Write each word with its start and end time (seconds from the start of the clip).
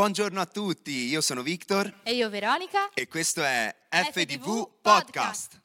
Buongiorno 0.00 0.40
a 0.40 0.46
tutti, 0.46 1.08
io 1.08 1.20
sono 1.20 1.42
Victor 1.42 2.00
E 2.04 2.14
io 2.14 2.30
Veronica. 2.30 2.88
e 2.94 3.06
questo 3.06 3.42
è 3.42 3.76
FDV 3.86 4.10
FDV 4.10 4.68
Podcast. 4.80 5.60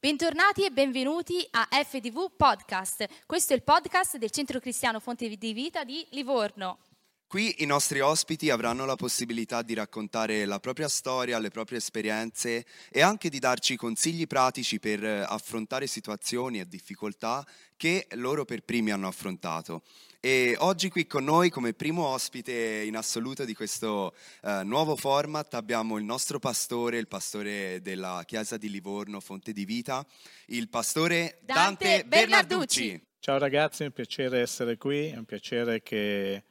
Bentornati 0.00 0.64
e 0.64 0.70
benvenuti 0.70 1.46
a 1.52 1.68
FDV 1.70 2.32
Podcast. 2.36 3.06
Questo 3.24 3.52
è 3.52 3.56
il 3.56 3.62
podcast 3.62 4.16
del 4.16 4.32
Centro 4.32 4.58
Cristiano 4.58 4.98
Fonte 4.98 5.28
di 5.28 5.52
Vita 5.52 5.84
di 5.84 6.04
Livorno. 6.10 6.78
Qui 7.32 7.62
i 7.62 7.64
nostri 7.64 8.00
ospiti 8.00 8.50
avranno 8.50 8.84
la 8.84 8.94
possibilità 8.94 9.62
di 9.62 9.72
raccontare 9.72 10.44
la 10.44 10.60
propria 10.60 10.86
storia, 10.86 11.38
le 11.38 11.48
proprie 11.48 11.78
esperienze 11.78 12.66
e 12.90 13.00
anche 13.00 13.30
di 13.30 13.38
darci 13.38 13.74
consigli 13.74 14.26
pratici 14.26 14.78
per 14.78 15.02
eh, 15.02 15.20
affrontare 15.20 15.86
situazioni 15.86 16.60
e 16.60 16.68
difficoltà 16.68 17.42
che 17.78 18.06
loro 18.16 18.44
per 18.44 18.64
primi 18.64 18.90
hanno 18.90 19.08
affrontato. 19.08 19.80
E 20.20 20.56
oggi 20.58 20.90
qui 20.90 21.06
con 21.06 21.24
noi 21.24 21.48
come 21.48 21.72
primo 21.72 22.04
ospite 22.04 22.82
in 22.84 22.96
assoluto 22.96 23.46
di 23.46 23.54
questo 23.54 24.14
eh, 24.42 24.60
nuovo 24.64 24.94
format 24.94 25.54
abbiamo 25.54 25.96
il 25.96 26.04
nostro 26.04 26.38
pastore, 26.38 26.98
il 26.98 27.08
pastore 27.08 27.80
della 27.80 28.24
Chiesa 28.26 28.58
di 28.58 28.68
Livorno, 28.68 29.20
Fonte 29.20 29.54
di 29.54 29.64
Vita, 29.64 30.04
il 30.48 30.68
pastore 30.68 31.38
Dante, 31.40 31.86
Dante 31.86 32.04
Bernarducci. 32.04 32.80
Bernarducci. 32.80 33.06
Ciao 33.20 33.38
ragazzi, 33.38 33.84
è 33.84 33.86
un 33.86 33.92
piacere 33.92 34.40
essere 34.40 34.76
qui, 34.76 35.06
è 35.06 35.16
un 35.16 35.24
piacere 35.24 35.80
che 35.80 36.44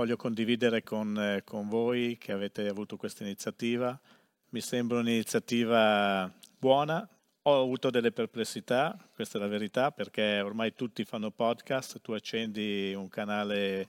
voglio 0.00 0.16
condividere 0.16 0.82
con, 0.82 1.14
eh, 1.18 1.44
con 1.44 1.68
voi 1.68 2.16
che 2.18 2.32
avete 2.32 2.66
avuto 2.68 2.96
questa 2.96 3.22
iniziativa. 3.22 4.00
Mi 4.48 4.62
sembra 4.62 4.98
un'iniziativa 4.98 6.32
buona, 6.58 7.06
ho 7.42 7.60
avuto 7.60 7.90
delle 7.90 8.10
perplessità, 8.10 8.96
questa 9.14 9.36
è 9.36 9.40
la 9.42 9.46
verità, 9.46 9.92
perché 9.92 10.40
ormai 10.40 10.72
tutti 10.74 11.04
fanno 11.04 11.30
podcast, 11.30 12.00
tu 12.00 12.12
accendi 12.12 12.94
un 12.94 13.10
canale 13.10 13.88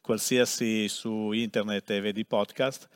qualsiasi 0.00 0.86
su 0.86 1.32
internet 1.32 1.90
e 1.90 2.00
vedi 2.00 2.24
podcast, 2.24 2.88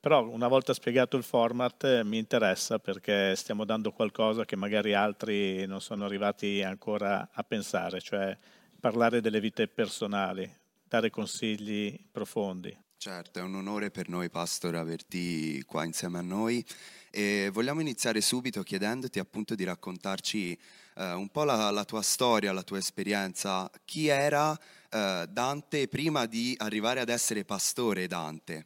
però 0.00 0.26
una 0.26 0.48
volta 0.48 0.74
spiegato 0.74 1.16
il 1.16 1.22
format 1.22 1.84
eh, 1.84 2.02
mi 2.02 2.18
interessa 2.18 2.80
perché 2.80 3.36
stiamo 3.36 3.64
dando 3.64 3.92
qualcosa 3.92 4.44
che 4.44 4.56
magari 4.56 4.94
altri 4.94 5.64
non 5.64 5.80
sono 5.80 6.06
arrivati 6.06 6.60
ancora 6.60 7.28
a 7.32 7.44
pensare, 7.44 8.00
cioè 8.00 8.36
parlare 8.80 9.20
delle 9.20 9.38
vite 9.38 9.68
personali, 9.68 10.58
dare 10.90 11.08
consigli 11.08 11.96
profondi. 12.10 12.76
Certo, 12.96 13.38
è 13.38 13.42
un 13.42 13.54
onore 13.54 13.92
per 13.92 14.08
noi, 14.08 14.28
Pastor, 14.28 14.74
averti 14.74 15.62
qua 15.64 15.84
insieme 15.84 16.18
a 16.18 16.22
noi 16.22 16.62
e 17.10 17.48
vogliamo 17.52 17.80
iniziare 17.80 18.20
subito 18.20 18.62
chiedendoti 18.62 19.20
appunto 19.20 19.54
di 19.54 19.62
raccontarci 19.62 20.58
eh, 20.96 21.12
un 21.12 21.28
po' 21.28 21.44
la, 21.44 21.70
la 21.70 21.84
tua 21.84 22.02
storia, 22.02 22.52
la 22.52 22.64
tua 22.64 22.78
esperienza. 22.78 23.70
Chi 23.84 24.08
era 24.08 24.58
eh, 24.90 25.26
Dante 25.30 25.86
prima 25.86 26.26
di 26.26 26.54
arrivare 26.58 26.98
ad 26.98 27.08
essere 27.08 27.44
pastore 27.44 28.08
Dante? 28.08 28.64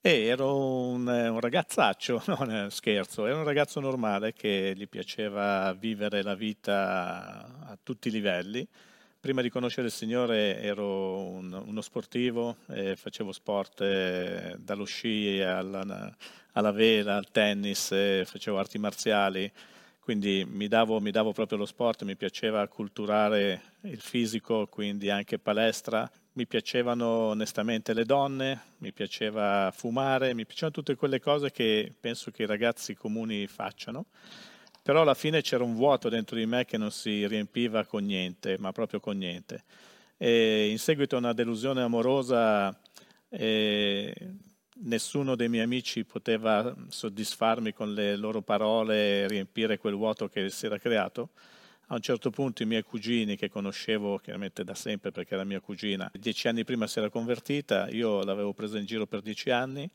E 0.00 0.24
ero 0.24 0.58
un, 0.58 1.06
un 1.06 1.40
ragazzaccio, 1.40 2.22
non 2.34 2.68
scherzo, 2.70 3.26
ero 3.26 3.38
un 3.38 3.44
ragazzo 3.44 3.80
normale 3.80 4.32
che 4.32 4.72
gli 4.74 4.88
piaceva 4.88 5.74
vivere 5.74 6.22
la 6.22 6.34
vita 6.34 7.66
a 7.66 7.78
tutti 7.82 8.08
i 8.08 8.12
livelli. 8.12 8.66
Prima 9.26 9.42
di 9.42 9.50
conoscere 9.50 9.88
il 9.88 9.92
Signore 9.92 10.60
ero 10.60 11.18
un- 11.18 11.52
uno 11.52 11.80
sportivo, 11.80 12.58
e 12.68 12.94
facevo 12.94 13.32
sport 13.32 13.80
eh, 13.80 14.54
dallo 14.56 14.84
sci 14.84 15.40
alla, 15.40 16.14
alla 16.52 16.70
vela, 16.70 17.16
al 17.16 17.28
tennis, 17.32 17.90
eh, 17.90 18.22
facevo 18.24 18.56
arti 18.56 18.78
marziali, 18.78 19.50
quindi 19.98 20.46
mi 20.48 20.68
davo, 20.68 21.00
mi 21.00 21.10
davo 21.10 21.32
proprio 21.32 21.58
lo 21.58 21.66
sport, 21.66 22.04
mi 22.04 22.14
piaceva 22.14 22.68
culturare 22.68 23.62
il 23.80 24.00
fisico, 24.00 24.68
quindi 24.68 25.10
anche 25.10 25.40
palestra. 25.40 26.08
Mi 26.34 26.46
piacevano 26.46 27.06
onestamente 27.06 27.94
le 27.94 28.04
donne, 28.04 28.60
mi 28.78 28.92
piaceva 28.92 29.72
fumare, 29.74 30.34
mi 30.34 30.46
piacevano 30.46 30.72
tutte 30.72 30.94
quelle 30.94 31.18
cose 31.18 31.50
che 31.50 31.92
penso 31.98 32.30
che 32.30 32.44
i 32.44 32.46
ragazzi 32.46 32.94
comuni 32.94 33.48
facciano. 33.48 34.06
Però 34.86 35.00
alla 35.00 35.14
fine 35.14 35.42
c'era 35.42 35.64
un 35.64 35.74
vuoto 35.74 36.08
dentro 36.08 36.36
di 36.36 36.46
me 36.46 36.64
che 36.64 36.78
non 36.78 36.92
si 36.92 37.26
riempiva 37.26 37.84
con 37.84 38.04
niente, 38.04 38.56
ma 38.60 38.70
proprio 38.70 39.00
con 39.00 39.18
niente. 39.18 39.64
E 40.16 40.68
in 40.70 40.78
seguito 40.78 41.16
a 41.16 41.18
una 41.18 41.32
delusione 41.32 41.82
amorosa, 41.82 42.72
eh, 43.28 44.14
nessuno 44.84 45.34
dei 45.34 45.48
miei 45.48 45.64
amici 45.64 46.04
poteva 46.04 46.72
soddisfarmi 46.86 47.72
con 47.72 47.94
le 47.94 48.14
loro 48.14 48.42
parole 48.42 49.22
e 49.22 49.26
riempire 49.26 49.76
quel 49.78 49.96
vuoto 49.96 50.28
che 50.28 50.50
si 50.50 50.66
era 50.66 50.78
creato. 50.78 51.30
A 51.88 51.94
un 51.94 52.00
certo 52.00 52.30
punto 52.30 52.62
i 52.62 52.66
miei 52.66 52.84
cugini, 52.84 53.34
che 53.34 53.50
conoscevo 53.50 54.18
chiaramente 54.18 54.62
da 54.62 54.76
sempre 54.76 55.10
perché 55.10 55.34
era 55.34 55.42
mia 55.42 55.58
cugina, 55.58 56.08
dieci 56.14 56.46
anni 56.46 56.62
prima 56.62 56.86
si 56.86 57.00
era 57.00 57.10
convertita, 57.10 57.88
io 57.88 58.22
l'avevo 58.22 58.52
presa 58.52 58.78
in 58.78 58.84
giro 58.84 59.04
per 59.08 59.20
dieci 59.20 59.50
anni 59.50 59.90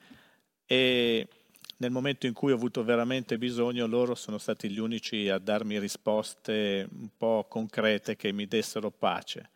e 0.66 1.28
nel 1.82 1.90
momento 1.90 2.28
in 2.28 2.34
cui 2.34 2.52
ho 2.52 2.56
avuto 2.56 2.84
veramente 2.84 3.40
bisogno, 3.40 3.88
loro 3.88 4.14
sono 4.14 4.38
stati 4.38 4.70
gli 4.70 4.78
unici 4.78 5.30
a 5.30 5.40
darmi 5.40 5.80
risposte 5.80 6.88
un 6.92 7.10
po' 7.18 7.48
concrete 7.50 8.16
che 8.16 8.32
mi 8.32 8.46
dessero 8.46 8.92
pace. 8.92 9.50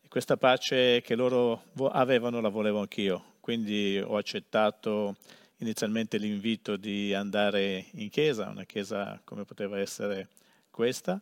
E 0.00 0.06
questa 0.06 0.36
pace 0.36 1.00
che 1.00 1.16
loro 1.16 1.64
avevano 1.90 2.40
la 2.40 2.48
volevo 2.48 2.78
anch'io, 2.78 3.34
quindi 3.40 3.98
ho 3.98 4.16
accettato 4.16 5.16
inizialmente 5.56 6.16
l'invito 6.16 6.76
di 6.76 7.12
andare 7.12 7.86
in 7.94 8.08
chiesa, 8.08 8.50
una 8.50 8.64
chiesa 8.64 9.20
come 9.24 9.44
poteva 9.44 9.80
essere 9.80 10.28
questa, 10.70 11.20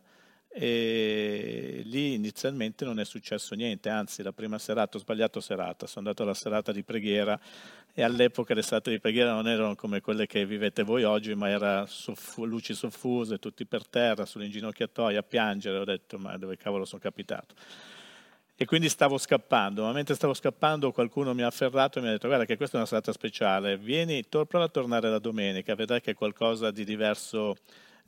e 0.49 1.81
lì 1.83 2.13
inizialmente 2.13 2.85
non 2.85 2.99
è 2.99 3.05
successo 3.05 3.55
niente, 3.55 3.89
anzi 3.89 4.21
la 4.21 4.33
prima 4.33 4.59
serata, 4.59 4.97
ho 4.97 4.99
sbagliato 4.99 5.39
serata, 5.39 5.87
sono 5.87 6.05
andato 6.05 6.21
alla 6.21 6.35
serata 6.35 6.71
di 6.71 6.83
preghiera 6.83 7.39
e 7.99 8.03
all'epoca 8.03 8.53
le 8.53 8.61
serate 8.61 8.91
di 8.91 8.99
preghiera 8.99 9.33
non 9.33 9.47
erano 9.47 9.73
come 9.73 10.01
quelle 10.01 10.27
che 10.27 10.45
vivete 10.45 10.83
voi 10.83 11.03
oggi, 11.03 11.33
ma 11.33 11.49
era 11.49 11.87
soffu- 11.87 12.45
luci 12.45 12.75
soffuse, 12.75 13.39
tutti 13.39 13.65
per 13.65 13.87
terra, 13.87 14.23
sull'inginocchiatoio 14.23 15.17
a 15.17 15.23
piangere, 15.23 15.79
ho 15.79 15.83
detto 15.83 16.19
ma 16.19 16.37
dove 16.37 16.57
cavolo 16.57 16.85
sono 16.85 17.01
capitato? 17.01 17.55
E 18.55 18.65
quindi 18.65 18.87
stavo 18.87 19.17
scappando, 19.17 19.81
ma 19.81 19.93
mentre 19.93 20.13
stavo 20.13 20.35
scappando 20.35 20.91
qualcuno 20.91 21.33
mi 21.33 21.41
ha 21.41 21.47
afferrato 21.47 21.97
e 21.97 22.03
mi 22.03 22.09
ha 22.09 22.11
detto 22.11 22.27
guarda 22.27 22.45
che 22.45 22.55
questa 22.55 22.75
è 22.75 22.77
una 22.77 22.87
serata 22.87 23.11
speciale, 23.11 23.77
vieni, 23.77 24.29
tor- 24.29 24.45
prova 24.45 24.65
a 24.65 24.69
tornare 24.69 25.09
la 25.09 25.17
domenica, 25.17 25.73
vedrai 25.73 25.99
che 25.99 26.13
qualcosa 26.13 26.69
di 26.69 26.85
diverso 26.85 27.55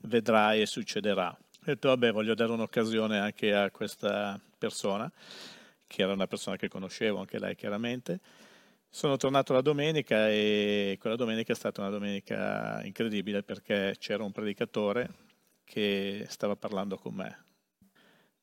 vedrai 0.01 0.61
e 0.61 0.67
succederà. 0.67 1.29
Ho 1.29 1.66
detto 1.66 1.88
vabbè 1.88 2.11
voglio 2.11 2.35
dare 2.35 2.51
un'occasione 2.51 3.17
anche 3.17 3.55
a 3.55 3.72
questa 3.72 4.39
persona, 4.55 5.11
che 5.88 6.03
era 6.03 6.13
una 6.13 6.28
persona 6.28 6.57
che 6.57 6.67
conoscevo, 6.67 7.17
anche 7.17 7.39
lei 7.39 7.55
chiaramente. 7.55 8.19
Sono 8.91 9.17
tornato 9.17 9.53
la 9.53 9.61
domenica 9.61 10.29
e 10.29 10.97
quella 11.00 11.16
domenica 11.16 11.53
è 11.53 11.55
stata 11.55 11.79
una 11.79 11.91
domenica 11.91 12.81
incredibile 12.83 13.44
perché 13.44 13.95
c'era 14.00 14.23
un 14.23 14.31
predicatore 14.31 15.09
che 15.63 16.25
stava 16.27 16.55
parlando 16.55 16.97
con 16.97 17.13
me. 17.13 17.45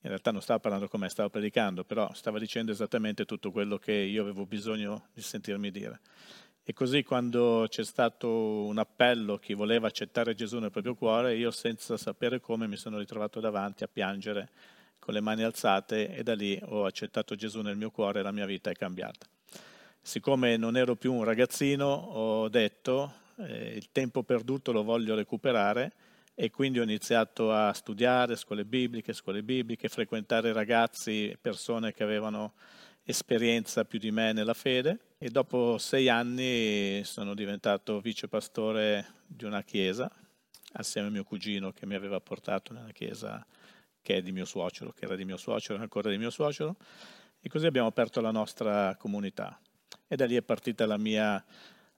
In 0.02 0.08
realtà 0.08 0.30
non 0.30 0.40
stava 0.40 0.60
parlando 0.60 0.86
con 0.86 1.00
me, 1.00 1.08
stava 1.08 1.28
predicando, 1.28 1.82
però 1.82 2.12
stava 2.14 2.38
dicendo 2.38 2.70
esattamente 2.70 3.24
tutto 3.24 3.50
quello 3.50 3.76
che 3.76 3.92
io 3.92 4.22
avevo 4.22 4.46
bisogno 4.46 5.08
di 5.12 5.20
sentirmi 5.20 5.72
dire. 5.72 6.00
E 6.62 6.72
così 6.72 7.02
quando 7.02 7.66
c'è 7.68 7.84
stato 7.84 8.28
un 8.66 8.78
appello, 8.78 9.38
chi 9.38 9.52
voleva 9.52 9.88
accettare 9.88 10.34
Gesù 10.34 10.58
nel 10.60 10.70
proprio 10.70 10.94
cuore, 10.94 11.34
io 11.34 11.50
senza 11.50 11.96
sapere 11.96 12.38
come 12.38 12.68
mi 12.68 12.76
sono 12.76 12.98
ritrovato 12.98 13.40
davanti 13.40 13.82
a 13.82 13.88
piangere 13.88 14.50
con 15.00 15.12
le 15.12 15.20
mani 15.20 15.42
alzate 15.42 16.14
e 16.14 16.22
da 16.22 16.34
lì 16.34 16.58
ho 16.62 16.84
accettato 16.84 17.34
Gesù 17.34 17.62
nel 17.62 17.76
mio 17.76 17.90
cuore 17.90 18.20
e 18.20 18.22
la 18.22 18.32
mia 18.32 18.46
vita 18.46 18.70
è 18.70 18.74
cambiata. 18.74 19.26
Siccome 20.06 20.56
non 20.56 20.76
ero 20.76 20.94
più 20.94 21.12
un 21.12 21.24
ragazzino, 21.24 21.84
ho 21.84 22.48
detto 22.48 23.12
eh, 23.38 23.72
il 23.74 23.88
tempo 23.90 24.22
perduto 24.22 24.70
lo 24.70 24.84
voglio 24.84 25.16
recuperare 25.16 25.92
e 26.32 26.48
quindi 26.48 26.78
ho 26.78 26.84
iniziato 26.84 27.50
a 27.50 27.72
studiare 27.72 28.36
scuole 28.36 28.64
bibliche, 28.64 29.12
scuole 29.12 29.42
bibliche, 29.42 29.88
frequentare 29.88 30.52
ragazzi, 30.52 31.36
persone 31.40 31.92
che 31.92 32.04
avevano 32.04 32.53
esperienza 33.03 33.84
più 33.84 33.98
di 33.98 34.12
me 34.12 34.32
nella 34.32 34.54
fede 34.54 35.16
e 35.18 35.28
dopo 35.28 35.76
sei 35.76 36.09
anni 36.09 37.02
sono 37.02 37.34
diventato 37.34 37.98
vicepastore 37.98 39.06
di 39.26 39.44
una 39.44 39.64
chiesa 39.64 40.09
assieme 40.74 41.09
a 41.09 41.10
mio 41.10 41.24
cugino 41.24 41.72
che 41.72 41.84
mi 41.84 41.97
aveva 41.97 42.20
portato 42.20 42.72
nella 42.72 42.92
chiesa 42.92 43.44
che 44.00 44.14
è 44.18 44.22
di 44.22 44.30
mio 44.30 44.44
suocero, 44.44 44.92
che 44.92 45.06
era 45.06 45.16
di 45.16 45.24
mio 45.24 45.36
suocero, 45.36 45.82
ancora 45.82 46.10
di 46.10 46.16
mio 46.16 46.30
suocero 46.30 46.76
e 47.41 47.48
così 47.48 47.66
abbiamo 47.66 47.88
aperto 47.88 48.20
la 48.20 48.30
nostra 48.30 48.94
comunità 48.94 49.60
e 50.07 50.16
da 50.16 50.27
lì 50.27 50.37
è 50.37 50.43
partita 50.43 50.87
la 50.87 50.97
mia 50.97 51.43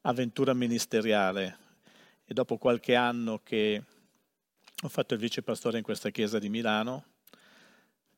avventura 0.03 0.55
ministeriale 0.55 1.59
e 2.25 2.35
dopo 2.35 2.56
qualche 2.56 2.95
anno 2.95 3.41
che 3.43 3.83
ho 4.83 4.89
fatto 4.89 5.15
il 5.15 5.21
vicepastore 5.21 5.79
in 5.79 5.85
questa 5.85 6.11
chiesa 6.11 6.39
di 6.39 6.49
Milano 6.49 7.05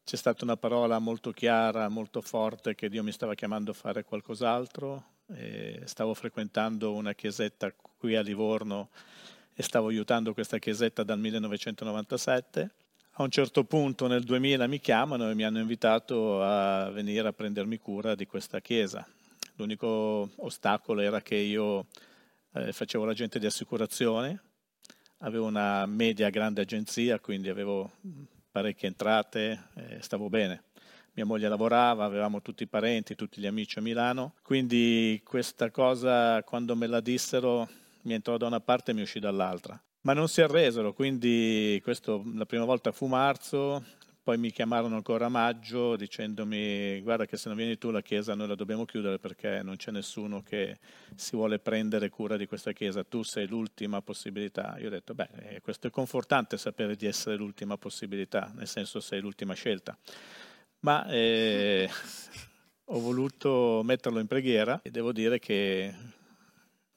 c'è 0.04 0.16
stata 0.16 0.44
una 0.44 0.56
parola 0.56 0.98
molto 0.98 1.30
chiara, 1.30 1.88
molto 1.88 2.20
forte 2.20 2.74
che 2.74 2.88
Dio 2.88 3.04
mi 3.04 3.12
stava 3.12 3.34
chiamando 3.34 3.70
a 3.70 3.74
fare 3.74 4.02
qualcos'altro. 4.02 5.04
Stavo 5.84 6.14
frequentando 6.14 6.92
una 6.94 7.14
chiesetta 7.14 7.72
qui 7.96 8.16
a 8.16 8.20
Livorno 8.20 8.88
e 9.54 9.62
stavo 9.62 9.86
aiutando 9.86 10.34
questa 10.34 10.58
chiesetta 10.58 11.04
dal 11.04 11.20
1997. 11.20 12.70
A 13.12 13.20
a 13.20 13.22
un 13.22 13.30
certo 13.30 13.64
punto 13.64 14.06
nel 14.06 14.24
2000 14.24 14.66
mi 14.66 14.80
chiamano 14.80 15.30
e 15.30 15.34
mi 15.34 15.44
hanno 15.44 15.58
invitato 15.58 16.42
a 16.42 16.88
venire 16.90 17.28
a 17.28 17.32
prendermi 17.34 17.76
cura 17.78 18.14
di 18.14 18.24
questa 18.24 18.60
chiesa. 18.60 19.06
L'unico 19.60 20.30
ostacolo 20.36 21.02
era 21.02 21.20
che 21.20 21.34
io 21.34 21.86
eh, 22.54 22.72
facevo 22.72 23.04
l'agente 23.04 23.38
di 23.38 23.44
assicurazione, 23.44 24.42
avevo 25.18 25.44
una 25.44 25.84
media 25.84 26.30
grande 26.30 26.62
agenzia, 26.62 27.20
quindi 27.20 27.50
avevo 27.50 27.90
parecchie 28.50 28.88
entrate, 28.88 29.68
eh, 29.74 29.98
stavo 30.00 30.30
bene. 30.30 30.64
Mia 31.12 31.26
moglie 31.26 31.46
lavorava, 31.46 32.06
avevamo 32.06 32.40
tutti 32.40 32.62
i 32.62 32.68
parenti, 32.68 33.14
tutti 33.14 33.38
gli 33.38 33.46
amici 33.46 33.78
a 33.78 33.82
Milano, 33.82 34.32
quindi 34.40 35.20
questa 35.22 35.70
cosa 35.70 36.42
quando 36.42 36.74
me 36.74 36.86
la 36.86 37.00
dissero 37.00 37.68
mi 38.04 38.14
entrò 38.14 38.38
da 38.38 38.46
una 38.46 38.60
parte 38.60 38.92
e 38.92 38.94
mi 38.94 39.02
uscì 39.02 39.18
dall'altra. 39.18 39.78
Ma 40.02 40.14
non 40.14 40.28
si 40.28 40.40
arresero, 40.40 40.94
quindi 40.94 41.78
questo 41.82 42.24
la 42.34 42.46
prima 42.46 42.64
volta 42.64 42.92
fu 42.92 43.04
marzo, 43.04 43.84
poi 44.22 44.36
mi 44.36 44.50
chiamarono 44.50 44.96
ancora 44.96 45.26
a 45.26 45.28
maggio 45.30 45.96
dicendomi 45.96 47.00
guarda 47.00 47.24
che 47.24 47.36
se 47.36 47.48
non 47.48 47.56
vieni 47.56 47.78
tu 47.78 47.90
la 47.90 48.02
chiesa 48.02 48.34
noi 48.34 48.48
la 48.48 48.54
dobbiamo 48.54 48.84
chiudere 48.84 49.18
perché 49.18 49.62
non 49.62 49.76
c'è 49.76 49.90
nessuno 49.90 50.42
che 50.42 50.78
si 51.14 51.36
vuole 51.36 51.58
prendere 51.58 52.10
cura 52.10 52.36
di 52.36 52.46
questa 52.46 52.72
chiesa, 52.72 53.02
tu 53.02 53.22
sei 53.22 53.46
l'ultima 53.46 54.02
possibilità. 54.02 54.76
Io 54.78 54.88
ho 54.88 54.90
detto 54.90 55.14
beh, 55.14 55.28
eh, 55.36 55.60
questo 55.60 55.86
è 55.86 55.90
confortante 55.90 56.58
sapere 56.58 56.96
di 56.96 57.06
essere 57.06 57.36
l'ultima 57.36 57.78
possibilità, 57.78 58.52
nel 58.54 58.68
senso 58.68 59.00
sei 59.00 59.20
l'ultima 59.20 59.54
scelta. 59.54 59.96
Ma 60.80 61.06
eh, 61.06 61.88
ho 62.84 63.00
voluto 63.00 63.82
metterlo 63.84 64.18
in 64.18 64.26
preghiera 64.26 64.80
e 64.82 64.90
devo 64.90 65.12
dire 65.12 65.38
che 65.38 65.94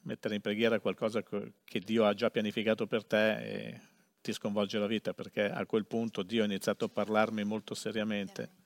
mettere 0.04 0.36
in 0.36 0.42
preghiera 0.42 0.80
qualcosa 0.80 1.22
che 1.22 1.80
Dio 1.80 2.06
ha 2.06 2.14
già 2.14 2.30
pianificato 2.30 2.86
per 2.88 3.06
te 3.06 3.38
e 3.38 3.82
ti 4.24 4.32
sconvolge 4.32 4.80
la 4.80 4.88
vita, 4.88 5.14
perché 5.14 5.44
a 5.44 5.66
quel 5.66 5.86
punto 5.86 6.24
Dio 6.24 6.42
ha 6.42 6.46
iniziato 6.46 6.86
a 6.86 6.90
parlarmi 6.90 7.44
molto 7.44 7.76
seriamente 7.76 8.62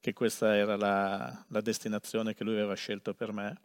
che 0.00 0.12
questa 0.12 0.56
era 0.56 0.76
la, 0.76 1.44
la 1.46 1.60
destinazione 1.60 2.34
che 2.34 2.42
lui 2.42 2.54
aveva 2.54 2.74
scelto 2.74 3.14
per 3.14 3.32
me. 3.32 3.60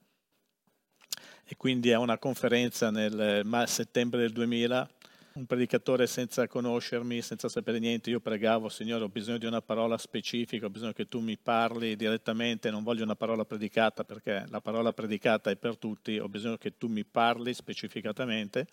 E 1.44 1.58
quindi 1.58 1.92
a 1.92 2.00
una 2.00 2.19
conferenza 2.19 2.92
nel 2.92 3.64
settembre 3.66 4.19
del 4.19 4.31
2000 4.31 4.90
un 5.38 5.46
predicatore 5.46 6.08
senza 6.08 6.48
conoscermi, 6.48 7.22
senza 7.22 7.48
sapere 7.48 7.80
niente, 7.80 8.10
io 8.10 8.19
pregavo, 8.19 8.69
Signore, 8.69 9.04
ho 9.04 9.10
bisogno 9.10 9.38
di 9.38 9.46
una 9.46 9.62
parola 9.62 9.98
specifica, 9.98 10.66
ho 10.66 10.69
bisogno 10.69 10.94
che 10.94 11.06
tu 11.06 11.19
mi 11.19 11.38
parli 11.38 11.96
direttamente, 11.96 12.72
non 12.72 12.84
voglio 12.84 13.04
una 13.04 13.16
parola 13.16 13.46
predicata 13.46 14.04
perché 14.04 14.46
la 14.50 14.62
parola 14.62 14.94
predicata 14.94 15.52
è 15.52 15.56
per 15.56 15.78
tutti, 15.78 16.18
ho 16.18 16.28
bisogno 16.28 16.58
che 16.58 16.78
tu 16.78 16.88
mi 16.88 17.06
parli 17.06 17.54
specificatamente. 17.54 18.68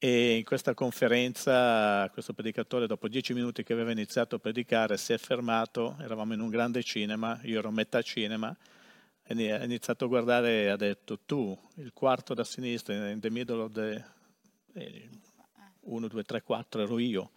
E 0.00 0.36
in 0.36 0.44
questa 0.44 0.74
conferenza 0.74 2.08
questo 2.12 2.32
predicatore, 2.32 2.86
dopo 2.86 3.08
dieci 3.08 3.34
minuti 3.34 3.64
che 3.64 3.72
aveva 3.72 3.90
iniziato 3.90 4.36
a 4.36 4.38
predicare, 4.38 4.96
si 4.96 5.12
è 5.12 5.18
fermato, 5.18 5.96
eravamo 5.98 6.34
in 6.34 6.40
un 6.40 6.50
grande 6.50 6.84
cinema, 6.84 7.40
io 7.42 7.58
ero 7.58 7.72
metà 7.72 8.00
cinema, 8.00 8.56
e 9.24 9.50
ha 9.50 9.64
iniziato 9.64 10.04
a 10.04 10.08
guardare 10.08 10.62
e 10.62 10.68
ha 10.68 10.76
detto, 10.76 11.18
tu, 11.26 11.58
il 11.78 11.92
quarto 11.92 12.32
da 12.32 12.44
sinistra, 12.44 13.10
in 13.10 13.18
the 13.18 13.28
middle 13.28 13.60
of 13.60 13.72
the 13.72 14.04
1, 15.80 16.06
2, 16.06 16.22
3, 16.22 16.42
4 16.42 16.82
ero 16.82 16.98
io. 17.00 17.32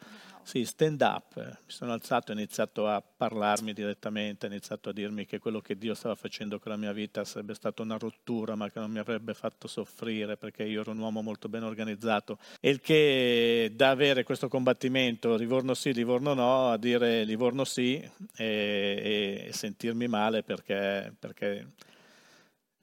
Sì, 0.52 0.66
stand 0.66 1.00
up, 1.00 1.38
mi 1.38 1.54
sono 1.68 1.94
alzato 1.94 2.32
e 2.32 2.36
ho 2.36 2.38
iniziato 2.38 2.86
a 2.86 3.02
parlarmi 3.02 3.72
direttamente, 3.72 4.48
ha 4.48 4.50
iniziato 4.50 4.90
a 4.90 4.92
dirmi 4.92 5.26
che 5.26 5.40
quello 5.40 5.62
che 5.62 5.78
Dio 5.78 5.94
stava 5.94 6.14
facendo 6.16 6.60
con 6.60 6.74
la 6.74 6.78
mia 6.78 6.92
vita 6.92 7.24
sarebbe 7.24 7.54
stata 7.54 7.82
una 7.84 7.98
rottura, 7.98 8.56
ma 8.56 8.70
che 8.70 8.80
non 8.80 8.92
mi 8.92 9.00
avrebbe 9.00 9.34
fatto 9.34 9.70
soffrire 9.70 10.36
perché 10.36 10.64
io 10.64 10.82
ero 10.82 10.92
un 10.92 10.98
uomo 10.98 11.22
molto 11.22 11.48
ben 11.48 11.64
organizzato. 11.64 12.38
E 12.60 12.70
il 12.70 12.82
che 12.82 13.72
da 13.74 13.92
avere 13.92 14.24
questo 14.24 14.50
combattimento, 14.50 15.38
Livorno 15.38 15.74
sì, 15.74 15.94
Livorno 15.94 16.34
no, 16.34 16.70
a 16.70 16.78
dire 16.78 17.24
Livorno 17.24 17.64
sì 17.64 17.96
e, 18.36 18.46
e, 18.46 19.46
e 19.48 19.54
sentirmi 19.54 20.10
male 20.10 20.44
perché, 20.44 21.14
perché 21.18 21.66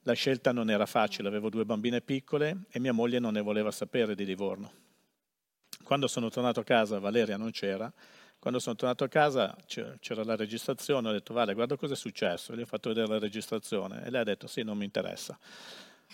la 0.01 0.13
scelta 0.13 0.51
non 0.51 0.71
era 0.71 0.87
facile, 0.87 1.27
avevo 1.27 1.49
due 1.49 1.65
bambine 1.65 2.01
piccole 2.01 2.61
e 2.71 2.79
mia 2.79 2.93
moglie 2.93 3.19
non 3.19 3.33
ne 3.33 3.41
voleva 3.41 3.69
sapere 3.69 4.15
di 4.15 4.25
Livorno. 4.25 4.88
Quando 5.89 6.05
sono 6.05 6.29
tornato 6.29 6.59
a 6.59 6.63
casa 6.63 6.99
Valeria 6.99 7.35
non 7.35 7.49
c'era, 7.49 7.91
quando 8.37 8.59
sono 8.59 8.75
tornato 8.75 9.05
a 9.05 9.07
casa 9.07 9.57
c'era 9.65 10.23
la 10.23 10.35
registrazione, 10.35 11.09
ho 11.09 11.11
detto 11.11 11.33
Vale 11.33 11.55
guarda 11.55 11.77
cosa 11.77 11.93
è 11.93 11.95
successo, 11.95 12.55
gli 12.55 12.61
ho 12.61 12.65
fatto 12.67 12.89
vedere 12.89 13.07
la 13.07 13.17
registrazione 13.17 14.05
e 14.05 14.11
lei 14.11 14.21
ha 14.21 14.23
detto 14.23 14.45
sì 14.45 14.61
non 14.61 14.77
mi 14.77 14.85
interessa. 14.85 15.35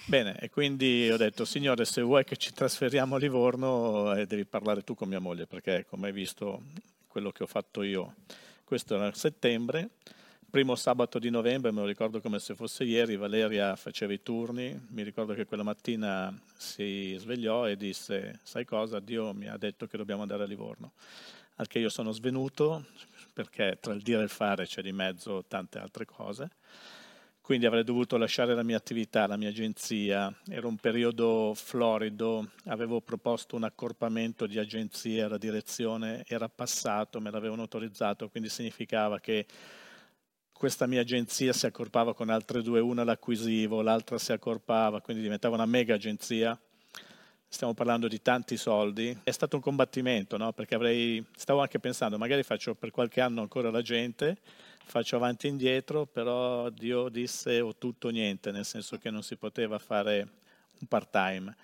Bene, 0.06 0.39
e 0.39 0.50
quindi 0.50 1.10
ho 1.12 1.18
detto 1.18 1.44
Signore 1.44 1.83
se 1.83 2.01
vuoi 2.01 2.24
che 2.24 2.38
ci 2.38 2.54
trasferiamo 2.54 3.16
a 3.16 3.18
Livorno 3.18 4.13
eh, 4.13 4.25
devi 4.25 4.45
parlare 4.45 4.81
tu 4.81 4.95
con 4.95 5.10
mia 5.10 5.19
moglie 5.19 5.45
perché 5.45 5.86
come 5.86 6.07
hai 6.07 6.13
visto 6.13 6.62
quello 7.06 7.33
che 7.33 7.44
ho 7.44 7.48
fatto 7.48 7.83
io, 7.83 8.16
questo 8.63 8.95
era 8.95 9.13
settembre, 9.13 9.89
primo 10.56 10.75
sabato 10.75 11.19
di 11.19 11.30
novembre, 11.30 11.74
me 11.74 11.81
lo 11.81 11.86
ricordo 11.86 12.22
come 12.22 12.40
se 12.40 12.56
fosse 12.56 12.86
ieri, 12.86 13.18
Valeria 13.18 13.75
faceva 13.75 14.13
i 14.13 14.22
turni, 14.22 14.88
mi 14.92 15.04
ricordo 15.04 15.34
che 15.34 15.44
quella 15.44 15.63
mattina 15.63 16.34
si 16.56 17.13
svegliò 17.19 17.68
e 17.68 17.75
disse, 17.75 18.40
sai 18.42 18.63
cosa, 18.63 19.02
Dio 19.02 19.34
mi 19.34 19.50
ha 19.50 19.57
detto 19.57 19.86
che 19.86 19.98
dobbiamo 19.98 20.22
andare 20.22 20.44
a 20.44 20.46
Livorno. 20.46 20.94
Al 21.56 21.68
che 21.68 21.80
io 21.80 21.90
sono 21.90 22.13
svenuto, 22.13 22.86
perché 23.34 23.80
tra 23.81 23.92
il 23.92 24.02
dire 24.02 24.22
e 24.22 24.24
il 24.24 24.30
fare 24.30 24.66
c'è 24.66 24.81
di 24.81 24.94
mezzo 24.94 25.44
tante 25.46 25.78
altre 25.78 26.06
cose, 26.06 26.52
quindi 27.42 27.66
avrei 27.66 27.84
dovuto 27.84 28.16
lasciare 28.16 28.56
la 28.56 28.63
mia 28.63 28.78
attività, 28.78 29.28
la 29.28 29.36
mia 29.36 29.50
agenzia, 29.50 30.34
era 30.48 30.68
un 30.68 30.78
periodo 30.78 31.52
florido, 31.54 32.52
avevo 32.68 33.02
proposto 33.02 33.57
un 33.57 33.63
accorpamento 33.63 34.48
di 34.48 34.57
agenzie, 34.57 35.28
la 35.28 35.38
direzione 35.38 36.24
era 36.25 36.48
passato, 36.48 37.19
me 37.19 37.30
l'avevano 37.30 37.63
autorizzato, 37.63 38.30
quindi 38.30 38.48
significava 38.48 39.19
che 39.19 39.46
questa 40.65 40.88
mia 40.88 41.01
agenzia 41.01 41.53
si 41.53 41.67
accorpava 41.67 42.15
con 42.15 42.31
altre 42.31 42.63
due, 42.63 42.79
una 42.79 43.03
l'acquisivo, 43.03 43.83
l'altra 43.83 44.17
si 44.17 44.31
accorpava, 44.31 45.00
quindi 45.00 45.21
diventava 45.21 45.53
una 45.53 45.67
mega 45.67 45.94
agenzia. 45.94 46.59
Stiamo 47.47 47.75
parlando 47.75 48.07
di 48.07 48.19
tanti 48.19 48.57
soldi. 48.57 49.15
È 49.21 49.29
stato 49.29 49.57
un 49.57 49.62
combattimento, 49.62 50.38
no? 50.38 50.53
perché 50.53 50.73
avrei, 50.73 51.23
stavo 51.35 51.62
anche 51.62 51.77
pensando, 51.77 52.17
magari 52.17 52.41
faccio 52.41 52.73
per 52.73 52.89
qualche 52.89 53.21
anno 53.21 53.41
ancora 53.41 53.69
la 53.69 53.83
gente, 53.83 54.39
faccio 54.85 55.17
avanti 55.17 55.45
e 55.45 55.51
indietro, 55.51 56.07
però 56.07 56.71
Dio 56.71 57.09
disse 57.09 57.61
o 57.61 57.75
tutto 57.75 58.07
o 58.07 58.09
niente, 58.09 58.50
nel 58.50 58.65
senso 58.65 58.97
che 58.97 59.11
non 59.11 59.21
si 59.21 59.35
poteva 59.35 59.77
fare 59.77 60.27
un 60.79 60.88
part-time. 60.88 61.56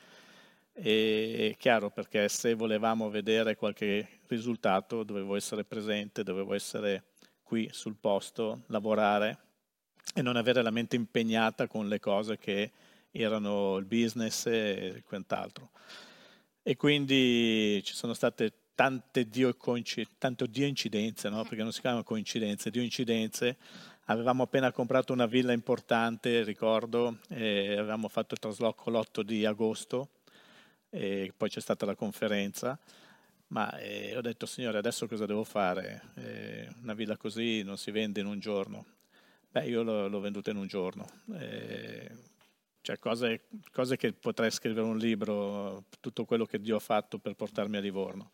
E 0.74 1.54
è 1.54 1.58
chiaro 1.58 1.90
perché 1.90 2.30
se 2.30 2.54
volevamo 2.54 3.10
vedere 3.10 3.56
qualche 3.56 4.20
risultato 4.28 5.02
dovevo 5.02 5.36
essere 5.36 5.64
presente, 5.64 6.22
dovevo 6.22 6.54
essere 6.54 7.11
qui 7.52 7.68
sul 7.74 7.98
posto, 8.00 8.62
lavorare 8.68 9.38
e 10.16 10.22
non 10.22 10.38
avere 10.38 10.62
la 10.62 10.70
mente 10.70 10.96
impegnata 10.96 11.68
con 11.68 11.90
le 11.90 12.00
cose 12.00 12.38
che 12.38 12.72
erano 13.12 13.76
il 13.76 13.84
business 13.84 14.46
e 14.46 15.04
quant'altro. 15.06 15.72
E 16.64 16.78
quindi 16.78 17.84
ci 17.84 17.94
sono 17.94 18.14
state 18.14 18.54
tante 18.74 19.28
dio, 19.28 19.54
tanto 20.18 20.46
dio 20.46 20.66
incidenze, 20.66 21.28
no? 21.28 21.44
perché 21.44 21.62
non 21.62 21.74
si 21.74 21.82
chiamano 21.82 22.06
coincidenze, 22.06 22.72
dio 22.72 22.82
incidenze. 22.82 23.58
Avevamo 24.06 24.44
appena 24.44 24.72
comprato 24.72 25.12
una 25.12 25.26
villa 25.26 25.52
importante, 25.52 26.44
ricordo, 26.44 27.18
avevamo 27.28 28.08
fatto 28.08 28.34
il 28.34 28.40
trasloco 28.40 28.90
l'8 28.90 29.24
di 29.24 29.46
agosto 29.46 30.12
e 30.90 31.34
poi 31.36 31.50
c'è 31.50 31.60
stata 31.60 31.86
la 31.86 31.96
conferenza 31.96 32.80
ma 33.52 33.78
eh, 33.80 34.16
ho 34.16 34.22
detto, 34.22 34.46
signore, 34.46 34.78
adesso 34.78 35.08
cosa 35.08 35.26
devo 35.26 35.44
fare? 35.44 36.14
Eh, 36.16 36.70
una 36.82 36.94
villa 36.94 37.18
così 37.18 37.64
non 37.64 37.78
si 37.78 37.92
vende 37.92 38.22
in 38.22 38.26
un 38.26 38.40
giorno. 38.40 38.86
Beh, 39.50 39.68
io 39.68 39.84
l'ho, 39.84 40.08
l'ho 40.08 40.20
venduta 40.22 40.52
in 40.52 40.58
un 40.58 40.68
giorno. 40.68 41.06
Eh, 41.38 42.10
cioè 42.80 42.98
cose, 42.98 43.48
cose, 43.74 43.98
che 43.98 44.14
potrei 44.14 44.52
scrivere 44.52 44.88
un 44.88 44.98
libro, 44.98 45.84
tutto 46.00 46.24
quello 46.24 46.46
che 46.46 46.62
Dio 46.62 46.78
ha 46.78 46.80
fatto 46.80 47.20
per 47.20 47.36
portarmi 47.36 47.76
a 47.76 47.82
Livorno. 47.82 48.32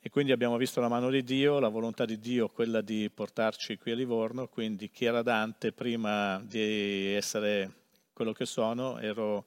E 0.00 0.08
quindi 0.08 0.30
abbiamo 0.30 0.56
visto 0.56 0.80
la 0.80 0.88
mano 0.88 1.10
di 1.10 1.24
Dio, 1.24 1.58
la 1.58 1.68
volontà 1.68 2.04
di 2.04 2.20
Dio, 2.20 2.46
quella 2.48 2.80
di 2.80 3.10
portarci 3.12 3.76
qui 3.76 3.90
a 3.90 3.96
Livorno. 3.96 4.46
Quindi 4.46 4.88
chi 4.88 5.04
era 5.04 5.22
Dante 5.22 5.72
prima 5.72 6.40
di 6.44 7.12
essere 7.12 7.72
quello 8.12 8.32
che 8.32 8.46
sono, 8.46 8.98
ero 8.98 9.46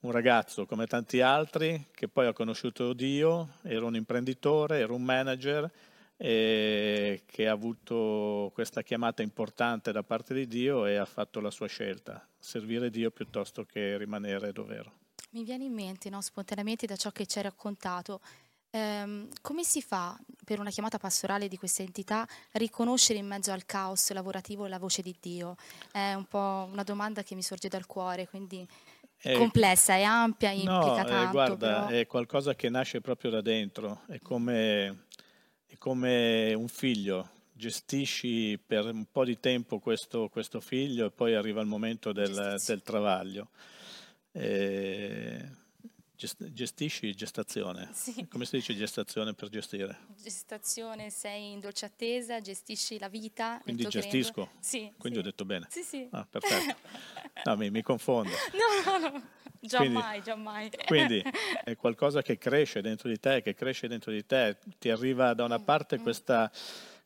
un 0.00 0.10
ragazzo 0.12 0.66
come 0.66 0.86
tanti 0.86 1.20
altri 1.20 1.88
che 1.92 2.08
poi 2.08 2.26
ha 2.26 2.32
conosciuto 2.32 2.92
Dio, 2.92 3.54
era 3.62 3.84
un 3.84 3.96
imprenditore, 3.96 4.78
era 4.78 4.92
un 4.92 5.02
manager 5.02 5.70
e 6.16 7.22
che 7.26 7.48
ha 7.48 7.52
avuto 7.52 8.50
questa 8.52 8.82
chiamata 8.82 9.22
importante 9.22 9.92
da 9.92 10.02
parte 10.02 10.34
di 10.34 10.46
Dio 10.46 10.86
e 10.86 10.96
ha 10.96 11.04
fatto 11.04 11.40
la 11.40 11.50
sua 11.50 11.68
scelta, 11.68 12.26
servire 12.38 12.90
Dio 12.90 13.10
piuttosto 13.10 13.64
che 13.64 13.96
rimanere 13.96 14.52
dov'ero. 14.52 14.92
Mi 15.30 15.44
viene 15.44 15.64
in 15.64 15.72
mente 15.72 16.10
no, 16.10 16.20
spontaneamente 16.20 16.86
da 16.86 16.96
ciò 16.96 17.10
che 17.10 17.26
ci 17.26 17.38
hai 17.38 17.44
raccontato, 17.44 18.20
ehm, 18.70 19.28
come 19.42 19.62
si 19.62 19.82
fa 19.82 20.18
per 20.44 20.58
una 20.58 20.70
chiamata 20.70 20.98
pastorale 20.98 21.48
di 21.48 21.58
questa 21.58 21.82
entità 21.82 22.22
a 22.22 22.58
riconoscere 22.58 23.18
in 23.18 23.26
mezzo 23.26 23.52
al 23.52 23.66
caos 23.66 24.10
lavorativo 24.12 24.66
la 24.66 24.78
voce 24.78 25.02
di 25.02 25.14
Dio? 25.20 25.56
È 25.92 26.14
un 26.14 26.24
po' 26.24 26.68
una 26.70 26.82
domanda 26.82 27.22
che 27.22 27.34
mi 27.34 27.42
sorge 27.42 27.68
dal 27.68 27.86
cuore, 27.86 28.26
quindi 28.26 28.66
è 29.20 29.36
complessa, 29.36 29.94
è 29.94 30.02
ampia, 30.02 30.50
implica 30.50 31.02
no, 31.02 31.08
tanto. 31.08 31.30
guarda, 31.32 31.84
però... 31.86 31.98
è 31.98 32.06
qualcosa 32.06 32.54
che 32.54 32.68
nasce 32.68 33.00
proprio 33.00 33.30
da 33.30 33.40
dentro, 33.40 34.02
è 34.06 34.20
come, 34.20 35.06
è 35.66 35.76
come 35.76 36.54
un 36.54 36.68
figlio, 36.68 37.28
gestisci 37.52 38.58
per 38.64 38.86
un 38.86 39.06
po' 39.10 39.24
di 39.24 39.40
tempo 39.40 39.80
questo, 39.80 40.28
questo 40.28 40.60
figlio 40.60 41.06
e 41.06 41.10
poi 41.10 41.34
arriva 41.34 41.60
il 41.60 41.66
momento 41.66 42.12
del, 42.12 42.56
del 42.64 42.82
travaglio. 42.82 43.48
Eh, 44.30 45.44
gestisci 46.18 47.14
gestazione. 47.14 47.90
Sì. 47.92 48.26
Come 48.26 48.44
si 48.44 48.56
dice 48.56 48.74
gestazione 48.74 49.34
per 49.34 49.48
gestire? 49.48 49.98
Gestazione, 50.20 51.10
sei 51.10 51.52
in 51.52 51.60
dolce 51.60 51.86
attesa, 51.86 52.40
gestisci 52.40 52.98
la 52.98 53.08
vita. 53.08 53.60
Quindi 53.62 53.86
gestisco? 53.86 54.50
Sì. 54.58 54.92
Quindi 54.98 55.20
sì. 55.20 55.24
ho 55.24 55.30
detto 55.30 55.44
bene? 55.44 55.66
Sì, 55.70 55.82
sì. 55.82 56.08
Ah, 56.10 56.26
perfetto. 56.28 56.76
No, 57.44 57.56
mi, 57.56 57.70
mi 57.70 57.82
confondo. 57.82 58.32
No, 58.52 58.98
no, 58.98 59.08
no. 59.10 59.22
Già 59.60 59.78
quindi, 59.78 59.96
mai, 59.96 60.22
già 60.22 60.34
mai. 60.34 60.70
Quindi 60.86 61.22
è 61.64 61.76
qualcosa 61.76 62.20
che 62.20 62.36
cresce 62.38 62.80
dentro 62.80 63.08
di 63.08 63.18
te, 63.18 63.42
che 63.42 63.54
cresce 63.54 63.86
dentro 63.86 64.10
di 64.10 64.26
te. 64.26 64.58
Ti 64.78 64.90
arriva 64.90 65.34
da 65.34 65.44
una 65.44 65.58
mm, 65.58 65.64
parte 65.64 65.98
mm. 65.98 66.02
questa 66.02 66.50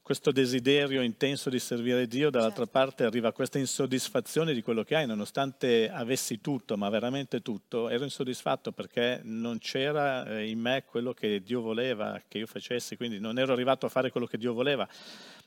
questo 0.02 0.32
desiderio 0.32 1.00
intenso 1.00 1.48
di 1.48 1.60
servire 1.60 2.08
Dio, 2.08 2.28
dall'altra 2.28 2.64
certo. 2.64 2.72
parte 2.72 3.04
arriva 3.04 3.32
questa 3.32 3.58
insoddisfazione 3.58 4.52
di 4.52 4.60
quello 4.60 4.82
che 4.82 4.96
hai, 4.96 5.06
nonostante 5.06 5.88
avessi 5.88 6.40
tutto, 6.40 6.76
ma 6.76 6.88
veramente 6.88 7.40
tutto, 7.40 7.88
ero 7.88 8.02
insoddisfatto 8.02 8.72
perché 8.72 9.20
non 9.22 9.58
c'era 9.58 10.26
eh, 10.26 10.50
in 10.50 10.58
me 10.58 10.84
quello 10.84 11.12
che 11.12 11.40
Dio 11.40 11.60
voleva 11.60 12.20
che 12.26 12.38
io 12.38 12.46
facessi, 12.46 12.96
quindi 12.96 13.20
non 13.20 13.38
ero 13.38 13.52
arrivato 13.52 13.86
a 13.86 13.88
fare 13.88 14.10
quello 14.10 14.26
che 14.26 14.38
Dio 14.38 14.52
voleva. 14.52 14.88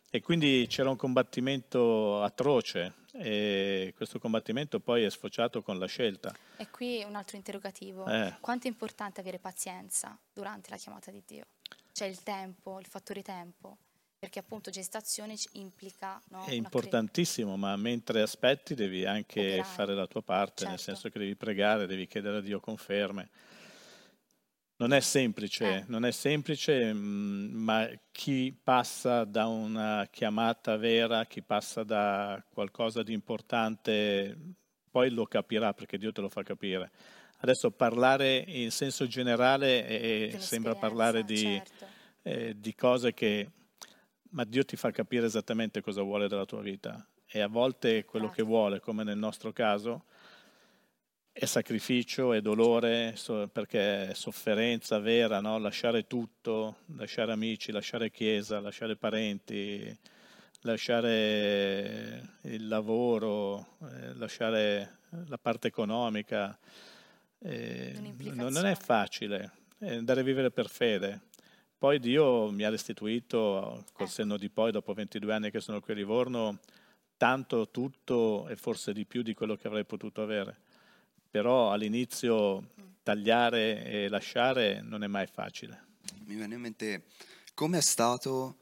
E 0.09 0.21
quindi 0.21 0.65
c'era 0.69 0.89
un 0.89 0.95
combattimento 0.95 2.21
atroce 2.21 2.93
e 3.11 3.93
questo 3.97 4.17
combattimento 4.19 4.79
poi 4.79 5.03
è 5.03 5.09
sfociato 5.09 5.61
con 5.61 5.77
la 5.77 5.87
scelta. 5.87 6.33
E 6.55 6.69
qui 6.69 7.03
un 7.03 7.15
altro 7.15 7.35
interrogativo. 7.35 8.05
Eh. 8.05 8.35
Quanto 8.39 8.67
è 8.67 8.69
importante 8.69 9.19
avere 9.19 9.39
pazienza 9.39 10.17
durante 10.31 10.69
la 10.69 10.77
chiamata 10.77 11.11
di 11.11 11.21
Dio? 11.25 11.45
Cioè 11.91 12.07
il 12.07 12.23
tempo, 12.23 12.79
il 12.79 12.85
fattore 12.85 13.21
tempo 13.21 13.77
perché 14.17 14.39
appunto 14.39 14.69
gestazione 14.71 15.35
implica... 15.53 16.21
No, 16.29 16.43
è 16.45 16.53
importantissimo, 16.53 17.57
ma 17.57 17.75
mentre 17.75 18.21
aspetti 18.21 18.73
devi 18.73 19.05
anche 19.05 19.39
Operai. 19.39 19.63
fare 19.63 19.95
la 19.95 20.07
tua 20.07 20.21
parte, 20.21 20.63
certo. 20.63 20.69
nel 20.69 20.79
senso 20.79 21.09
che 21.09 21.19
devi 21.19 21.35
pregare, 21.35 21.85
devi 21.85 22.07
chiedere 22.07 22.37
a 22.37 22.41
Dio 22.41 22.59
conferme. 22.59 23.29
Non 24.77 24.91
è 24.91 24.99
semplice, 24.99 25.65
eh. 25.65 25.83
non 25.87 26.03
è 26.03 26.11
semplice, 26.11 26.93
mm, 26.93 27.53
ma 27.53 27.89
chi 28.11 28.53
passa 28.61 29.23
da 29.23 29.45
una 29.47 30.07
chiamata 30.11 30.75
vera, 30.75 31.25
chi 31.25 31.41
passa 31.41 31.83
da 31.83 32.43
qualcosa 32.49 33.01
di 33.01 33.13
importante, 33.13 34.37
poi 34.89 35.11
lo 35.11 35.25
capirà 35.27 35.73
perché 35.73 35.97
Dio 35.97 36.11
te 36.11 36.21
lo 36.21 36.29
fa 36.29 36.43
capire. 36.43 36.91
Adesso 37.39 37.71
parlare 37.71 38.43
in 38.47 38.71
senso 38.71 39.07
generale 39.07 39.87
eh, 39.87 40.35
sembra 40.39 40.75
parlare 40.75 41.23
di, 41.23 41.37
certo. 41.37 41.85
eh, 42.23 42.59
di 42.59 42.73
cose 42.75 43.13
che 43.13 43.49
ma 44.35 44.43
Dio 44.43 44.63
ti 44.65 44.75
fa 44.75 44.91
capire 44.91 45.25
esattamente 45.25 45.81
cosa 45.81 46.01
vuole 46.01 46.27
dalla 46.27 46.45
tua 46.45 46.61
vita 46.61 47.07
e 47.25 47.39
a 47.39 47.47
volte 47.47 48.05
quello 48.05 48.29
che 48.29 48.43
vuole, 48.43 48.79
come 48.79 49.03
nel 49.03 49.17
nostro 49.17 49.51
caso, 49.51 50.05
è 51.31 51.43
sacrificio, 51.45 52.31
è 52.31 52.39
dolore, 52.39 53.15
perché 53.51 54.09
è 54.09 54.13
sofferenza 54.13 54.99
vera, 54.99 55.41
no? 55.41 55.57
lasciare 55.57 56.07
tutto, 56.07 56.77
lasciare 56.95 57.33
amici, 57.33 57.71
lasciare 57.71 58.11
chiesa, 58.11 58.61
lasciare 58.61 58.95
parenti, 58.95 59.97
lasciare 60.61 62.37
il 62.43 62.67
lavoro, 62.67 63.75
eh, 63.81 64.13
lasciare 64.13 64.99
la 65.27 65.37
parte 65.37 65.67
economica. 65.67 66.57
Eh, 67.39 68.13
non 68.33 68.65
è 68.65 68.75
facile, 68.75 69.51
è 69.77 69.95
andare 69.95 70.21
a 70.21 70.23
vivere 70.23 70.51
per 70.51 70.69
fede. 70.69 71.33
Poi 71.77 71.99
Dio 71.99 72.49
mi 72.51 72.63
ha 72.63 72.69
restituito 72.69 73.83
col 73.91 74.09
senno 74.09 74.37
di 74.37 74.49
poi, 74.49 74.71
dopo 74.71 74.93
22 74.93 75.33
anni 75.33 75.51
che 75.51 75.59
sono 75.59 75.81
qui 75.81 75.93
a 75.93 75.95
Livorno, 75.95 76.59
tanto, 77.17 77.69
tutto 77.69 78.47
e 78.47 78.55
forse 78.55 78.93
di 78.93 79.05
più 79.05 79.21
di 79.21 79.33
quello 79.33 79.55
che 79.55 79.67
avrei 79.67 79.85
potuto 79.85 80.21
avere. 80.21 80.57
Però 81.29 81.71
all'inizio 81.71 82.69
tagliare 83.03 83.85
e 83.85 84.09
lasciare 84.09 84.81
non 84.81 85.03
è 85.03 85.07
mai 85.07 85.27
facile. 85.27 85.83
Mi 86.25 86.35
viene 86.35 86.55
in 86.55 86.61
mente 86.61 87.03
come 87.53 87.79
è 87.79 87.81
stato 87.81 88.57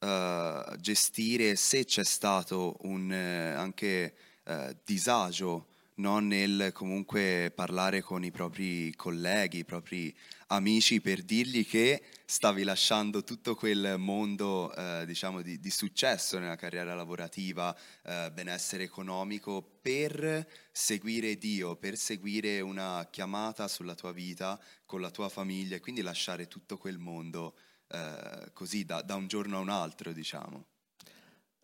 uh, 0.00 0.76
gestire, 0.76 1.56
se 1.56 1.84
c'è 1.84 2.04
stato 2.04 2.76
un 2.82 3.10
uh, 3.10 3.58
anche 3.58 4.14
uh, 4.44 4.74
disagio 4.84 5.66
no? 5.96 6.18
nel 6.18 6.70
comunque 6.72 7.52
parlare 7.54 8.00
con 8.00 8.24
i 8.24 8.30
propri 8.30 8.94
colleghi, 8.96 9.58
i 9.58 9.64
propri 9.64 10.14
amici 10.54 11.00
per 11.00 11.22
dirgli 11.22 11.66
che 11.66 12.02
stavi 12.24 12.64
lasciando 12.64 13.22
tutto 13.22 13.54
quel 13.54 13.96
mondo 13.98 14.74
eh, 14.74 15.04
diciamo 15.06 15.42
di, 15.42 15.58
di, 15.60 15.70
successo 15.70 16.38
nella 16.38 16.56
carriera 16.56 16.94
lavorativa, 16.94 17.76
eh, 18.02 18.30
benessere 18.32 18.84
economico 18.84 19.62
per 19.80 20.46
seguire 20.72 21.36
Dio, 21.36 21.76
per 21.76 21.96
seguire 21.96 22.60
una 22.60 23.06
chiamata 23.10 23.68
sulla 23.68 23.94
tua 23.94 24.12
vita 24.12 24.58
con 24.86 25.00
la 25.00 25.10
tua 25.10 25.28
famiglia 25.28 25.76
e 25.76 25.80
quindi 25.80 26.02
lasciare 26.02 26.48
tutto 26.48 26.78
quel 26.78 26.98
mondo 26.98 27.54
eh, 27.88 28.50
così 28.52 28.84
da, 28.84 29.02
da 29.02 29.14
un 29.14 29.26
giorno 29.26 29.58
a 29.58 29.60
un 29.60 29.68
altro 29.68 30.12
diciamo. 30.12 30.66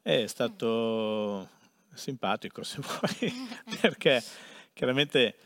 È 0.03 0.27
stato 0.27 1.49
simpatico 1.95 2.63
se 2.65 2.81
vuoi, 2.81 3.49
perché 3.81 4.23
chiaramente 4.73 5.37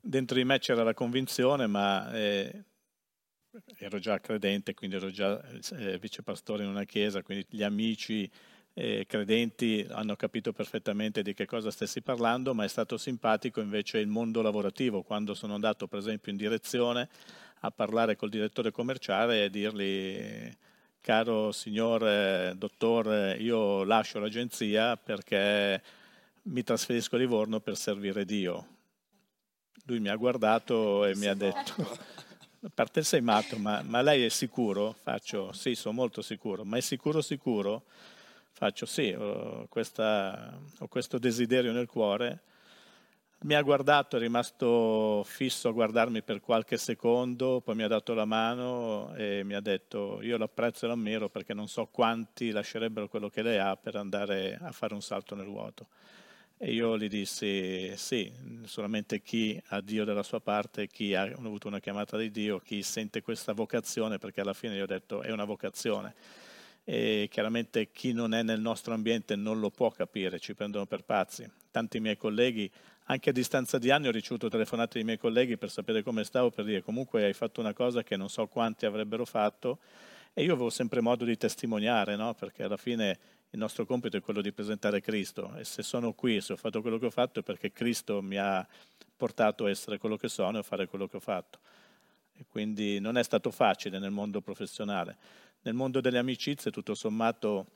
dentro 0.00 0.36
di 0.36 0.44
me 0.44 0.58
c'era 0.58 0.82
la 0.82 0.94
convinzione, 0.94 1.66
ma 1.66 2.12
eh, 2.12 2.64
ero 3.78 3.98
già 3.98 4.20
credente, 4.20 4.74
quindi 4.74 4.96
ero 4.96 5.10
già 5.10 5.40
eh, 5.78 5.98
vicepastore 5.98 6.64
in 6.64 6.70
una 6.70 6.84
chiesa, 6.84 7.22
quindi 7.22 7.46
gli 7.48 7.62
amici 7.62 8.30
eh, 8.74 9.04
credenti 9.06 9.86
hanno 9.88 10.16
capito 10.16 10.52
perfettamente 10.52 11.22
di 11.22 11.34
che 11.34 11.46
cosa 11.46 11.70
stessi 11.70 12.02
parlando, 12.02 12.54
ma 12.54 12.64
è 12.64 12.68
stato 12.68 12.96
simpatico 12.96 13.60
invece 13.60 13.98
il 13.98 14.08
mondo 14.08 14.42
lavorativo, 14.42 15.02
quando 15.02 15.34
sono 15.34 15.54
andato 15.54 15.86
per 15.86 15.98
esempio 15.98 16.32
in 16.32 16.38
direzione 16.38 17.08
a 17.60 17.70
parlare 17.70 18.16
col 18.16 18.28
direttore 18.28 18.70
commerciale 18.70 19.44
e 19.44 19.50
dirgli 19.50 20.52
caro 21.00 21.52
signor 21.52 22.54
dottore, 22.56 23.36
io 23.36 23.84
lascio 23.84 24.18
l'agenzia 24.18 24.96
perché 24.96 25.82
mi 26.44 26.62
trasferisco 26.62 27.16
a 27.16 27.18
Livorno 27.18 27.60
per 27.60 27.76
servire 27.76 28.24
Dio. 28.24 28.68
Lui 29.86 30.00
mi 30.00 30.08
ha 30.08 30.16
guardato 30.16 31.04
e 31.04 31.14
mi 31.16 31.26
ha 31.26 31.34
detto, 31.34 31.98
a 32.64 32.70
parte 32.72 33.02
sei 33.02 33.20
matto, 33.20 33.58
ma, 33.58 33.82
ma, 33.82 34.00
lei 34.00 34.24
è 34.24 34.30
sicuro? 34.30 34.96
Faccio, 35.02 35.52
sì, 35.52 35.74
sono 35.74 35.94
molto 35.94 36.22
sicuro, 36.22 36.64
ma 36.64 36.78
è 36.78 36.80
sicuro 36.80 37.20
sicuro? 37.20 37.82
Faccio, 38.52 38.86
sì, 38.86 39.12
ho, 39.12 39.66
questa, 39.68 40.58
ho 40.78 40.88
questo 40.88 41.18
desiderio 41.18 41.72
nel 41.72 41.86
cuore. 41.86 42.40
Mi 43.40 43.54
ha 43.54 43.60
guardato, 43.60 44.16
è 44.16 44.18
rimasto 44.18 45.22
fisso 45.26 45.68
a 45.68 45.72
guardarmi 45.72 46.22
per 46.22 46.40
qualche 46.40 46.78
secondo, 46.78 47.60
poi 47.60 47.74
mi 47.74 47.82
ha 47.82 47.88
dato 47.88 48.14
la 48.14 48.24
mano 48.24 49.14
e 49.14 49.44
mi 49.44 49.52
ha 49.52 49.60
detto 49.60 50.22
io 50.22 50.38
l'apprezzo 50.38 50.86
e 50.86 50.88
l'ammiro 50.88 51.28
perché 51.28 51.52
non 51.52 51.68
so 51.68 51.84
quanti 51.92 52.50
lascerebbero 52.50 53.08
quello 53.08 53.28
che 53.28 53.42
lei 53.42 53.58
ha 53.58 53.76
per 53.76 53.96
andare 53.96 54.58
a 54.58 54.72
fare 54.72 54.94
un 54.94 55.02
salto 55.02 55.34
nel 55.34 55.46
vuoto. 55.46 55.88
E 56.56 56.72
io 56.72 56.96
gli 56.96 57.08
dissi 57.08 57.92
sì, 57.96 58.32
solamente 58.64 59.20
chi 59.20 59.60
ha 59.68 59.80
Dio 59.80 60.04
dalla 60.04 60.22
sua 60.22 60.40
parte, 60.40 60.86
chi 60.86 61.14
ha 61.14 61.22
avuto 61.22 61.66
una 61.66 61.80
chiamata 61.80 62.16
di 62.16 62.30
Dio, 62.30 62.60
chi 62.60 62.82
sente 62.82 63.22
questa 63.22 63.52
vocazione, 63.52 64.18
perché 64.18 64.40
alla 64.40 64.52
fine 64.52 64.76
gli 64.76 64.80
ho 64.80 64.86
detto 64.86 65.22
è 65.22 65.32
una 65.32 65.44
vocazione. 65.44 66.14
E 66.84 67.28
chiaramente 67.30 67.90
chi 67.90 68.12
non 68.12 68.34
è 68.34 68.42
nel 68.42 68.60
nostro 68.60 68.94
ambiente 68.94 69.36
non 69.36 69.58
lo 69.58 69.70
può 69.70 69.90
capire, 69.90 70.38
ci 70.38 70.54
prendono 70.54 70.86
per 70.86 71.02
pazzi. 71.02 71.50
Tanti 71.70 71.98
miei 71.98 72.16
colleghi, 72.16 72.70
anche 73.06 73.30
a 73.30 73.32
distanza 73.32 73.78
di 73.78 73.90
anni 73.90 74.06
ho 74.06 74.12
ricevuto 74.12 74.48
telefonate 74.48 74.94
dei 74.94 75.04
miei 75.04 75.18
colleghi 75.18 75.56
per 75.56 75.70
sapere 75.70 76.02
come 76.02 76.24
stavo, 76.24 76.50
per 76.50 76.64
dire 76.64 76.82
comunque 76.82 77.24
hai 77.24 77.32
fatto 77.32 77.60
una 77.60 77.72
cosa 77.72 78.02
che 78.02 78.16
non 78.16 78.28
so 78.28 78.46
quanti 78.46 78.86
avrebbero 78.86 79.24
fatto 79.24 79.80
e 80.32 80.42
io 80.42 80.52
avevo 80.52 80.70
sempre 80.70 81.00
modo 81.00 81.24
di 81.24 81.36
testimoniare, 81.36 82.16
no? 82.16 82.34
perché 82.34 82.62
alla 82.62 82.76
fine 82.76 83.18
il 83.54 83.60
nostro 83.60 83.86
compito 83.86 84.16
è 84.16 84.20
quello 84.20 84.40
di 84.40 84.52
presentare 84.52 85.00
Cristo 85.00 85.54
e 85.56 85.62
se 85.62 85.84
sono 85.84 86.12
qui, 86.12 86.40
se 86.40 86.52
ho 86.52 86.56
fatto 86.56 86.80
quello 86.80 86.98
che 86.98 87.06
ho 87.06 87.10
fatto 87.10 87.38
è 87.38 87.42
perché 87.44 87.70
Cristo 87.70 88.20
mi 88.20 88.36
ha 88.36 88.66
portato 89.16 89.66
a 89.66 89.70
essere 89.70 89.96
quello 89.96 90.16
che 90.16 90.28
sono 90.28 90.56
e 90.56 90.60
a 90.60 90.64
fare 90.64 90.88
quello 90.88 91.06
che 91.06 91.16
ho 91.16 91.20
fatto. 91.20 91.60
E 92.36 92.44
quindi 92.48 92.98
non 92.98 93.16
è 93.16 93.22
stato 93.22 93.52
facile 93.52 94.00
nel 94.00 94.10
mondo 94.10 94.40
professionale. 94.40 95.16
Nel 95.62 95.74
mondo 95.74 96.00
delle 96.00 96.18
amicizie, 96.18 96.72
tutto 96.72 96.96
sommato, 96.96 97.66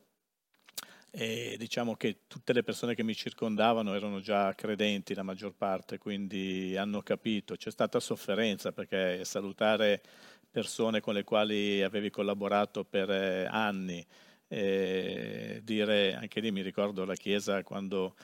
eh, 1.10 1.54
diciamo 1.56 1.94
che 1.94 2.22
tutte 2.26 2.52
le 2.52 2.64
persone 2.64 2.96
che 2.96 3.04
mi 3.04 3.14
circondavano 3.14 3.94
erano 3.94 4.18
già 4.18 4.52
credenti, 4.56 5.14
la 5.14 5.22
maggior 5.22 5.54
parte, 5.54 5.98
quindi 5.98 6.76
hanno 6.76 7.02
capito. 7.02 7.54
C'è 7.54 7.70
stata 7.70 8.00
sofferenza 8.00 8.72
perché 8.72 9.24
salutare 9.24 10.02
persone 10.50 11.00
con 11.00 11.14
le 11.14 11.22
quali 11.22 11.84
avevi 11.84 12.10
collaborato 12.10 12.82
per 12.82 13.08
eh, 13.10 13.46
anni, 13.46 14.04
eh, 14.48 15.60
dire, 15.62 16.14
anche 16.14 16.40
lì 16.40 16.50
mi 16.50 16.62
ricordo 16.62 17.04
la 17.04 17.14
Chiesa 17.14 17.62
quando 17.62 18.16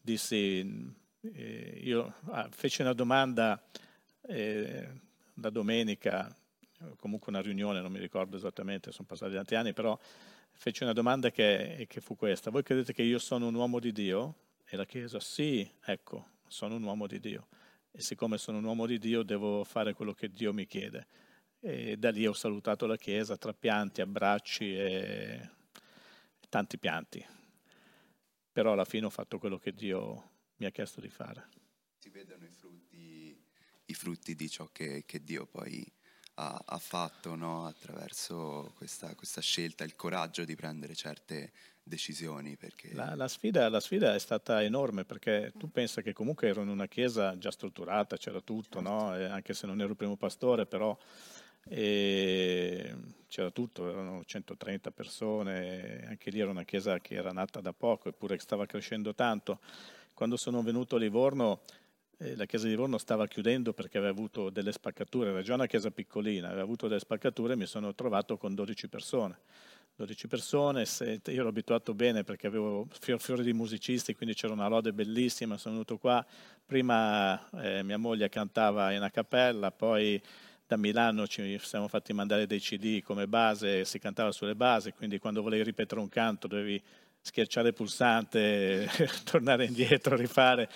dissi, 0.00 0.94
eh, 1.22 1.80
io 1.82 2.14
ah, 2.26 2.48
feci 2.50 2.82
una 2.82 2.92
domanda 2.92 3.62
eh, 4.22 4.88
domenica, 5.34 6.34
comunque 6.96 7.32
una 7.32 7.40
riunione, 7.40 7.80
non 7.80 7.92
mi 7.92 7.98
ricordo 7.98 8.36
esattamente, 8.36 8.92
sono 8.92 9.08
passati 9.08 9.34
tanti 9.34 9.54
anni, 9.54 9.72
però 9.72 9.98
fece 10.52 10.84
una 10.84 10.92
domanda 10.92 11.30
che, 11.30 11.86
che 11.88 12.00
fu 12.00 12.16
questa. 12.16 12.50
Voi 12.50 12.62
credete 12.62 12.92
che 12.92 13.02
io 13.02 13.18
sono 13.18 13.46
un 13.46 13.54
uomo 13.54 13.80
di 13.80 13.92
Dio? 13.92 14.34
E 14.66 14.76
la 14.76 14.84
Chiesa, 14.84 15.18
sì, 15.18 15.68
ecco, 15.84 16.26
sono 16.46 16.76
un 16.76 16.82
uomo 16.82 17.06
di 17.06 17.18
Dio. 17.18 17.48
E 17.90 18.00
siccome 18.02 18.38
sono 18.38 18.58
un 18.58 18.64
uomo 18.64 18.86
di 18.86 18.98
Dio 18.98 19.22
devo 19.22 19.64
fare 19.64 19.94
quello 19.94 20.12
che 20.12 20.28
Dio 20.28 20.52
mi 20.52 20.66
chiede. 20.66 21.06
E 21.60 21.96
da 21.96 22.10
lì 22.10 22.26
ho 22.26 22.32
salutato 22.32 22.86
la 22.86 22.96
Chiesa 22.96 23.36
tra 23.36 23.52
pianti, 23.52 24.00
abbracci 24.00 24.76
e 24.76 25.50
tanti 26.50 26.76
pianti. 26.76 27.26
Però 28.52 28.72
alla 28.72 28.84
fine 28.84 29.06
ho 29.06 29.10
fatto 29.10 29.38
quello 29.38 29.56
che 29.56 29.72
Dio 29.72 30.32
mi 30.56 30.66
ha 30.66 30.70
chiesto 30.70 31.00
di 31.00 31.08
fare. 31.08 31.48
Si 31.96 32.10
vedono 32.10 32.44
i 32.44 32.50
frutti, 32.50 33.42
i 33.86 33.94
frutti 33.94 34.34
di 34.34 34.50
ciò 34.50 34.68
che, 34.70 35.04
che 35.06 35.24
Dio 35.24 35.46
poi 35.46 35.90
ha, 36.34 36.62
ha 36.66 36.78
fatto 36.78 37.34
no? 37.34 37.66
attraverso 37.66 38.72
questa, 38.76 39.14
questa, 39.14 39.40
scelta, 39.40 39.84
il 39.84 39.94
coraggio 39.96 40.44
di 40.44 40.54
prendere 40.54 40.94
certe 40.94 41.52
decisioni. 41.82 42.56
Perché... 42.56 42.92
La, 42.92 43.14
la, 43.14 43.28
sfida, 43.28 43.68
la, 43.68 43.80
sfida, 43.80 44.14
è 44.14 44.18
stata 44.18 44.62
enorme 44.62 45.04
perché 45.04 45.52
tu 45.56 45.70
pensi 45.70 46.02
che 46.02 46.12
comunque 46.12 46.48
ero 46.48 46.62
in 46.62 46.68
una 46.68 46.88
chiesa 46.88 47.38
già 47.38 47.50
strutturata, 47.50 48.16
c'era 48.16 48.40
tutto, 48.40 48.80
no? 48.80 49.12
anche 49.12 49.54
se 49.54 49.66
non 49.66 49.80
ero 49.80 49.90
il 49.90 49.96
primo 49.96 50.16
pastore, 50.16 50.66
però 50.66 50.96
c'era 51.76 53.50
tutto, 53.52 53.88
erano 53.88 54.24
130 54.24 54.90
persone, 54.90 56.04
anche 56.08 56.30
lì 56.30 56.40
era 56.40 56.50
una 56.50 56.64
chiesa 56.64 56.98
che 56.98 57.14
era 57.14 57.30
nata 57.32 57.60
da 57.60 57.72
poco 57.72 58.08
eppure 58.08 58.38
stava 58.38 58.66
crescendo 58.66 59.14
tanto. 59.14 59.60
Quando 60.14 60.36
sono 60.36 60.62
venuto 60.62 60.96
a 60.96 60.98
Livorno 60.98 61.62
eh, 62.22 62.36
la 62.36 62.44
chiesa 62.44 62.64
di 62.64 62.72
Livorno 62.72 62.98
stava 62.98 63.26
chiudendo 63.26 63.72
perché 63.72 63.96
aveva 63.96 64.12
avuto 64.12 64.50
delle 64.50 64.72
spaccature, 64.72 65.30
era 65.30 65.42
già 65.42 65.54
una 65.54 65.66
chiesa 65.66 65.90
piccolina, 65.90 66.48
aveva 66.48 66.62
avuto 66.62 66.86
delle 66.86 67.00
spaccature 67.00 67.54
e 67.54 67.56
mi 67.56 67.66
sono 67.66 67.94
trovato 67.94 68.36
con 68.36 68.54
12 68.54 68.88
persone. 68.88 69.38
12 69.96 70.28
persone, 70.28 70.84
io 71.00 71.20
ero 71.24 71.48
abituato 71.48 71.92
bene 71.92 72.24
perché 72.24 72.46
avevo 72.46 72.86
fior 73.00 73.20
fiori 73.20 73.42
di 73.42 73.52
musicisti, 73.52 74.14
quindi 74.14 74.34
c'era 74.34 74.54
una 74.54 74.66
lode 74.66 74.92
bellissima, 74.94 75.58
sono 75.58 75.74
venuto 75.74 75.98
qua, 75.98 76.24
prima 76.64 77.50
eh, 77.60 77.82
mia 77.82 77.98
moglie 77.98 78.28
cantava 78.30 78.92
in 78.92 78.98
una 78.98 79.10
cappella, 79.10 79.70
poi 79.70 80.20
da 80.70 80.76
Milano 80.76 81.26
ci 81.26 81.58
siamo 81.60 81.88
fatti 81.88 82.12
mandare 82.12 82.46
dei 82.46 82.60
CD 82.60 83.02
come 83.02 83.26
base, 83.26 83.84
si 83.84 83.98
cantava 83.98 84.30
sulle 84.30 84.54
basi, 84.54 84.92
quindi 84.92 85.18
quando 85.18 85.42
volevi 85.42 85.64
ripetere 85.64 86.00
un 86.00 86.08
canto 86.08 86.46
dovevi 86.46 86.80
schiacciare 87.20 87.68
il 87.68 87.74
pulsante, 87.74 88.88
tornare 89.24 89.64
indietro, 89.64 90.14
rifare 90.14 90.68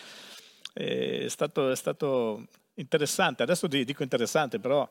è 0.73 1.27
stato, 1.29 1.71
è 1.71 1.77
stato 1.77 2.49
interessante, 2.75 3.45
adesso 3.45 3.69
dico 3.69 4.03
interessante, 4.03 4.59
però 4.59 4.91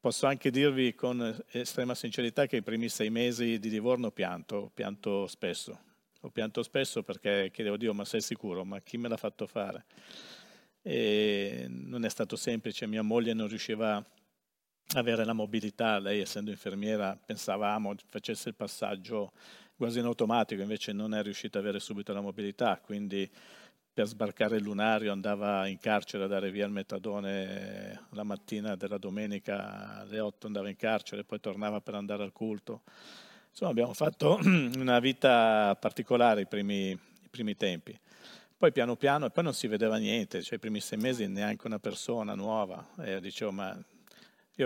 posso 0.00 0.24
anche 0.26 0.50
dirvi 0.50 0.94
con 0.94 1.44
estrema 1.50 1.94
sincerità 1.94 2.46
che 2.46 2.56
i 2.56 2.62
primi 2.62 2.88
sei 2.88 3.10
mesi 3.10 3.58
di 3.58 3.68
Livorno 3.68 4.06
ho 4.06 4.12
pianto, 4.12 4.70
pianto 4.72 5.26
spesso. 5.26 5.78
Ho 6.22 6.30
pianto 6.30 6.62
spesso 6.62 7.02
perché 7.02 7.50
chiedevo 7.52 7.76
Dio, 7.76 7.92
ma 7.92 8.06
sei 8.06 8.22
sicuro? 8.22 8.64
Ma 8.64 8.80
chi 8.80 8.96
me 8.96 9.08
l'ha 9.08 9.18
fatto 9.18 9.46
fare? 9.46 9.84
E 10.80 11.66
non 11.68 12.06
è 12.06 12.08
stato 12.08 12.34
semplice, 12.34 12.86
mia 12.86 13.02
moglie 13.02 13.34
non 13.34 13.46
riusciva 13.46 13.96
a 13.96 14.04
avere 14.94 15.24
la 15.24 15.34
mobilità, 15.34 15.98
lei 15.98 16.20
essendo 16.20 16.50
infermiera 16.50 17.18
pensavamo 17.22 17.94
facesse 18.08 18.48
il 18.48 18.54
passaggio 18.54 19.32
quasi 19.76 19.98
in 19.98 20.06
automatico, 20.06 20.62
invece 20.62 20.92
non 20.92 21.14
è 21.14 21.22
riuscita 21.22 21.58
ad 21.58 21.64
avere 21.64 21.78
subito 21.78 22.12
la 22.12 22.20
mobilità, 22.20 22.80
quindi 22.82 23.30
per 23.92 24.06
sbarcare 24.06 24.56
il 24.56 24.62
lunario 24.62 25.12
andava 25.12 25.66
in 25.66 25.78
carcere 25.78 26.24
a 26.24 26.26
dare 26.26 26.50
via 26.50 26.64
il 26.64 26.72
metadone 26.72 28.06
la 28.10 28.22
mattina 28.22 28.76
della 28.76 28.96
domenica 28.96 29.98
alle 29.98 30.20
8 30.20 30.46
andava 30.46 30.68
in 30.68 30.76
carcere, 30.76 31.24
poi 31.24 31.40
tornava 31.40 31.80
per 31.80 31.94
andare 31.94 32.22
al 32.22 32.32
culto. 32.32 32.82
Insomma 33.50 33.70
abbiamo 33.70 33.92
fatto 33.92 34.38
una 34.44 35.00
vita 35.00 35.76
particolare 35.78 36.42
i 36.42 36.46
primi, 36.46 36.90
i 36.90 37.28
primi 37.28 37.56
tempi. 37.56 37.98
Poi 38.56 38.72
piano 38.72 38.96
piano, 38.96 39.26
e 39.26 39.30
poi 39.30 39.44
non 39.44 39.54
si 39.54 39.66
vedeva 39.66 39.96
niente, 39.96 40.42
cioè 40.42 40.56
i 40.56 40.60
primi 40.60 40.80
sei 40.80 40.98
mesi 40.98 41.26
neanche 41.26 41.66
una 41.66 41.78
persona 41.78 42.34
nuova. 42.34 42.84
E 43.00 43.20
dicevo, 43.20 43.52
ma 43.52 43.76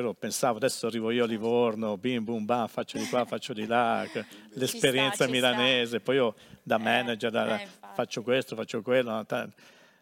io 0.00 0.14
pensavo, 0.14 0.56
adesso 0.56 0.86
arrivo 0.86 1.10
io 1.10 1.24
a 1.24 1.26
Livorno, 1.26 1.98
bim 1.98 2.24
bum 2.24 2.44
bam, 2.44 2.66
faccio 2.66 2.96
di 2.96 3.06
qua, 3.06 3.24
faccio 3.26 3.52
di 3.52 3.66
là, 3.66 4.06
l'esperienza 4.54 5.24
sta, 5.24 5.28
milanese, 5.28 5.96
sta. 5.96 6.00
poi 6.00 6.16
io 6.16 6.34
da 6.62 6.76
eh, 6.76 6.82
manager 6.82 7.30
da, 7.30 7.60
eh, 7.60 7.68
faccio 7.94 8.22
questo, 8.22 8.56
faccio 8.56 8.80
quello, 8.80 9.26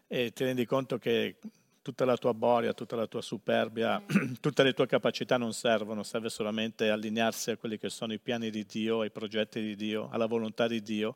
e 0.07 0.31
ti 0.31 0.43
rendi 0.43 0.65
conto 0.65 0.97
che 0.97 1.37
tutta 1.81 2.05
la 2.05 2.15
tua 2.15 2.33
boria, 2.33 2.73
tutta 2.73 2.95
la 2.95 3.07
tua 3.07 3.21
superbia, 3.21 3.99
mm. 3.99 4.33
tutte 4.39 4.63
le 4.63 4.73
tue 4.73 4.87
capacità 4.87 5.37
non 5.37 5.51
servono, 5.51 6.03
serve 6.03 6.29
solamente 6.29 6.89
allinearsi 6.89 7.51
a 7.51 7.57
quelli 7.57 7.77
che 7.77 7.89
sono 7.89 8.13
i 8.13 8.19
piani 8.19 8.49
di 8.49 8.65
Dio, 8.65 9.01
ai 9.01 9.11
progetti 9.11 9.61
di 9.61 9.75
Dio, 9.75 10.09
alla 10.11 10.25
volontà 10.25 10.67
di 10.67 10.81
Dio 10.81 11.15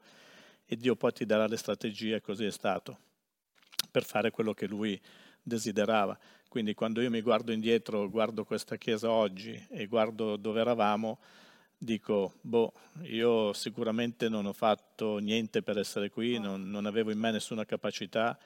e 0.65 0.75
Dio 0.75 0.95
poi 0.95 1.13
ti 1.13 1.25
darà 1.25 1.45
le 1.47 1.57
strategie, 1.57 2.21
così 2.21 2.45
è 2.45 2.51
stato, 2.51 2.97
per 3.91 4.03
fare 4.03 4.31
quello 4.31 4.53
che 4.53 4.65
Lui 4.65 4.99
desiderava. 5.41 6.17
Quindi 6.55 6.73
quando 6.73 7.01
io 7.01 7.09
mi 7.09 7.19
guardo 7.19 7.51
indietro, 7.51 8.09
guardo 8.09 8.45
questa 8.45 8.77
chiesa 8.77 9.11
oggi 9.11 9.61
e 9.71 9.87
guardo 9.87 10.37
dove 10.37 10.61
eravamo, 10.61 11.19
dico, 11.77 12.35
boh, 12.39 12.71
io 13.01 13.51
sicuramente 13.51 14.29
non 14.29 14.45
ho 14.45 14.53
fatto 14.53 15.17
niente 15.17 15.61
per 15.61 15.77
essere 15.77 16.09
qui, 16.09 16.39
non, 16.39 16.69
non 16.69 16.85
avevo 16.85 17.11
in 17.11 17.19
me 17.19 17.31
nessuna 17.31 17.65
capacità. 17.65 18.39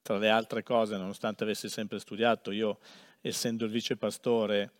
Tra 0.00 0.18
le 0.18 0.28
altre 0.28 0.62
cose, 0.62 0.96
nonostante 0.96 1.42
avessi 1.42 1.68
sempre 1.68 1.98
studiato, 1.98 2.52
io 2.52 2.78
essendo 3.22 3.64
il 3.64 3.72
vice 3.72 3.96
pastore 3.96 4.74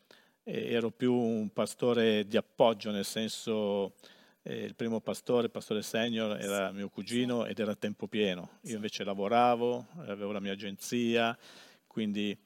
eh, 0.44 0.72
ero 0.72 0.92
più 0.92 1.12
un 1.12 1.52
pastore 1.52 2.28
di 2.28 2.36
appoggio, 2.36 2.92
nel 2.92 3.04
senso 3.04 3.94
eh, 4.42 4.62
il 4.62 4.76
primo 4.76 5.00
pastore, 5.00 5.46
il 5.46 5.50
pastore 5.50 5.82
senior, 5.82 6.38
era 6.38 6.70
mio 6.70 6.88
cugino 6.90 7.44
ed 7.44 7.58
era 7.58 7.72
a 7.72 7.74
tempo 7.74 8.06
pieno. 8.06 8.60
Io 8.66 8.76
invece 8.76 9.02
lavoravo, 9.02 9.84
avevo 10.06 10.30
la 10.30 10.38
mia 10.38 10.52
agenzia, 10.52 11.36
quindi 11.98 12.38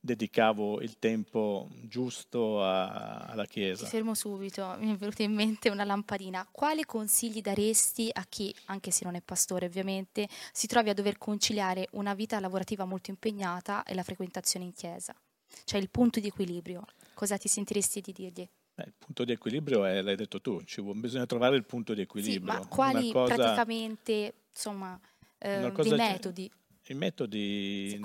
dedicavo 0.00 0.80
il 0.80 0.98
tempo 0.98 1.68
giusto 1.82 2.60
a, 2.60 3.18
alla 3.26 3.44
Chiesa. 3.44 3.84
Ti 3.84 3.90
fermo 3.90 4.14
subito, 4.14 4.74
mi 4.80 4.92
è 4.92 4.96
venuta 4.96 5.22
in 5.22 5.32
mente 5.32 5.68
una 5.68 5.84
lampadina. 5.84 6.44
Quali 6.50 6.84
consigli 6.84 7.40
daresti 7.40 8.10
a 8.12 8.24
chi, 8.28 8.52
anche 8.64 8.90
se 8.90 9.04
non 9.04 9.14
è 9.14 9.20
pastore 9.20 9.66
ovviamente, 9.66 10.28
si 10.52 10.66
trovi 10.66 10.90
a 10.90 10.94
dover 10.94 11.18
conciliare 11.18 11.86
una 11.92 12.14
vita 12.14 12.40
lavorativa 12.40 12.84
molto 12.84 13.10
impegnata 13.10 13.84
e 13.84 13.94
la 13.94 14.02
frequentazione 14.02 14.64
in 14.64 14.72
Chiesa? 14.72 15.14
Cioè 15.64 15.78
il 15.78 15.88
punto 15.88 16.18
di 16.18 16.26
equilibrio, 16.26 16.84
cosa 17.14 17.36
ti 17.38 17.46
sentiresti 17.46 18.00
di 18.00 18.12
dirgli? 18.12 18.48
Eh, 18.74 18.82
il 18.82 18.94
punto 18.98 19.24
di 19.24 19.30
equilibrio 19.30 19.84
è, 19.84 20.02
l'hai 20.02 20.16
detto 20.16 20.40
tu, 20.40 20.64
ci, 20.64 20.82
bisogna 20.82 21.26
trovare 21.26 21.54
il 21.54 21.64
punto 21.64 21.94
di 21.94 22.00
equilibrio. 22.00 22.52
Sì, 22.52 22.58
ma 22.60 22.66
quali 22.66 23.12
cosa, 23.12 23.36
praticamente, 23.36 24.34
insomma, 24.50 24.98
eh, 25.38 25.70
dei 25.70 25.92
metodi? 25.92 26.50
I 26.88 26.94
metodi, 26.94 27.98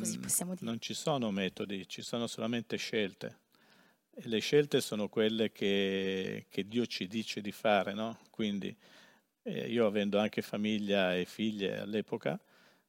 non 0.60 0.80
ci 0.80 0.94
sono 0.96 1.30
metodi, 1.30 1.88
ci 1.88 2.02
sono 2.02 2.26
solamente 2.26 2.78
scelte. 2.78 3.38
E 4.14 4.28
le 4.28 4.40
scelte 4.40 4.82
sono 4.82 5.08
quelle 5.08 5.52
che, 5.52 6.48
che 6.50 6.68
Dio 6.68 6.86
ci 6.86 7.08
dice 7.08 7.42
di 7.42 7.52
fare, 7.52 7.94
no? 7.94 8.18
Quindi 8.32 8.76
eh, 9.44 9.70
io 9.70 9.86
avendo 9.86 10.20
anche 10.20 10.42
famiglia 10.42 11.16
e 11.16 11.26
figlie 11.26 11.80
all'epoca, 11.80 12.40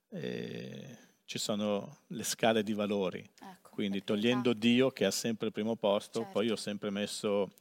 eh, 0.09 0.98
ci 1.24 1.38
sono 1.38 1.98
le 2.09 2.24
scale 2.24 2.62
di 2.62 2.72
valori. 2.72 3.20
Ecco, 3.40 3.70
Quindi 3.70 4.02
togliendo 4.02 4.52
Dio 4.52 4.90
che 4.90 5.05
ha 5.05 5.11
sempre 5.11 5.48
il 5.48 5.52
primo 5.52 5.76
posto, 5.76 6.20
certo. 6.20 6.33
poi 6.33 6.50
ho 6.50 6.57
sempre 6.57 6.90
messo 6.90 7.52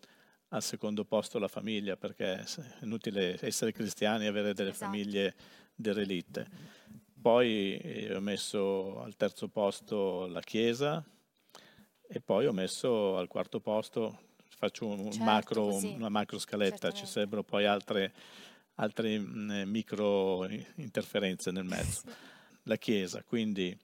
al 0.49 0.63
secondo 0.63 1.05
posto 1.05 1.37
la 1.39 1.47
famiglia, 1.47 1.95
perché 1.95 2.39
è 2.39 2.45
inutile 2.81 3.37
essere 3.41 3.71
cristiani 3.71 4.25
e 4.25 4.27
avere 4.27 4.53
delle 4.53 4.71
esatto. 4.71 4.85
famiglie 4.91 5.35
derelitte. 5.75 6.47
Poi 7.21 7.77
eh, 7.77 8.15
ho 8.15 8.19
messo 8.19 9.01
al 9.01 9.15
terzo 9.15 9.47
posto 9.47 10.25
la 10.25 10.39
Chiesa 10.39 11.05
e 12.07 12.19
poi 12.19 12.47
ho 12.47 12.51
messo 12.51 13.17
al 13.17 13.27
quarto 13.27 13.60
posto, 13.60 14.19
faccio 14.57 14.88
un 14.88 15.12
certo, 15.12 15.23
macro, 15.23 15.75
una 15.75 16.10
macro 16.10 16.39
scaletta, 16.39 16.91
ci 16.91 17.05
sarebbero 17.05 17.43
poi 17.43 17.65
altre, 17.65 18.12
altre 18.75 19.19
mh, 19.19 19.63
micro 19.67 20.47
interferenze 20.75 21.51
nel 21.51 21.63
mezzo. 21.63 22.01
La 22.63 22.77
Chiesa, 22.77 23.23
quindi 23.23 23.77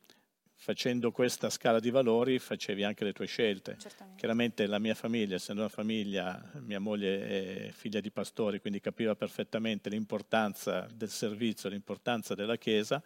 facendo 0.59 1.11
questa 1.11 1.49
scala 1.49 1.79
di 1.79 1.91
valori 1.91 2.39
facevi 2.39 2.83
anche 2.83 3.03
le 3.03 3.13
tue 3.13 3.27
scelte. 3.27 3.77
Certamente. 3.79 4.19
Chiaramente 4.19 4.65
la 4.65 4.79
mia 4.79 4.95
famiglia, 4.95 5.35
essendo 5.35 5.61
una 5.61 5.69
famiglia, 5.69 6.51
mia 6.59 6.79
moglie 6.79 7.67
è 7.67 7.71
figlia 7.71 8.01
di 8.01 8.11
pastori, 8.11 8.59
quindi 8.59 8.81
capiva 8.81 9.15
perfettamente 9.15 9.89
l'importanza 9.89 10.87
del 10.91 11.09
servizio, 11.09 11.69
l'importanza 11.69 12.33
della 12.33 12.57
Chiesa. 12.57 13.01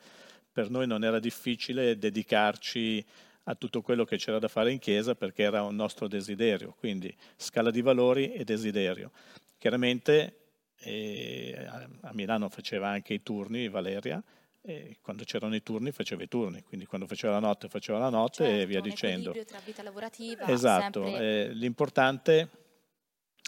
Per 0.51 0.69
noi 0.69 0.87
non 0.87 1.03
era 1.03 1.19
difficile 1.19 1.97
dedicarci 1.97 3.05
a 3.45 3.55
tutto 3.55 3.81
quello 3.81 4.05
che 4.05 4.17
c'era 4.17 4.39
da 4.39 4.47
fare 4.47 4.71
in 4.71 4.79
Chiesa 4.79 5.13
perché 5.13 5.43
era 5.43 5.63
un 5.63 5.75
nostro 5.75 6.07
desiderio, 6.07 6.73
quindi 6.77 7.13
scala 7.35 7.69
di 7.69 7.81
valori 7.81 8.31
e 8.31 8.43
desiderio. 8.43 9.11
Chiaramente 9.57 10.37
eh, 10.77 11.67
a 12.01 12.13
Milano 12.13 12.49
faceva 12.49 12.89
anche 12.89 13.13
i 13.13 13.21
turni, 13.21 13.67
Valeria, 13.69 14.23
E 14.63 14.97
quando 15.01 15.23
c'erano 15.23 15.55
i 15.55 15.63
turni 15.63 15.91
faceva 15.91 16.21
i 16.21 16.27
turni, 16.27 16.61
quindi 16.61 16.85
quando 16.85 17.07
faceva 17.07 17.33
la 17.33 17.39
notte 17.39 17.67
faceva 17.67 17.97
la 17.97 18.09
notte 18.09 18.43
certo, 18.45 18.61
e 18.61 18.65
via 18.67 18.79
dicendo. 18.79 19.31
tra 19.45 19.59
vita 19.65 19.81
lavorativa. 19.81 20.47
Esatto, 20.47 21.03
sempre... 21.03 21.47
eh, 21.47 21.53
l'importante 21.53 22.49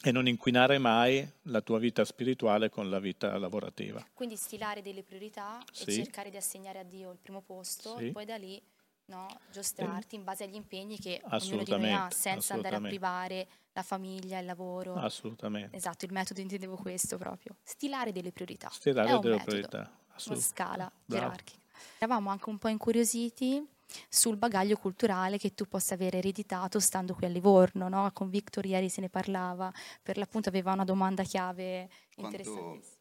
è 0.01 0.11
non 0.11 0.27
inquinare 0.27 0.79
mai 0.79 1.25
la 1.43 1.61
tua 1.61 1.79
vita 1.79 2.03
spirituale 2.03 2.69
con 2.69 2.89
la 2.89 2.99
vita 2.99 3.37
lavorativa. 3.37 4.05
Quindi 4.13 4.35
stilare 4.35 4.81
delle 4.81 5.03
priorità 5.03 5.63
sì. 5.71 5.89
e 5.89 5.93
cercare 5.93 6.29
di 6.29 6.37
assegnare 6.37 6.79
a 6.79 6.83
Dio 6.83 7.11
il 7.11 7.19
primo 7.21 7.41
posto 7.41 7.97
sì. 7.97 8.07
e 8.07 8.11
poi 8.11 8.25
da 8.25 8.35
lì 8.35 8.61
no, 9.05 9.27
giostrarti 9.51 10.15
in 10.15 10.23
base 10.23 10.43
agli 10.43 10.55
impegni 10.55 10.97
che 10.97 11.21
ognuno 11.23 11.63
di 11.63 11.71
noi 11.71 11.91
ha, 11.91 12.09
senza 12.09 12.53
andare 12.53 12.75
a 12.75 12.81
privare 12.81 13.47
la 13.71 13.83
famiglia, 13.83 14.39
il 14.39 14.45
lavoro. 14.45 14.95
Assolutamente. 14.95 15.75
Esatto, 15.75 16.05
il 16.05 16.11
metodo 16.11 16.41
intendevo 16.41 16.75
questo 16.75 17.17
proprio. 17.17 17.55
Stilare 17.63 18.11
delle 18.11 18.31
priorità. 18.31 18.69
Stilare 18.69 19.07
delle 19.19 19.35
metodo, 19.35 19.43
priorità. 19.43 19.91
Una 20.25 20.35
scala 20.39 20.91
gerarchica. 21.05 21.61
Eravamo 21.97 22.29
anche 22.29 22.49
un 22.49 22.57
po' 22.57 22.67
incuriositi 22.67 23.65
sul 24.09 24.37
bagaglio 24.37 24.77
culturale 24.77 25.37
che 25.37 25.53
tu 25.53 25.67
possa 25.67 25.93
aver 25.93 26.15
ereditato 26.15 26.79
stando 26.79 27.13
qui 27.13 27.25
a 27.25 27.29
Livorno, 27.29 27.89
no? 27.89 28.09
Con 28.13 28.29
Victor 28.29 28.65
ieri 28.65 28.89
se 28.89 29.01
ne 29.01 29.09
parlava, 29.09 29.71
per 30.01 30.17
l'appunto 30.17 30.49
aveva 30.49 30.73
una 30.73 30.85
domanda 30.85 31.23
chiave 31.23 31.89
interessantissima 32.15 32.92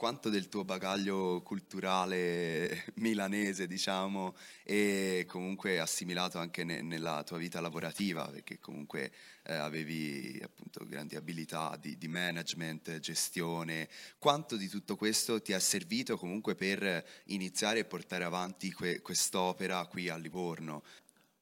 quanto 0.00 0.30
del 0.30 0.48
tuo 0.48 0.64
bagaglio 0.64 1.42
culturale 1.42 2.84
milanese, 2.96 3.66
diciamo, 3.66 4.34
e 4.64 5.26
comunque 5.28 5.78
assimilato 5.78 6.38
anche 6.38 6.64
ne, 6.64 6.80
nella 6.80 7.22
tua 7.22 7.36
vita 7.36 7.60
lavorativa, 7.60 8.26
perché 8.28 8.58
comunque 8.58 9.12
eh, 9.42 9.52
avevi 9.52 10.40
appunto 10.42 10.86
grandi 10.86 11.16
abilità 11.16 11.76
di, 11.78 11.98
di, 11.98 12.08
management, 12.08 12.98
gestione, 12.98 13.90
quanto 14.18 14.56
di 14.56 14.68
tutto 14.68 14.96
questo 14.96 15.42
ti 15.42 15.52
è 15.52 15.58
servito 15.58 16.16
comunque 16.16 16.54
per 16.54 17.04
iniziare 17.24 17.80
e 17.80 17.84
portare 17.84 18.24
avanti 18.24 18.72
que, 18.72 19.02
quest'opera 19.02 19.84
qui 19.84 20.08
a 20.08 20.16
Livorno? 20.16 20.82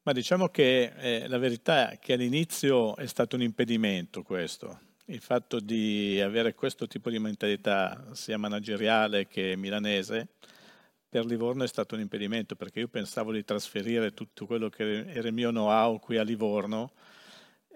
Ma 0.03 0.13
diciamo 0.13 0.49
che 0.49 0.95
eh, 0.97 1.29
la 1.29 1.39
verità 1.39 1.93
è 1.93 2.01
che 2.01 2.15
all'inizio 2.15 2.97
è 2.97 3.07
stato 3.07 3.37
un 3.37 3.43
impedimento 3.43 4.25
questo, 4.25 4.81
il 5.09 5.21
fatto 5.21 5.59
di 5.61 6.21
avere 6.21 6.55
questo 6.55 6.87
tipo 6.87 7.11
di 7.11 7.19
mentalità, 7.19 8.09
sia 8.13 8.37
manageriale 8.37 9.27
che 9.27 9.57
milanese, 9.57 10.29
per 11.09 11.25
Livorno 11.25 11.65
è 11.65 11.69
stato 11.69 11.95
un 11.95 12.03
impedimento 12.03 12.55
perché 12.55 12.81
io 12.81 12.89
pensavo 12.89 13.33
di 13.33 13.43
trasferire 13.43 14.13
tutto 14.13 14.45
quello 14.45 14.69
che 14.69 15.07
era 15.07 15.29
il 15.29 15.33
mio 15.33 15.49
know-how 15.49 15.99
qui 15.99 16.19
a 16.19 16.23
Livorno, 16.23 16.93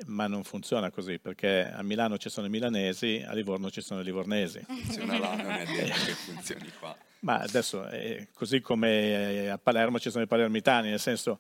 ma 0.07 0.27
non 0.27 0.45
funziona 0.45 0.91
così 0.91 1.19
perché 1.19 1.71
a 1.73 1.83
Milano 1.83 2.19
ci 2.19 2.29
sono 2.29 2.47
i 2.47 2.51
milanesi, 2.51 3.25
a 3.27 3.33
Livorno 3.33 3.71
ci 3.71 3.81
sono 3.81 4.01
i 4.01 4.05
livornesi. 4.05 4.63
Funziona 4.67 5.19
là, 5.19 5.35
non 5.35 5.53
è 5.53 5.65
detto 5.65 6.05
che 6.05 6.13
funzioni 6.13 6.71
qua. 6.79 6.95
Ma 7.21 7.39
adesso, 7.39 7.89
eh, 7.89 8.29
così 8.35 8.61
come 8.61 9.49
a 9.49 9.57
Palermo 9.57 9.99
ci 9.99 10.11
sono 10.11 10.25
i 10.25 10.27
palermitani, 10.27 10.91
nel 10.91 11.01
senso 11.01 11.39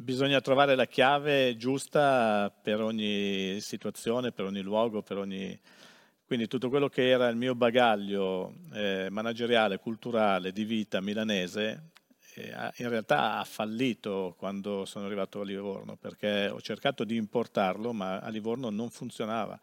bisogna 0.00 0.40
trovare 0.40 0.74
la 0.74 0.86
chiave 0.86 1.56
giusta 1.56 2.50
per 2.50 2.80
ogni 2.80 3.60
situazione, 3.60 4.32
per 4.32 4.44
ogni 4.44 4.60
luogo, 4.60 5.02
per 5.02 5.18
ogni... 5.18 5.58
Quindi 6.24 6.48
tutto 6.48 6.68
quello 6.68 6.88
che 6.88 7.08
era 7.08 7.28
il 7.28 7.36
mio 7.36 7.54
bagaglio 7.54 8.54
eh, 8.72 9.06
manageriale, 9.10 9.78
culturale, 9.78 10.50
di 10.50 10.64
vita 10.64 11.00
milanese, 11.00 11.90
eh, 12.34 12.72
in 12.78 12.88
realtà 12.88 13.38
ha 13.38 13.44
fallito 13.44 14.34
quando 14.36 14.84
sono 14.86 15.06
arrivato 15.06 15.40
a 15.40 15.44
Livorno, 15.44 15.96
perché 15.96 16.48
ho 16.48 16.60
cercato 16.60 17.04
di 17.04 17.14
importarlo, 17.14 17.92
ma 17.92 18.18
a 18.18 18.28
Livorno 18.28 18.70
non 18.70 18.90
funzionava. 18.90 19.58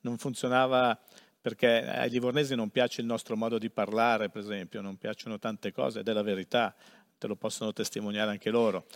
Non 0.00 0.16
funzionava 0.16 0.98
perché 1.38 1.86
ai 1.86 2.10
livornesi 2.10 2.54
non 2.54 2.70
piace 2.70 3.02
il 3.02 3.06
nostro 3.06 3.36
modo 3.36 3.58
di 3.58 3.70
parlare, 3.70 4.30
per 4.30 4.40
esempio, 4.40 4.80
non 4.80 4.96
piacciono 4.96 5.38
tante 5.38 5.70
cose, 5.70 6.00
ed 6.00 6.08
è 6.08 6.12
la 6.12 6.22
verità, 6.22 6.74
te 7.18 7.26
lo 7.26 7.36
possono 7.36 7.72
testimoniare 7.72 8.30
anche 8.30 8.50
loro. 8.50 8.86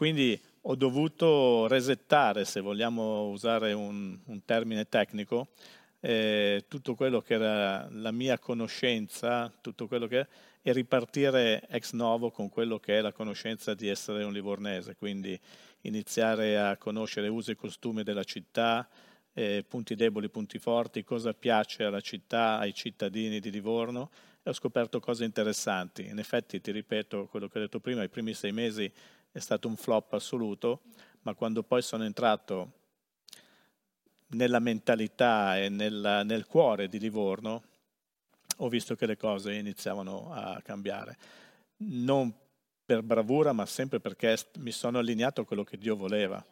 Quindi 0.00 0.40
ho 0.62 0.76
dovuto 0.76 1.66
resettare, 1.66 2.46
se 2.46 2.60
vogliamo 2.60 3.28
usare 3.28 3.74
un, 3.74 4.18
un 4.24 4.44
termine 4.46 4.88
tecnico, 4.88 5.48
eh, 6.00 6.64
tutto 6.68 6.94
quello 6.94 7.20
che 7.20 7.34
era 7.34 7.86
la 7.90 8.10
mia 8.10 8.38
conoscenza, 8.38 9.52
tutto 9.60 9.86
quello 9.86 10.06
che 10.06 10.26
e 10.62 10.72
ripartire 10.72 11.66
ex 11.68 11.92
novo 11.92 12.30
con 12.30 12.48
quello 12.48 12.78
che 12.78 12.96
è 12.96 13.02
la 13.02 13.12
conoscenza 13.12 13.74
di 13.74 13.88
essere 13.88 14.24
un 14.24 14.32
livornese, 14.32 14.96
quindi 14.96 15.38
iniziare 15.82 16.58
a 16.58 16.78
conoscere 16.78 17.28
usi 17.28 17.50
e 17.50 17.56
costumi 17.56 18.02
della 18.02 18.24
città, 18.24 18.88
eh, 19.34 19.62
punti 19.68 19.94
deboli, 19.96 20.30
punti 20.30 20.58
forti, 20.58 21.04
cosa 21.04 21.34
piace 21.34 21.84
alla 21.84 22.00
città, 22.00 22.56
ai 22.56 22.72
cittadini 22.72 23.38
di 23.38 23.50
Livorno 23.50 24.10
e 24.42 24.48
ho 24.48 24.54
scoperto 24.54 24.98
cose 24.98 25.24
interessanti. 25.24 26.06
In 26.06 26.18
effetti, 26.18 26.58
ti 26.62 26.70
ripeto 26.70 27.26
quello 27.26 27.48
che 27.48 27.58
ho 27.58 27.60
detto 27.60 27.80
prima, 27.80 28.02
i 28.02 28.08
primi 28.08 28.32
sei 28.32 28.52
mesi 28.52 28.90
è 29.32 29.38
stato 29.38 29.68
un 29.68 29.76
flop 29.76 30.12
assoluto, 30.14 30.80
ma 31.22 31.34
quando 31.34 31.62
poi 31.62 31.82
sono 31.82 32.04
entrato 32.04 32.78
nella 34.28 34.58
mentalità 34.58 35.58
e 35.58 35.68
nella, 35.68 36.22
nel 36.22 36.46
cuore 36.46 36.88
di 36.88 36.98
Livorno, 36.98 37.62
ho 38.58 38.68
visto 38.68 38.94
che 38.94 39.06
le 39.06 39.16
cose 39.16 39.54
iniziavano 39.54 40.32
a 40.32 40.60
cambiare. 40.62 41.16
Non 41.78 42.32
per 42.84 43.02
bravura, 43.02 43.52
ma 43.52 43.66
sempre 43.66 44.00
perché 44.00 44.36
mi 44.58 44.72
sono 44.72 44.98
allineato 44.98 45.42
a 45.42 45.46
quello 45.46 45.64
che 45.64 45.78
Dio 45.78 45.96
voleva, 45.96 46.44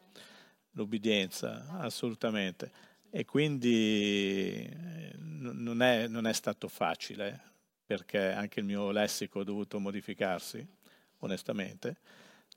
l'obbedienza, 0.73 1.67
assolutamente. 1.79 2.71
E 3.11 3.25
quindi 3.25 4.55
eh, 4.65 5.13
non 5.19 5.83
è, 5.83 6.07
non 6.07 6.27
è 6.27 6.33
stato 6.33 6.69
facile, 6.69 7.41
perché 7.85 8.31
anche 8.31 8.61
il 8.61 8.67
mio 8.67 8.91
lessico 8.91 9.41
ha 9.41 9.45
dovuto 9.45 9.81
modificarsi, 9.81 10.65
onestamente 11.19 11.97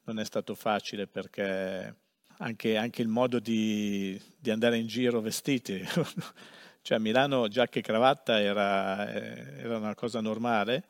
non 0.04 0.20
è 0.20 0.26
stato 0.26 0.56
facile 0.56 1.08
perché 1.08 1.96
anche, 2.38 2.78
anche 2.78 3.02
il 3.02 3.08
modo 3.08 3.40
di, 3.40 4.20
di, 4.38 4.50
andare 4.50 4.78
in 4.78 4.88
giro 4.88 5.22
vestiti, 5.22 5.82
cioè 6.82 6.98
a 6.98 7.00
Milano 7.02 7.48
giacca 7.48 7.80
e 7.80 7.84
cravatta 7.84 8.40
era, 8.40 9.08
era 9.10 9.78
una 9.78 9.96
cosa 9.96 10.22
normale, 10.22 10.84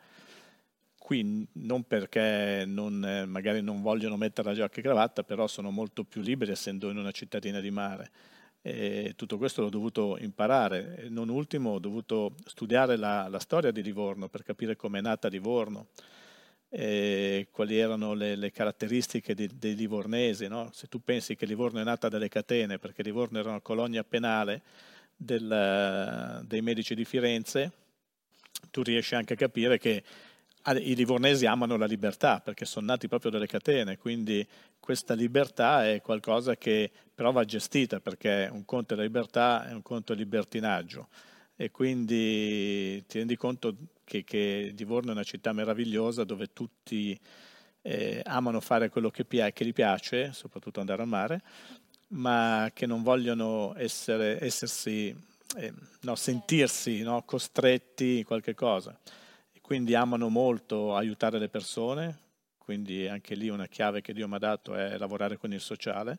qui 0.98 1.46
non 1.54 1.84
perché 1.84 2.64
non, 2.66 3.26
magari 3.28 3.62
non 3.62 3.82
vogliono 3.82 4.16
mettere 4.16 4.50
la 4.50 4.56
giacca 4.56 4.80
e 4.80 4.84
cravatta, 4.84 5.24
però 5.24 5.48
sono 5.48 5.72
molto 5.72 6.04
più 6.04 6.22
liberi 6.22 6.52
essendo 6.52 6.90
in 6.90 6.98
una 6.98 7.12
cittadina 7.12 7.60
di 7.60 7.72
mare. 7.72 8.12
E 8.64 9.14
tutto 9.16 9.38
questo 9.38 9.64
l'ho 9.64 9.70
dovuto 9.70 10.18
imparare. 10.20 11.08
non 11.10 11.30
ultimo 11.30 11.72
ho 11.72 11.80
dovuto 11.80 12.36
studiare 12.46 12.96
la, 12.96 13.28
la 13.28 13.40
storia 13.40 13.72
di 13.72 13.82
Livorno 13.82 14.30
per 14.30 14.44
capire 14.44 14.76
come 14.76 15.00
è 15.00 15.02
nata 15.02 15.28
Livorno 15.28 15.88
eh, 16.74 17.50
quali 17.52 17.78
erano 17.78 18.14
le, 18.14 18.36
le 18.36 18.50
caratteristiche 18.50 19.36
di, 19.36 19.50
dei 19.54 19.76
livornesi. 19.76 20.48
No? 20.48 20.70
Se 20.74 20.88
tu 20.88 21.04
pensi 21.04 21.36
che 21.36 21.46
Livorno 21.46 21.82
è 21.82 21.84
nata 21.84 22.08
dalle 22.08 22.30
catene, 22.30 22.80
perché 22.80 23.04
Livorno 23.04 23.40
era 23.40 23.50
una 23.50 23.60
colonia 23.60 24.04
penale 24.04 24.62
del, 25.16 26.44
dei 26.46 26.62
medici 26.62 26.96
di 26.96 27.04
Firenze, 27.04 27.72
tu 28.72 28.82
riesci 28.84 29.16
anche 29.16 29.34
a 29.34 29.38
capire 29.38 29.78
che 29.78 30.04
i 30.64 30.96
livornesi 30.96 31.48
amano 31.48 31.76
la 31.76 31.88
libertà 31.88 32.40
perché 32.40 32.66
sono 32.66 32.86
nati 32.86 33.08
proprio 33.08 33.32
dalle 33.32 33.48
catene, 33.48 33.98
quindi 33.98 34.48
questa 34.80 35.16
libertà 35.16 35.88
è 35.90 36.02
qualcosa 36.02 36.56
che 36.56 36.92
però 37.14 37.32
va 37.32 37.44
gestita 37.44 38.00
perché 38.00 38.48
un 38.52 38.64
conto 38.64 38.94
è 38.94 38.98
libertà 38.98 39.68
e 39.68 39.74
un 39.74 39.82
conto 39.82 40.14
è 40.14 40.16
libertinaggio 40.16 41.08
e 41.62 41.70
quindi 41.70 43.06
ti 43.06 43.20
rendi 43.20 43.36
conto 43.36 43.76
che, 44.04 44.24
che 44.24 44.74
Livorno 44.76 45.12
è 45.12 45.14
una 45.14 45.22
città 45.22 45.54
meravigliosa 45.54 46.24
dove 46.24 46.52
tutti 46.54 47.18
eh, 47.84 48.20
amano 48.26 48.60
fare 48.60 48.90
quello 48.90 49.12
che, 49.12 49.28
che, 49.28 49.66
gli 49.66 49.72
piace, 49.72 50.34
soprattutto 50.34 50.80
andare 50.80 51.04
al 51.04 51.08
mare, 51.08 51.44
ma 52.10 52.72
che 52.74 52.88
non 52.88 53.04
vogliono 53.04 53.76
essere, 53.78 54.44
essersi, 54.44 55.16
eh, 55.58 55.74
no, 56.02 56.16
sentirsi 56.16 57.04
no, 57.04 57.22
costretti 57.26 58.18
in 58.18 58.24
qualche 58.24 58.56
cosa. 58.56 59.00
Quindi 59.62 59.94
amano 59.94 60.30
molto 60.30 60.96
aiutare 60.96 61.38
le 61.38 61.48
persone, 61.48 62.18
quindi 62.58 63.08
anche 63.08 63.36
lì 63.36 63.50
una 63.50 63.68
chiave 63.68 64.02
che 64.02 64.14
Dio 64.14 64.28
mi 64.28 64.34
ha 64.34 64.40
dato 64.40 64.74
è 64.74 64.98
lavorare 64.98 65.38
con 65.38 65.54
il 65.54 65.62
sociale 65.62 66.18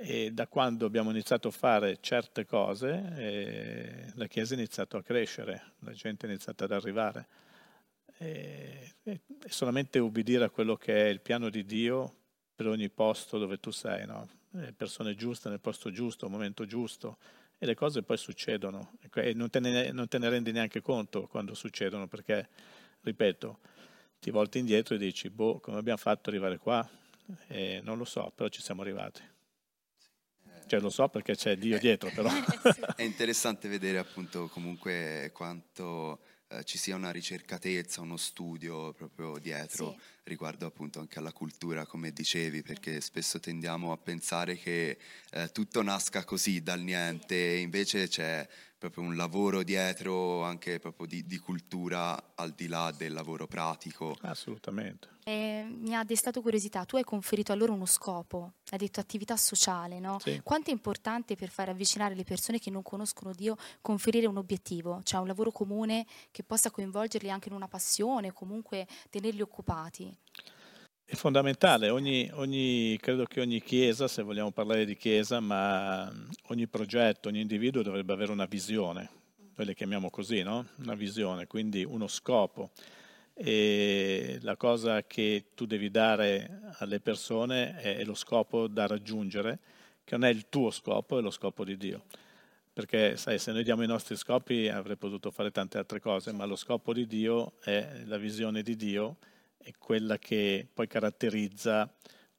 e 0.00 0.30
da 0.32 0.46
quando 0.46 0.86
abbiamo 0.86 1.10
iniziato 1.10 1.48
a 1.48 1.50
fare 1.50 1.98
certe 2.00 2.46
cose 2.46 3.12
eh, 3.16 4.12
la 4.14 4.26
Chiesa 4.26 4.54
è 4.54 4.58
iniziata 4.58 4.98
a 4.98 5.02
crescere, 5.02 5.72
la 5.80 5.92
gente 5.92 6.26
è 6.26 6.30
iniziata 6.30 6.64
ad 6.64 6.72
arrivare. 6.72 7.26
E, 8.18 8.94
e, 9.02 9.20
solamente 9.48 9.98
ubbidire 9.98 10.44
a 10.44 10.50
quello 10.50 10.76
che 10.76 11.06
è 11.06 11.08
il 11.08 11.20
piano 11.20 11.50
di 11.50 11.64
Dio 11.64 12.14
per 12.54 12.66
ogni 12.66 12.90
posto 12.90 13.38
dove 13.38 13.58
tu 13.58 13.70
sei, 13.70 14.06
no? 14.06 14.28
persone 14.76 15.14
giuste 15.14 15.48
nel 15.48 15.60
posto 15.60 15.90
giusto, 15.90 16.24
al 16.24 16.30
momento 16.30 16.64
giusto 16.64 17.18
e 17.58 17.66
le 17.66 17.74
cose 17.74 18.02
poi 18.02 18.16
succedono 18.16 18.92
e 19.14 19.34
non 19.34 19.50
te, 19.50 19.60
ne, 19.60 19.90
non 19.90 20.08
te 20.08 20.18
ne 20.18 20.28
rendi 20.28 20.52
neanche 20.52 20.80
conto 20.80 21.26
quando 21.26 21.54
succedono 21.54 22.06
perché, 22.06 22.48
ripeto, 23.00 23.58
ti 24.20 24.30
volti 24.30 24.58
indietro 24.58 24.94
e 24.94 24.98
dici, 24.98 25.28
boh, 25.28 25.58
come 25.58 25.78
abbiamo 25.78 25.98
fatto 25.98 26.28
ad 26.28 26.34
arrivare 26.34 26.58
qua? 26.58 26.88
E 27.46 27.80
non 27.82 27.98
lo 27.98 28.04
so, 28.04 28.32
però 28.34 28.48
ci 28.48 28.62
siamo 28.62 28.82
arrivati. 28.82 29.22
Cioè, 30.68 30.80
lo 30.80 30.90
so 30.90 31.08
perché 31.08 31.34
c'è 31.34 31.56
Dio 31.56 31.78
dietro, 31.78 32.10
però. 32.14 32.28
È 32.94 33.02
interessante 33.02 33.68
vedere 33.68 33.98
appunto 33.98 34.48
comunque 34.48 35.30
quanto 35.32 36.20
eh, 36.50 36.64
ci 36.64 36.78
sia 36.78 36.96
una 36.96 37.10
ricercatezza, 37.10 38.00
uno 38.00 38.16
studio 38.16 38.94
proprio 38.94 39.38
dietro 39.38 39.90
sì. 39.90 40.04
riguardo 40.24 40.64
appunto 40.64 40.98
anche 40.98 41.18
alla 41.18 41.32
cultura, 41.32 41.84
come 41.84 42.10
dicevi, 42.10 42.62
perché 42.62 43.00
spesso 43.00 43.38
tendiamo 43.38 43.92
a 43.92 43.98
pensare 43.98 44.56
che 44.56 44.96
eh, 45.30 45.50
tutto 45.52 45.82
nasca 45.82 46.24
così 46.24 46.62
dal 46.62 46.80
niente, 46.80 47.34
e 47.34 47.58
invece 47.58 48.08
c'è 48.08 48.48
proprio 48.78 49.02
un 49.02 49.16
lavoro 49.16 49.62
dietro 49.62 50.44
anche 50.44 50.78
proprio 50.78 51.06
di, 51.06 51.26
di 51.26 51.36
cultura 51.38 52.34
al 52.36 52.52
di 52.52 52.68
là 52.68 52.92
del 52.96 53.12
lavoro 53.12 53.46
pratico. 53.46 54.16
Assolutamente. 54.22 55.16
Eh, 55.24 55.66
mi 55.68 55.94
ha 55.94 56.04
destato 56.04 56.40
curiosità, 56.40 56.84
tu 56.84 56.96
hai 56.96 57.02
conferito 57.02 57.52
a 57.52 57.54
loro 57.54 57.74
uno 57.74 57.84
scopo, 57.84 58.54
hai 58.70 58.78
detto 58.78 59.00
attività 59.00 59.36
sociale, 59.36 59.98
no? 59.98 60.18
Sì. 60.20 60.40
Quanto 60.42 60.70
è 60.70 60.72
importante 60.72 61.34
per 61.34 61.50
far 61.50 61.68
avvicinare 61.68 62.14
le 62.14 62.24
persone 62.24 62.58
che 62.58 62.70
non 62.70 62.82
conoscono 62.82 63.32
Dio 63.34 63.56
conferire 63.82 64.26
un 64.26 64.38
obiettivo, 64.38 65.00
cioè 65.02 65.20
un 65.20 65.26
lavoro 65.26 65.50
comune 65.50 66.06
che 66.30 66.44
possa 66.44 66.70
coinvolgerli 66.70 67.30
anche 67.30 67.48
in 67.48 67.54
una 67.54 67.68
passione, 67.68 68.32
comunque 68.32 68.86
tenerli 69.10 69.42
occupati? 69.42 70.16
È 71.10 71.14
fondamentale, 71.14 71.88
ogni, 71.88 72.28
ogni, 72.34 72.98
credo 73.00 73.24
che 73.24 73.40
ogni 73.40 73.62
chiesa, 73.62 74.06
se 74.06 74.22
vogliamo 74.22 74.50
parlare 74.50 74.84
di 74.84 74.94
chiesa, 74.94 75.40
ma 75.40 76.12
ogni 76.48 76.66
progetto, 76.66 77.30
ogni 77.30 77.40
individuo 77.40 77.80
dovrebbe 77.80 78.12
avere 78.12 78.30
una 78.30 78.44
visione, 78.44 79.08
noi 79.56 79.66
le 79.66 79.74
chiamiamo 79.74 80.10
così, 80.10 80.42
no? 80.42 80.66
Una 80.82 80.94
visione, 80.94 81.46
quindi 81.46 81.82
uno 81.82 82.08
scopo. 82.08 82.72
E 83.32 84.36
la 84.42 84.58
cosa 84.58 85.02
che 85.04 85.46
tu 85.54 85.64
devi 85.64 85.90
dare 85.90 86.74
alle 86.80 87.00
persone 87.00 87.76
è 87.76 88.04
lo 88.04 88.12
scopo 88.12 88.66
da 88.68 88.86
raggiungere, 88.86 89.60
che 90.04 90.14
non 90.14 90.28
è 90.28 90.30
il 90.30 90.50
tuo 90.50 90.70
scopo, 90.70 91.18
è 91.18 91.22
lo 91.22 91.30
scopo 91.30 91.64
di 91.64 91.78
Dio. 91.78 92.04
Perché 92.70 93.16
sai, 93.16 93.38
se 93.38 93.50
noi 93.52 93.64
diamo 93.64 93.82
i 93.82 93.86
nostri 93.86 94.14
scopi 94.14 94.68
avrei 94.68 94.96
potuto 94.96 95.30
fare 95.30 95.52
tante 95.52 95.78
altre 95.78 96.00
cose, 96.00 96.32
ma 96.32 96.44
lo 96.44 96.54
scopo 96.54 96.92
di 96.92 97.06
Dio 97.06 97.54
è 97.62 98.02
la 98.04 98.18
visione 98.18 98.60
di 98.60 98.76
Dio 98.76 99.16
è 99.58 99.72
quella 99.78 100.18
che 100.18 100.66
poi 100.72 100.86
caratterizza 100.86 101.92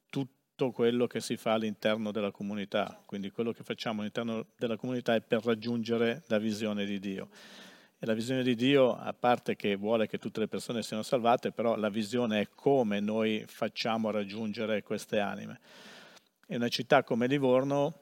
tutto 0.10 0.72
quello 0.72 1.08
che 1.08 1.22
si 1.22 1.38
fa 1.38 1.54
all'interno 1.54 2.12
della 2.12 2.32
comunità. 2.32 3.02
Quindi 3.06 3.32
quello 3.32 3.52
che 3.52 3.64
facciamo 3.64 4.02
all'interno 4.02 4.48
della 4.58 4.78
comunità 4.78 5.14
è 5.16 5.22
per 5.22 5.44
raggiungere 5.44 6.24
la 6.28 6.40
visione 6.40 6.86
di 6.86 7.00
Dio. 7.00 7.30
E 8.02 8.06
la 8.06 8.14
visione 8.14 8.44
di 8.44 8.56
Dio, 8.56 8.96
a 8.96 9.14
parte 9.14 9.56
che 9.56 9.76
vuole 9.76 10.08
che 10.08 10.18
tutte 10.18 10.40
le 10.40 10.48
persone 10.48 10.84
siano 10.84 11.04
salvate, 11.04 11.52
però 11.52 11.76
la 11.76 11.90
visione 11.90 12.42
è 12.42 12.48
come 12.56 13.02
noi 13.02 13.44
facciamo 13.46 14.10
raggiungere 14.10 14.84
queste 14.84 15.20
anime. 15.20 15.60
E 16.48 16.56
una 16.56 16.70
città 16.70 17.04
come 17.04 17.28
Livorno, 17.28 17.94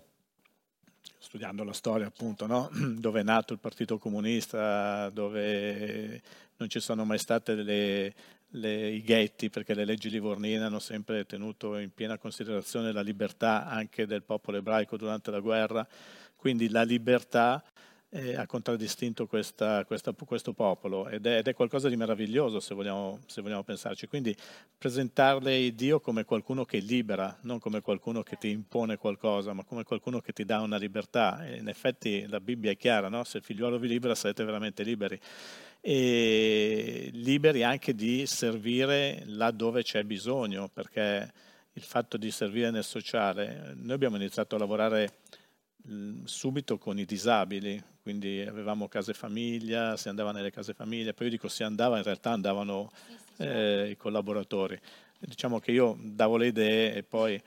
studiando 1.17 1.63
la 1.63 1.73
storia 1.73 2.07
appunto, 2.07 2.45
no? 2.45 2.69
dove 2.97 3.21
è 3.21 3.23
nato 3.23 3.53
il 3.53 3.59
Partito 3.59 3.97
Comunista, 3.97 5.09
dove 5.09 6.21
non 6.57 6.69
ci 6.69 6.79
sono 6.79 7.03
mai 7.03 7.17
state 7.17 7.55
le, 7.55 8.13
le, 8.57 8.89
i 8.89 9.01
ghetti, 9.01 9.49
perché 9.49 9.73
le 9.73 9.85
leggi 9.85 10.09
livornine 10.09 10.63
hanno 10.63 10.79
sempre 10.79 11.25
tenuto 11.25 11.77
in 11.77 11.93
piena 11.93 12.17
considerazione 12.17 12.91
la 12.91 13.01
libertà 13.01 13.65
anche 13.65 14.05
del 14.05 14.23
popolo 14.23 14.57
ebraico 14.57 14.97
durante 14.97 15.31
la 15.31 15.39
guerra, 15.39 15.87
quindi 16.35 16.69
la 16.69 16.83
libertà 16.83 17.63
eh, 18.09 18.35
ha 18.35 18.45
contraddistinto 18.45 19.27
questa, 19.27 19.83
questa, 19.85 20.13
questo 20.13 20.53
popolo 20.53 21.09
ed 21.09 21.25
è, 21.25 21.37
ed 21.37 21.47
è, 21.47 21.53
qualcosa 21.53 21.89
di 21.89 21.97
meraviglioso 21.97 22.59
se 22.59 22.73
vogliamo, 22.73 23.19
se 23.25 23.41
vogliamo 23.41 23.63
pensarci. 23.63 24.07
Quindi 24.07 24.35
presentarle 24.77 25.73
Dio 25.75 25.99
come 25.99 26.23
qualcuno 26.23 26.63
che 26.63 26.77
libera, 26.79 27.37
non 27.41 27.59
come 27.59 27.81
qualcuno 27.81 28.23
che 28.23 28.37
ti 28.37 28.49
impone 28.49 28.97
qualcosa, 28.97 29.53
ma 29.53 29.63
come 29.63 29.83
qualcuno 29.83 30.19
che 30.21 30.31
ti 30.31 30.45
dà 30.45 30.61
una 30.61 30.77
libertà. 30.77 31.45
E 31.45 31.57
in 31.57 31.67
effetti 31.67 32.25
la 32.27 32.39
Bibbia 32.39 32.71
è 32.71 32.77
chiara, 32.77 33.09
no? 33.09 33.23
se 33.23 33.37
il 33.39 33.43
figliuolo 33.43 33.77
vi 33.77 33.87
libera 33.87 34.15
sarete 34.15 34.43
veramente 34.43 34.83
liberi 34.83 35.19
e 35.81 37.09
liberi 37.13 37.63
anche 37.63 37.93
di 37.93 38.25
servire 38.25 39.23
laddove 39.25 39.83
c'è 39.83 40.03
bisogno, 40.03 40.69
perché 40.69 41.31
il 41.73 41.83
fatto 41.83 42.17
di 42.17 42.31
servire 42.31 42.71
nel 42.71 42.83
sociale, 42.83 43.73
noi 43.75 43.93
abbiamo 43.93 44.15
iniziato 44.15 44.55
a 44.55 44.59
lavorare 44.59 45.19
subito 46.25 46.77
con 46.77 46.99
i 46.99 47.05
disabili, 47.05 47.81
quindi 48.01 48.41
avevamo 48.41 48.87
case 48.87 49.13
famiglia, 49.13 49.95
si 49.95 50.09
andava 50.09 50.31
nelle 50.31 50.51
case 50.51 50.73
famiglia, 50.73 51.13
poi 51.13 51.27
io 51.27 51.33
dico 51.33 51.47
si 51.47 51.63
andava, 51.63 51.97
in 51.97 52.03
realtà 52.03 52.31
andavano 52.31 52.91
eh, 53.37 53.89
i 53.91 53.97
collaboratori. 53.97 54.79
Diciamo 55.19 55.59
che 55.59 55.71
io 55.71 55.97
davo 55.99 56.37
le 56.37 56.47
idee 56.47 56.95
e 56.95 57.03
poi 57.03 57.41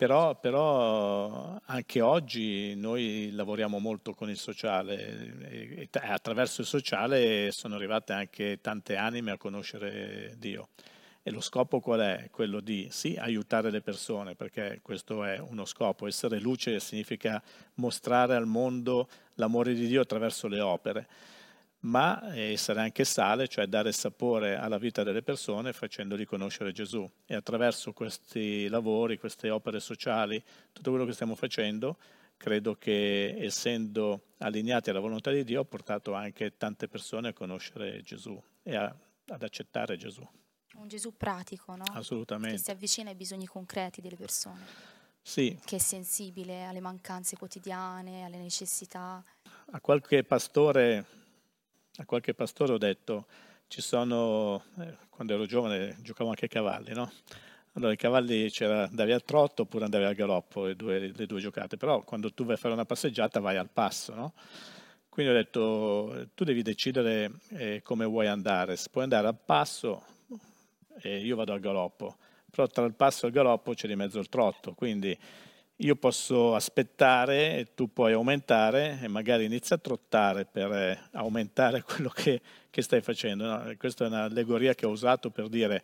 però, 0.00 0.34
però, 0.34 1.60
anche 1.66 2.00
oggi 2.00 2.74
noi 2.74 3.32
lavoriamo 3.34 3.78
molto 3.80 4.14
con 4.14 4.30
il 4.30 4.38
sociale 4.38 5.50
e, 5.50 5.88
attraverso 5.92 6.62
il 6.62 6.66
sociale 6.66 7.50
sono 7.52 7.74
arrivate 7.74 8.14
anche 8.14 8.60
tante 8.62 8.96
anime 8.96 9.32
a 9.32 9.36
conoscere 9.36 10.36
Dio. 10.38 10.68
E 11.22 11.30
lo 11.30 11.42
scopo 11.42 11.80
qual 11.80 12.00
è? 12.00 12.28
Quello 12.30 12.60
di 12.60 12.88
sì 12.90 13.14
aiutare 13.20 13.70
le 13.70 13.82
persone, 13.82 14.34
perché 14.34 14.78
questo 14.80 15.22
è 15.22 15.38
uno 15.38 15.66
scopo. 15.66 16.06
Essere 16.06 16.40
luce 16.40 16.80
significa 16.80 17.42
mostrare 17.74 18.34
al 18.34 18.46
mondo 18.46 19.06
l'amore 19.34 19.74
di 19.74 19.86
Dio 19.86 20.00
attraverso 20.00 20.48
le 20.48 20.60
opere 20.60 21.08
ma 21.80 22.34
essere 22.34 22.80
anche 22.80 23.04
sale, 23.04 23.48
cioè 23.48 23.66
dare 23.66 23.92
sapore 23.92 24.56
alla 24.56 24.78
vita 24.78 25.02
delle 25.02 25.22
persone 25.22 25.72
facendoli 25.72 26.24
conoscere 26.24 26.72
Gesù. 26.72 27.08
E 27.24 27.34
attraverso 27.34 27.92
questi 27.92 28.68
lavori, 28.68 29.18
queste 29.18 29.50
opere 29.50 29.80
sociali, 29.80 30.42
tutto 30.72 30.90
quello 30.90 31.06
che 31.06 31.12
stiamo 31.12 31.34
facendo, 31.34 31.96
credo 32.36 32.76
che 32.76 33.36
essendo 33.38 34.28
allineati 34.38 34.90
alla 34.90 35.00
volontà 35.00 35.30
di 35.30 35.44
Dio 35.44 35.60
ha 35.60 35.64
portato 35.64 36.14
anche 36.14 36.56
tante 36.56 36.88
persone 36.88 37.28
a 37.28 37.32
conoscere 37.32 38.02
Gesù 38.02 38.40
e 38.62 38.76
a, 38.76 38.94
ad 39.28 39.42
accettare 39.42 39.96
Gesù. 39.96 40.26
Un 40.74 40.88
Gesù 40.88 41.16
pratico, 41.16 41.76
no? 41.76 41.84
Assolutamente. 41.92 42.56
Che 42.56 42.62
si 42.62 42.70
avvicina 42.70 43.10
ai 43.10 43.16
bisogni 43.16 43.46
concreti 43.46 44.00
delle 44.00 44.16
persone. 44.16 44.64
Sì. 45.22 45.58
Che 45.64 45.76
è 45.76 45.78
sensibile 45.78 46.64
alle 46.64 46.80
mancanze 46.80 47.36
quotidiane, 47.36 48.24
alle 48.24 48.38
necessità. 48.38 49.22
A 49.72 49.80
qualche 49.80 50.24
pastore 50.24 51.19
a 51.96 52.04
qualche 52.04 52.34
pastore 52.34 52.72
ho 52.72 52.78
detto, 52.78 53.26
ci 53.68 53.80
sono, 53.80 54.64
eh, 54.78 54.96
quando 55.10 55.34
ero 55.34 55.46
giovane 55.46 55.96
giocavo 56.00 56.30
anche 56.30 56.44
ai 56.44 56.50
cavalli, 56.50 56.92
no? 56.92 57.10
Allora 57.74 57.92
i 57.92 57.96
cavalli 57.96 58.50
c'era, 58.50 58.88
andavi 58.88 59.12
al 59.12 59.22
trotto 59.22 59.62
oppure 59.62 59.84
andavi 59.84 60.04
al 60.04 60.14
galoppo, 60.14 60.64
le 60.66 60.74
due, 60.74 61.12
le 61.14 61.26
due 61.26 61.40
giocate, 61.40 61.76
però 61.76 62.02
quando 62.02 62.32
tu 62.32 62.44
vai 62.44 62.54
a 62.54 62.58
fare 62.58 62.74
una 62.74 62.84
passeggiata 62.84 63.38
vai 63.38 63.56
al 63.56 63.70
passo, 63.70 64.14
no? 64.14 64.32
Quindi 65.08 65.32
ho 65.32 65.34
detto, 65.34 66.28
tu 66.34 66.44
devi 66.44 66.62
decidere 66.62 67.32
eh, 67.50 67.80
come 67.82 68.04
vuoi 68.04 68.26
andare, 68.26 68.76
se 68.76 68.88
puoi 68.90 69.04
andare 69.04 69.28
al 69.28 69.38
passo, 69.44 70.02
eh, 71.02 71.18
io 71.18 71.36
vado 71.36 71.52
al 71.52 71.60
galoppo, 71.60 72.16
però 72.50 72.66
tra 72.66 72.84
il 72.84 72.94
passo 72.94 73.26
e 73.26 73.28
il 73.28 73.34
galoppo 73.34 73.72
c'è 73.74 73.86
di 73.86 73.96
mezzo 73.96 74.18
il 74.18 74.28
trotto, 74.28 74.74
quindi 74.74 75.16
io 75.80 75.96
posso 75.96 76.54
aspettare 76.54 77.56
e 77.56 77.74
tu 77.74 77.92
puoi 77.92 78.12
aumentare 78.12 78.98
e 79.02 79.08
magari 79.08 79.44
inizi 79.44 79.72
a 79.72 79.78
trottare 79.78 80.44
per 80.44 80.72
eh, 80.72 80.98
aumentare 81.12 81.82
quello 81.84 82.10
che, 82.10 82.40
che 82.68 82.82
stai 82.82 83.00
facendo. 83.00 83.46
No? 83.46 83.74
Questa 83.78 84.04
è 84.04 84.08
un'allegoria 84.08 84.74
che 84.74 84.86
ho 84.86 84.90
usato 84.90 85.30
per 85.30 85.48
dire 85.48 85.82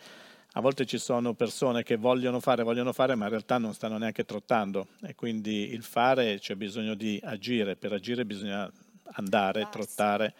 a 0.52 0.60
volte 0.60 0.86
ci 0.86 0.96
sono 0.96 1.34
persone 1.34 1.82
che 1.82 1.96
vogliono 1.96 2.40
fare, 2.40 2.62
vogliono 2.62 2.92
fare, 2.92 3.14
ma 3.14 3.24
in 3.24 3.30
realtà 3.30 3.58
non 3.58 3.74
stanno 3.74 3.98
neanche 3.98 4.24
trottando 4.24 4.88
e 5.02 5.14
quindi 5.14 5.72
il 5.72 5.82
fare 5.82 6.38
c'è 6.38 6.54
bisogno 6.54 6.94
di 6.94 7.20
agire, 7.22 7.76
per 7.76 7.92
agire 7.92 8.24
bisogna 8.24 8.70
andare, 9.12 9.68
trottare. 9.70 10.34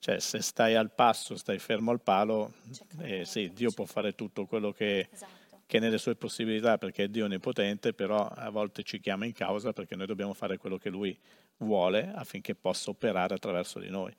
Cioè, 0.00 0.18
se 0.18 0.42
stai 0.42 0.74
al 0.74 0.90
passo, 0.90 1.36
stai 1.36 1.60
fermo 1.60 1.92
al 1.92 2.00
palo, 2.00 2.54
eh, 3.02 3.24
sì, 3.24 3.52
Dio 3.54 3.70
può 3.70 3.84
fare 3.84 4.16
tutto 4.16 4.46
quello 4.46 4.72
che, 4.72 5.08
esatto 5.12 5.41
che 5.72 5.78
nelle 5.78 5.96
sue 5.96 6.16
possibilità, 6.16 6.76
perché 6.76 7.04
è 7.04 7.08
Dio 7.08 7.24
onnipotente, 7.24 7.94
però 7.94 8.28
a 8.28 8.50
volte 8.50 8.82
ci 8.82 9.00
chiama 9.00 9.24
in 9.24 9.32
causa 9.32 9.72
perché 9.72 9.96
noi 9.96 10.04
dobbiamo 10.04 10.34
fare 10.34 10.58
quello 10.58 10.76
che 10.76 10.90
Lui 10.90 11.18
vuole 11.56 12.12
affinché 12.14 12.54
possa 12.54 12.90
operare 12.90 13.32
attraverso 13.32 13.78
di 13.78 13.88
noi. 13.88 14.14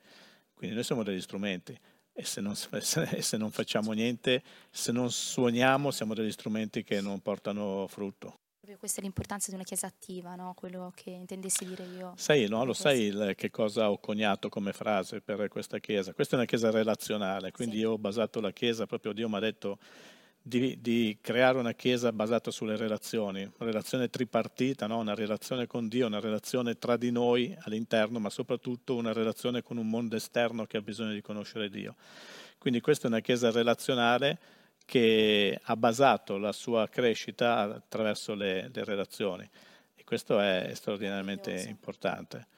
Quindi 0.52 0.74
noi 0.74 0.82
siamo 0.82 1.04
degli 1.04 1.20
strumenti 1.20 1.78
e 2.12 2.24
se 2.24 2.40
non, 2.40 2.56
se 2.58 3.36
non 3.36 3.52
facciamo 3.52 3.92
niente, 3.92 4.42
se 4.68 4.90
non 4.90 5.12
suoniamo, 5.12 5.92
siamo 5.92 6.12
degli 6.12 6.32
strumenti 6.32 6.82
che 6.82 7.00
non 7.00 7.20
portano 7.20 7.86
frutto. 7.86 8.40
Questa 8.76 8.98
è 8.98 9.04
l'importanza 9.04 9.50
di 9.50 9.54
una 9.54 9.62
chiesa 9.62 9.86
attiva, 9.86 10.34
no? 10.34 10.54
quello 10.56 10.90
che 10.92 11.10
intendessi 11.10 11.64
dire 11.64 11.84
io. 11.84 12.14
Sai, 12.16 12.48
no? 12.48 12.64
lo 12.64 12.72
sai 12.72 13.02
il, 13.02 13.34
che 13.36 13.50
cosa 13.50 13.92
ho 13.92 13.98
coniato 13.98 14.48
come 14.48 14.72
frase 14.72 15.20
per 15.20 15.46
questa 15.46 15.78
chiesa? 15.78 16.14
Questa 16.14 16.34
è 16.34 16.38
una 16.38 16.48
chiesa 16.48 16.72
relazionale, 16.72 17.52
quindi 17.52 17.76
sì. 17.76 17.82
io 17.82 17.92
ho 17.92 17.98
basato 17.98 18.40
la 18.40 18.50
chiesa, 18.50 18.86
proprio 18.86 19.12
Dio 19.12 19.28
mi 19.28 19.36
ha 19.36 19.40
detto 19.40 19.78
di, 20.46 20.78
di, 20.78 21.16
creare 21.22 21.56
una 21.56 21.72
chiesa 21.72 22.12
basata 22.12 22.50
sulle 22.50 22.76
relazioni, 22.76 23.40
una 23.40 23.70
relazione 23.70 24.10
tripartita, 24.10 24.86
no? 24.86 24.98
una 24.98 25.14
relazione 25.14 25.66
con 25.66 25.88
Dio, 25.88 26.06
una 26.06 26.20
relazione 26.20 26.76
tra 26.76 26.98
di 26.98 27.10
noi 27.10 27.56
all'interno, 27.60 28.18
ma 28.18 28.28
soprattutto 28.28 28.94
una 28.94 29.14
relazione 29.14 29.62
con 29.62 29.78
un 29.78 29.88
mondo 29.88 30.16
esterno 30.16 30.66
che 30.66 30.76
ha 30.76 30.82
bisogno 30.82 31.14
di 31.14 31.22
conoscere 31.22 31.70
Dio. 31.70 31.94
Quindi 32.58 32.82
questa 32.82 33.06
è 33.06 33.10
una 33.10 33.20
chiesa 33.20 33.50
relazionale 33.50 34.38
che 34.84 35.58
ha 35.62 35.76
basato 35.76 36.36
la 36.36 36.52
sua 36.52 36.88
crescita 36.88 37.60
attraverso 37.60 38.34
le, 38.34 38.68
le 38.70 38.84
relazioni 38.84 39.48
e 39.94 40.04
questo 40.04 40.38
è 40.40 40.70
straordinariamente 40.74 41.52
importante. 41.68 42.48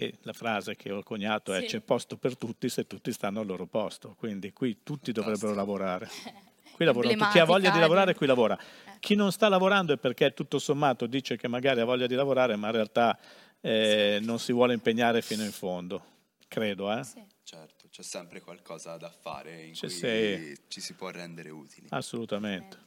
e 0.00 0.16
la 0.22 0.32
frase 0.32 0.76
che 0.76 0.92
ho 0.92 1.02
coniato 1.02 1.52
è 1.52 1.60
Sì. 1.62 1.66
c'è 1.66 1.80
posto 1.80 2.16
per 2.16 2.36
tutti 2.36 2.68
se 2.68 2.86
tutti 2.86 3.12
stanno 3.12 3.40
al 3.40 3.46
loro 3.46 3.66
posto, 3.66 4.14
quindi 4.16 4.52
qui 4.52 4.78
tutti 4.84 5.10
dovrebbero 5.10 5.54
lavorare. 5.54 6.08
Qui 6.78 6.86
lavorano 6.86 7.12
tutti. 7.12 7.30
chi 7.32 7.38
ha 7.40 7.44
voglia 7.44 7.70
di 7.70 7.80
lavorare 7.80 8.12
eh. 8.12 8.14
qui 8.14 8.28
lavora. 8.28 8.56
Chi 9.00 9.16
non 9.16 9.32
sta 9.32 9.48
lavorando 9.48 9.94
è 9.94 9.96
perché 9.96 10.32
tutto 10.32 10.60
sommato 10.60 11.06
dice 11.06 11.36
che 11.36 11.48
magari 11.48 11.80
ha 11.80 11.84
voglia 11.84 12.06
di 12.06 12.14
lavorare, 12.14 12.54
ma 12.54 12.68
in 12.68 12.72
realtà 12.72 13.18
eh, 13.60 14.20
non 14.22 14.38
si 14.38 14.52
vuole 14.52 14.74
impegnare 14.74 15.20
fino 15.20 15.42
in 15.42 15.50
fondo, 15.50 16.04
credo. 16.46 16.96
Eh? 16.96 17.02
Sì. 17.02 17.20
Certo, 17.42 17.88
c'è 17.90 18.02
sempre 18.04 18.40
qualcosa 18.40 18.96
da 18.96 19.10
fare 19.10 19.60
in 19.64 19.72
C'è 19.72 19.88
cui 19.88 19.96
se- 19.96 20.58
ci 20.68 20.80
si 20.80 20.94
può 20.94 21.10
rendere 21.10 21.50
utili. 21.50 21.88
Assolutamente. 21.90 22.78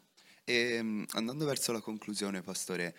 E 0.45 0.81
mm, 0.81 1.03
andando 1.15 1.43
verso 1.43 1.73
la 1.73 1.81
conclusione, 1.81 2.41
Pastore, 2.41 2.95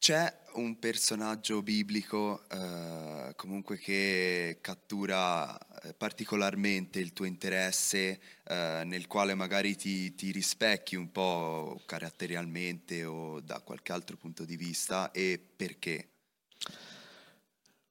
c'è 0.00 0.34
un 0.54 0.78
personaggio 0.78 1.62
biblico 1.62 2.42
eh, 2.50 3.34
comunque 3.36 3.76
che 3.76 4.56
cattura 4.62 5.56
eh, 5.82 5.92
particolarmente 5.92 6.98
il 6.98 7.12
tuo 7.12 7.26
interesse, 7.26 8.18
eh, 8.44 8.82
nel 8.86 9.06
quale 9.06 9.34
magari 9.34 9.76
ti, 9.76 10.14
ti 10.14 10.32
rispecchi 10.32 10.96
un 10.96 11.12
po' 11.12 11.82
caratterialmente 11.84 13.04
o 13.04 13.40
da 13.40 13.60
qualche 13.60 13.92
altro 13.92 14.16
punto 14.16 14.46
di 14.46 14.56
vista 14.56 15.10
e 15.10 15.38
perché? 15.54 16.08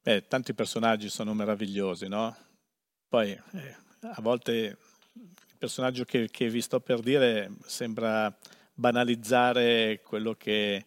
Beh, 0.01 0.27
tanti 0.27 0.55
personaggi 0.55 1.09
sono 1.09 1.35
meravigliosi, 1.35 2.07
no? 2.07 2.35
Poi 3.07 3.29
eh, 3.29 3.75
a 4.01 4.21
volte 4.21 4.51
il 5.13 5.57
personaggio 5.59 6.05
che, 6.05 6.27
che 6.31 6.49
vi 6.49 6.61
sto 6.61 6.79
per 6.79 7.01
dire 7.01 7.51
sembra 7.67 8.35
banalizzare 8.73 10.01
quello 10.01 10.33
che, 10.33 10.85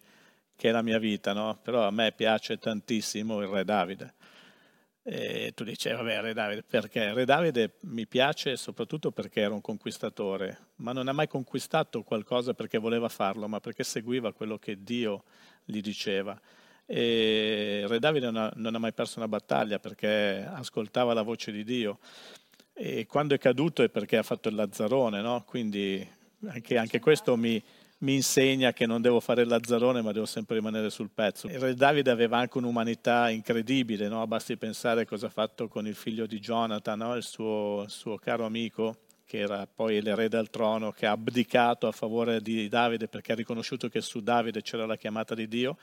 che 0.57 0.69
è 0.69 0.73
la 0.73 0.83
mia 0.83 0.99
vita, 0.99 1.33
no? 1.33 1.59
Però 1.63 1.87
a 1.87 1.91
me 1.91 2.13
piace 2.13 2.59
tantissimo 2.59 3.41
il 3.41 3.49
Re 3.49 3.65
Davide. 3.65 4.15
E 5.05 5.53
tu 5.55 5.65
dici, 5.65 5.89
"Eh, 5.89 5.95
vabbè, 5.95 6.21
Re 6.21 6.33
Davide, 6.33 6.63
perché? 6.63 7.13
Re 7.13 7.25
Davide 7.25 7.79
mi 7.83 8.07
piace 8.07 8.57
soprattutto 8.57 9.11
perché 9.11 9.41
era 9.41 9.53
un 9.53 9.61
conquistatore, 9.61 10.59
ma 10.77 10.93
non 10.93 11.09
ha 11.09 11.13
mai 11.13 11.27
conquistato 11.27 12.03
qualcosa 12.05 12.55
perché 12.55 12.79
voleva 12.79 13.09
farlo, 13.09 13.49
ma 13.49 13.59
perché 13.59 13.83
seguiva 13.83 14.33
quello 14.33 14.59
che 14.59 14.83
Dio 14.85 15.25
gli 15.65 15.81
diceva. 15.81 16.41
E 16.87 17.85
Re 17.87 17.99
Davide 17.99 18.27
non 18.27 18.37
ha, 18.37 18.53
non 18.57 18.75
ha 18.75 18.79
mai 18.79 18.93
perso 18.93 19.19
una 19.19 19.29
battaglia 19.29 19.79
perché 19.81 20.47
ascoltava 20.49 21.13
la 21.15 21.23
voce 21.23 21.51
di 21.51 21.65
Dio. 21.65 21.99
E 22.73 23.07
quando 23.07 23.35
è 23.35 23.39
caduto 23.39 23.83
è 23.83 23.89
perché 23.89 24.17
ha 24.17 24.23
fatto 24.23 24.49
il 24.49 24.55
lazzarone, 24.55 25.21
no? 25.21 25.43
Quindi 25.47 26.07
anche, 26.47 26.77
anche 26.79 27.01
questo 27.01 27.37
mi, 27.37 27.63
mi 28.03 28.15
insegna 28.15 28.73
che 28.73 28.87
non 28.87 29.01
devo 29.01 29.21
fare 29.21 29.43
il 29.43 29.49
lazzarone, 29.49 30.03
ma 30.03 30.13
devo 30.13 30.27
sempre 30.27 30.57
rimanere 30.57 30.91
sul 30.91 31.11
pezzo. 31.11 31.47
Il 31.49 31.59
re 31.59 31.75
Davide 31.75 32.11
aveva 32.11 32.39
anche 32.39 32.59
un'umanità 32.59 33.31
incredibile, 33.31 34.09
no? 34.09 34.27
basti 34.27 34.57
pensare 34.57 35.07
cosa 35.07 35.27
ha 35.27 35.31
fatto 35.31 35.69
con 35.69 35.87
il 35.87 35.95
figlio 35.95 36.27
di 36.27 36.39
Jonathan, 36.41 36.99
no? 36.99 37.15
il, 37.15 37.23
suo, 37.23 37.85
suo 37.89 38.17
caro 38.17 38.45
amico, 38.45 38.97
che 39.25 39.39
era 39.39 39.67
poi 39.73 40.03
l'erede 40.03 40.37
al 40.37 40.51
trono, 40.51 40.91
che 40.91 41.07
ha 41.07 41.13
abdicato 41.13 41.87
a 41.87 41.93
favore 41.93 42.41
di 42.41 42.69
Davide 42.69 43.07
perché 43.07 43.33
ha 43.33 43.37
riconosciuto 43.37 43.89
che 43.89 44.01
su 44.01 44.21
Davide 44.21 44.63
c'era 44.63 44.85
la 44.85 44.97
chiamata 44.97 45.35
di 45.35 45.47
Dio, 45.47 45.77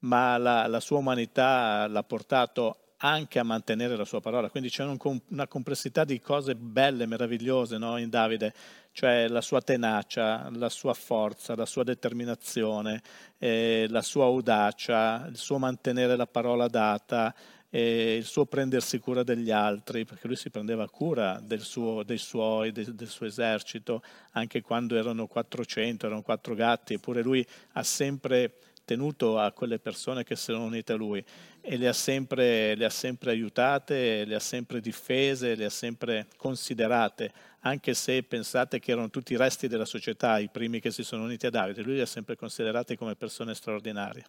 ma 0.00 0.36
la, 0.38 0.66
la 0.66 0.80
sua 0.80 0.98
umanità 0.98 1.86
l'ha 1.86 2.02
portato 2.02 2.88
anche 2.98 3.38
a 3.38 3.44
mantenere 3.44 3.96
la 3.96 4.04
sua 4.04 4.20
parola. 4.20 4.50
Quindi 4.50 4.70
c'è 4.70 4.84
una 4.84 5.46
complessità 5.46 6.04
di 6.04 6.20
cose 6.20 6.56
belle, 6.56 7.06
meravigliose 7.06 7.78
no? 7.78 7.96
in 7.96 8.08
Davide, 8.08 8.52
cioè 8.98 9.28
la 9.28 9.42
sua 9.42 9.60
tenacia, 9.60 10.50
la 10.54 10.68
sua 10.68 10.92
forza, 10.92 11.54
la 11.54 11.66
sua 11.66 11.84
determinazione, 11.84 13.00
eh, 13.38 13.86
la 13.90 14.02
sua 14.02 14.24
audacia, 14.24 15.24
il 15.28 15.36
suo 15.36 15.56
mantenere 15.56 16.16
la 16.16 16.26
parola 16.26 16.66
data, 16.66 17.32
eh, 17.70 18.16
il 18.16 18.24
suo 18.24 18.44
prendersi 18.46 18.98
cura 18.98 19.22
degli 19.22 19.52
altri, 19.52 20.04
perché 20.04 20.26
lui 20.26 20.34
si 20.34 20.50
prendeva 20.50 20.88
cura 20.88 21.38
del 21.40 21.60
suo, 21.60 22.02
dei 22.02 22.18
suoi, 22.18 22.72
de- 22.72 22.92
del 22.92 23.06
suo 23.06 23.26
esercito, 23.26 24.02
anche 24.32 24.62
quando 24.62 24.96
erano 24.96 25.28
400, 25.28 26.06
erano 26.06 26.22
quattro 26.22 26.56
gatti, 26.56 26.94
eppure 26.94 27.22
lui 27.22 27.46
ha 27.74 27.84
sempre 27.84 28.52
tenuto 28.88 29.38
a 29.38 29.52
quelle 29.52 29.78
persone 29.78 30.24
che 30.24 30.34
si 30.34 30.50
erano 30.50 30.64
unite 30.64 30.94
a 30.94 30.96
lui 30.96 31.22
e 31.60 31.76
le 31.76 31.88
ha 31.88 31.92
sempre, 31.92 32.74
le 32.74 32.86
ha 32.86 32.90
sempre 32.90 33.32
aiutate, 33.32 34.24
le 34.24 34.34
ha 34.34 34.40
sempre 34.40 34.80
difese, 34.80 35.54
le 35.54 35.66
ha 35.66 35.70
sempre 35.70 36.28
considerate, 36.38 37.30
anche 37.60 37.92
se 37.92 38.22
pensate 38.22 38.78
che 38.78 38.92
erano 38.92 39.10
tutti 39.10 39.34
i 39.34 39.36
resti 39.36 39.68
della 39.68 39.84
società, 39.84 40.38
i 40.38 40.48
primi 40.48 40.80
che 40.80 40.90
si 40.90 41.04
sono 41.04 41.24
uniti 41.24 41.44
a 41.44 41.50
Davide, 41.50 41.82
lui 41.82 41.96
li 41.96 42.00
ha 42.00 42.06
sempre 42.06 42.34
considerati 42.34 42.96
come 42.96 43.14
persone 43.14 43.54
straordinarie. 43.54 44.24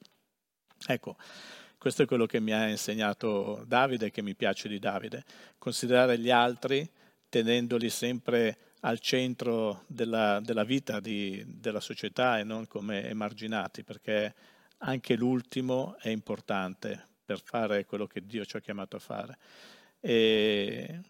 Ecco, 0.88 1.16
questo 1.78 2.02
è 2.02 2.06
quello 2.06 2.26
che 2.26 2.42
mi 2.42 2.52
ha 2.52 2.68
insegnato 2.68 3.64
Davide 3.66 4.08
e 4.08 4.12
che 4.12 4.22
mi 4.22 4.36
piace 4.36 4.68
di 4.68 4.78
Davide, 4.78 5.24
considerare 5.58 6.20
gli 6.20 6.32
altri 6.32 6.86
tenendoli 7.30 7.90
sempre 7.90 8.58
al 8.82 9.00
centro 9.00 9.84
della, 9.88 10.40
della 10.42 10.64
vita 10.64 11.00
di, 11.00 11.44
della 11.46 11.80
società 11.80 12.40
e 12.40 12.44
non 12.44 12.68
come 12.68 13.08
emarginati, 13.08 13.84
perché 13.84 14.34
anche 14.78 15.16
l'ultimo 15.16 15.98
è 16.00 16.10
importante 16.10 17.08
per 17.26 17.42
fare 17.44 17.86
quello 17.86 18.08
che 18.08 18.26
Dio 18.26 18.46
ci 18.46 18.58
ha 18.58 18.62
chiamato 18.62 18.96
a 18.96 19.00
fare. 19.00 19.38
E 20.00 21.02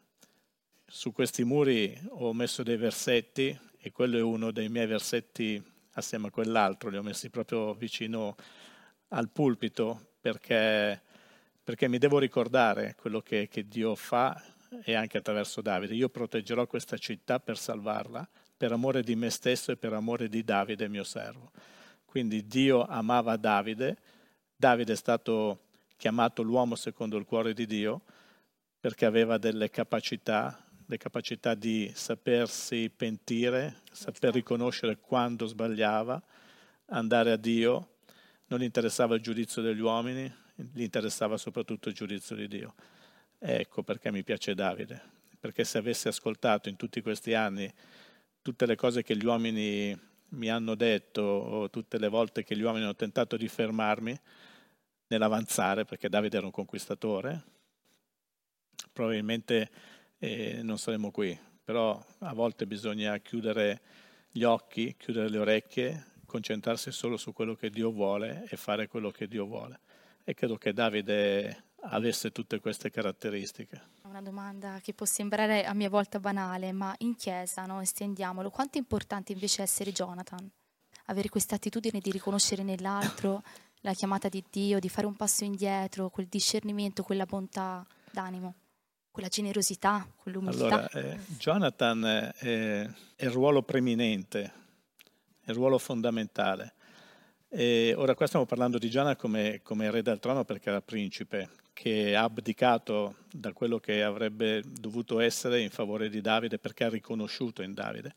su 0.85 1.11
questi 1.11 1.43
muri 1.43 1.97
ho 2.09 2.33
messo 2.33 2.63
dei 2.63 2.77
versetti 2.77 3.57
e 3.77 3.91
quello 3.91 4.17
è 4.17 4.21
uno 4.21 4.51
dei 4.51 4.69
miei 4.69 4.87
versetti 4.87 5.63
assieme 5.93 6.27
a 6.27 6.31
quell'altro, 6.31 6.89
li 6.89 6.97
ho 6.97 7.03
messi 7.03 7.29
proprio 7.29 7.73
vicino 7.73 8.35
al 9.09 9.29
pulpito 9.29 10.13
perché, 10.19 11.01
perché 11.63 11.87
mi 11.87 11.97
devo 11.97 12.19
ricordare 12.19 12.95
quello 12.95 13.21
che, 13.21 13.47
che 13.47 13.67
Dio 13.67 13.95
fa 13.95 14.41
e 14.83 14.93
anche 14.93 15.17
attraverso 15.17 15.61
Davide. 15.61 15.95
Io 15.95 16.09
proteggerò 16.09 16.67
questa 16.67 16.97
città 16.97 17.39
per 17.39 17.57
salvarla, 17.57 18.27
per 18.55 18.71
amore 18.71 19.01
di 19.03 19.15
me 19.15 19.29
stesso 19.29 19.71
e 19.71 19.77
per 19.77 19.93
amore 19.93 20.29
di 20.29 20.43
Davide, 20.43 20.87
mio 20.87 21.03
servo. 21.03 21.51
Quindi 22.05 22.45
Dio 22.47 22.85
amava 22.85 23.35
Davide, 23.37 23.97
Davide 24.55 24.93
è 24.93 24.95
stato 24.95 25.67
chiamato 25.95 26.41
l'uomo 26.41 26.75
secondo 26.75 27.17
il 27.17 27.25
cuore 27.25 27.53
di 27.53 27.65
Dio 27.65 28.01
perché 28.79 29.05
aveva 29.05 29.37
delle 29.37 29.69
capacità, 29.69 30.65
le 30.85 30.97
capacità 30.97 31.53
di 31.53 31.91
sapersi 31.93 32.89
pentire, 32.89 33.81
saper 33.91 34.33
riconoscere 34.33 34.97
quando 34.97 35.45
sbagliava, 35.45 36.21
andare 36.87 37.31
a 37.31 37.35
Dio, 37.35 37.95
non 38.47 38.59
gli 38.59 38.63
interessava 38.63 39.15
il 39.15 39.21
giudizio 39.21 39.61
degli 39.61 39.81
uomini, 39.81 40.33
gli 40.55 40.81
interessava 40.81 41.37
soprattutto 41.37 41.89
il 41.89 41.95
giudizio 41.95 42.35
di 42.35 42.47
Dio. 42.47 42.73
Ecco 43.41 43.83
perché 43.83 44.11
mi 44.11 44.23
piace 44.23 44.53
Davide, 44.53 45.01
perché 45.39 45.63
se 45.63 45.77
avessi 45.77 46.09
ascoltato 46.09 46.67
in 46.67 46.75
tutti 46.75 47.01
questi 47.01 47.33
anni 47.33 47.73
tutte 48.41 48.65
le 48.65 48.75
cose 48.75 49.01
che 49.01 49.15
gli 49.15 49.23
uomini 49.25 49.97
mi 50.29 50.49
hanno 50.49 50.75
detto 50.75 51.21
o 51.21 51.69
tutte 51.69 51.97
le 51.97 52.09
volte 52.09 52.43
che 52.43 52.55
gli 52.55 52.61
uomini 52.61 52.83
hanno 52.83 52.95
tentato 52.95 53.37
di 53.37 53.47
fermarmi 53.47 54.19
nell'avanzare, 55.07 55.85
perché 55.85 56.09
Davide 56.09 56.37
era 56.37 56.45
un 56.45 56.51
conquistatore, 56.51 57.43
probabilmente 58.91 59.69
eh, 60.19 60.61
non 60.61 60.77
saremmo 60.77 61.09
qui, 61.09 61.37
però 61.63 62.03
a 62.19 62.33
volte 62.33 62.67
bisogna 62.67 63.17
chiudere 63.19 63.81
gli 64.29 64.43
occhi, 64.43 64.95
chiudere 64.97 65.29
le 65.29 65.37
orecchie, 65.37 66.05
concentrarsi 66.25 66.91
solo 66.91 67.15
su 67.15 67.31
quello 67.31 67.55
che 67.55 67.69
Dio 67.69 67.89
vuole 67.91 68.45
e 68.49 68.57
fare 68.57 68.87
quello 68.87 69.09
che 69.11 69.27
Dio 69.27 69.45
vuole. 69.45 69.79
E 70.23 70.33
credo 70.33 70.57
che 70.57 70.73
Davide 70.73 71.68
avesse 71.81 72.31
tutte 72.31 72.59
queste 72.59 72.89
caratteristiche. 72.89 73.97
Una 74.03 74.21
domanda 74.21 74.79
che 74.81 74.93
può 74.93 75.05
sembrare 75.05 75.65
a 75.65 75.73
mia 75.73 75.89
volta 75.89 76.19
banale, 76.19 76.71
ma 76.71 76.93
in 76.99 77.15
chiesa, 77.15 77.65
no? 77.65 77.81
estendiamolo, 77.81 78.49
quanto 78.49 78.77
è 78.77 78.81
importante 78.81 79.31
invece 79.31 79.61
essere 79.61 79.91
Jonathan? 79.91 80.49
Avere 81.05 81.29
questa 81.29 81.55
attitudine 81.55 81.99
di 81.99 82.11
riconoscere 82.11 82.63
nell'altro 82.63 83.43
la 83.81 83.93
chiamata 83.93 84.29
di 84.29 84.43
Dio, 84.49 84.79
di 84.79 84.89
fare 84.89 85.07
un 85.07 85.15
passo 85.15 85.43
indietro, 85.43 86.09
quel 86.09 86.27
discernimento, 86.27 87.03
quella 87.03 87.25
bontà 87.25 87.85
d'animo, 88.11 88.55
quella 89.11 89.29
generosità, 89.29 90.07
quell'umiltà. 90.15 90.65
Allora, 90.65 90.89
eh, 90.89 91.19
Jonathan 91.37 92.05
è, 92.05 92.33
è 92.33 93.25
il 93.25 93.31
ruolo 93.31 93.63
preminente, 93.63 94.53
è 95.41 95.49
il 95.49 95.55
ruolo 95.55 95.77
fondamentale. 95.77 96.73
E 97.51 97.95
ora 97.97 98.13
qua 98.13 98.27
stiamo 98.27 98.45
parlando 98.45 98.77
di 98.77 98.89
Jonathan 98.89 99.15
come, 99.15 99.61
come 99.63 99.89
re 99.89 100.03
del 100.03 100.19
trono 100.19 100.45
perché 100.45 100.69
era 100.69 100.81
principe, 100.81 101.49
che 101.79 102.13
ha 102.13 102.23
abdicato 102.23 103.15
da 103.31 103.53
quello 103.53 103.79
che 103.79 104.03
avrebbe 104.03 104.61
dovuto 104.65 105.21
essere 105.21 105.61
in 105.61 105.69
favore 105.69 106.09
di 106.09 106.19
Davide 106.19 106.59
perché 106.59 106.83
ha 106.83 106.89
riconosciuto 106.89 107.61
in 107.61 107.73
Davide. 107.73 108.13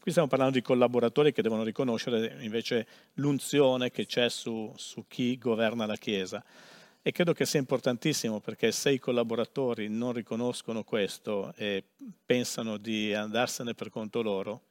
Qui 0.00 0.10
stiamo 0.10 0.26
parlando 0.26 0.54
di 0.54 0.62
collaboratori 0.62 1.32
che 1.32 1.40
devono 1.40 1.62
riconoscere 1.62 2.36
invece 2.40 2.84
l'unzione 3.14 3.92
che 3.92 4.06
c'è 4.06 4.28
su, 4.28 4.72
su 4.74 5.04
chi 5.06 5.38
governa 5.38 5.86
la 5.86 5.94
Chiesa. 5.94 6.44
E 7.00 7.12
credo 7.12 7.32
che 7.32 7.46
sia 7.46 7.60
importantissimo 7.60 8.40
perché 8.40 8.72
se 8.72 8.90
i 8.90 8.98
collaboratori 8.98 9.88
non 9.88 10.12
riconoscono 10.12 10.82
questo 10.82 11.54
e 11.54 11.84
pensano 12.24 12.76
di 12.76 13.14
andarsene 13.14 13.74
per 13.74 13.88
conto 13.88 14.20
loro, 14.20 14.62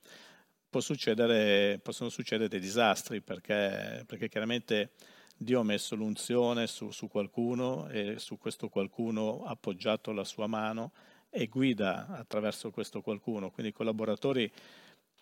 possono 0.69 0.99
succedere 0.99 2.49
dei 2.49 2.59
disastri 2.59 3.21
perché, 3.21 4.03
perché 4.05 4.27
chiaramente 4.27 4.91
Dio 5.38 5.59
ha 5.59 5.63
messo 5.63 5.95
l'unzione 5.95 6.67
su, 6.67 6.91
su 6.91 7.07
qualcuno 7.07 7.88
e 7.89 8.19
su 8.19 8.38
questo 8.38 8.69
qualcuno 8.69 9.43
ha 9.45 9.51
appoggiato 9.51 10.11
la 10.11 10.23
sua 10.23 10.47
mano 10.47 10.91
e 11.29 11.47
guida 11.47 12.07
attraverso 12.07 12.71
questo 12.71 13.01
qualcuno. 13.01 13.51
Quindi 13.51 13.71
i 13.71 13.75
collaboratori 13.75 14.49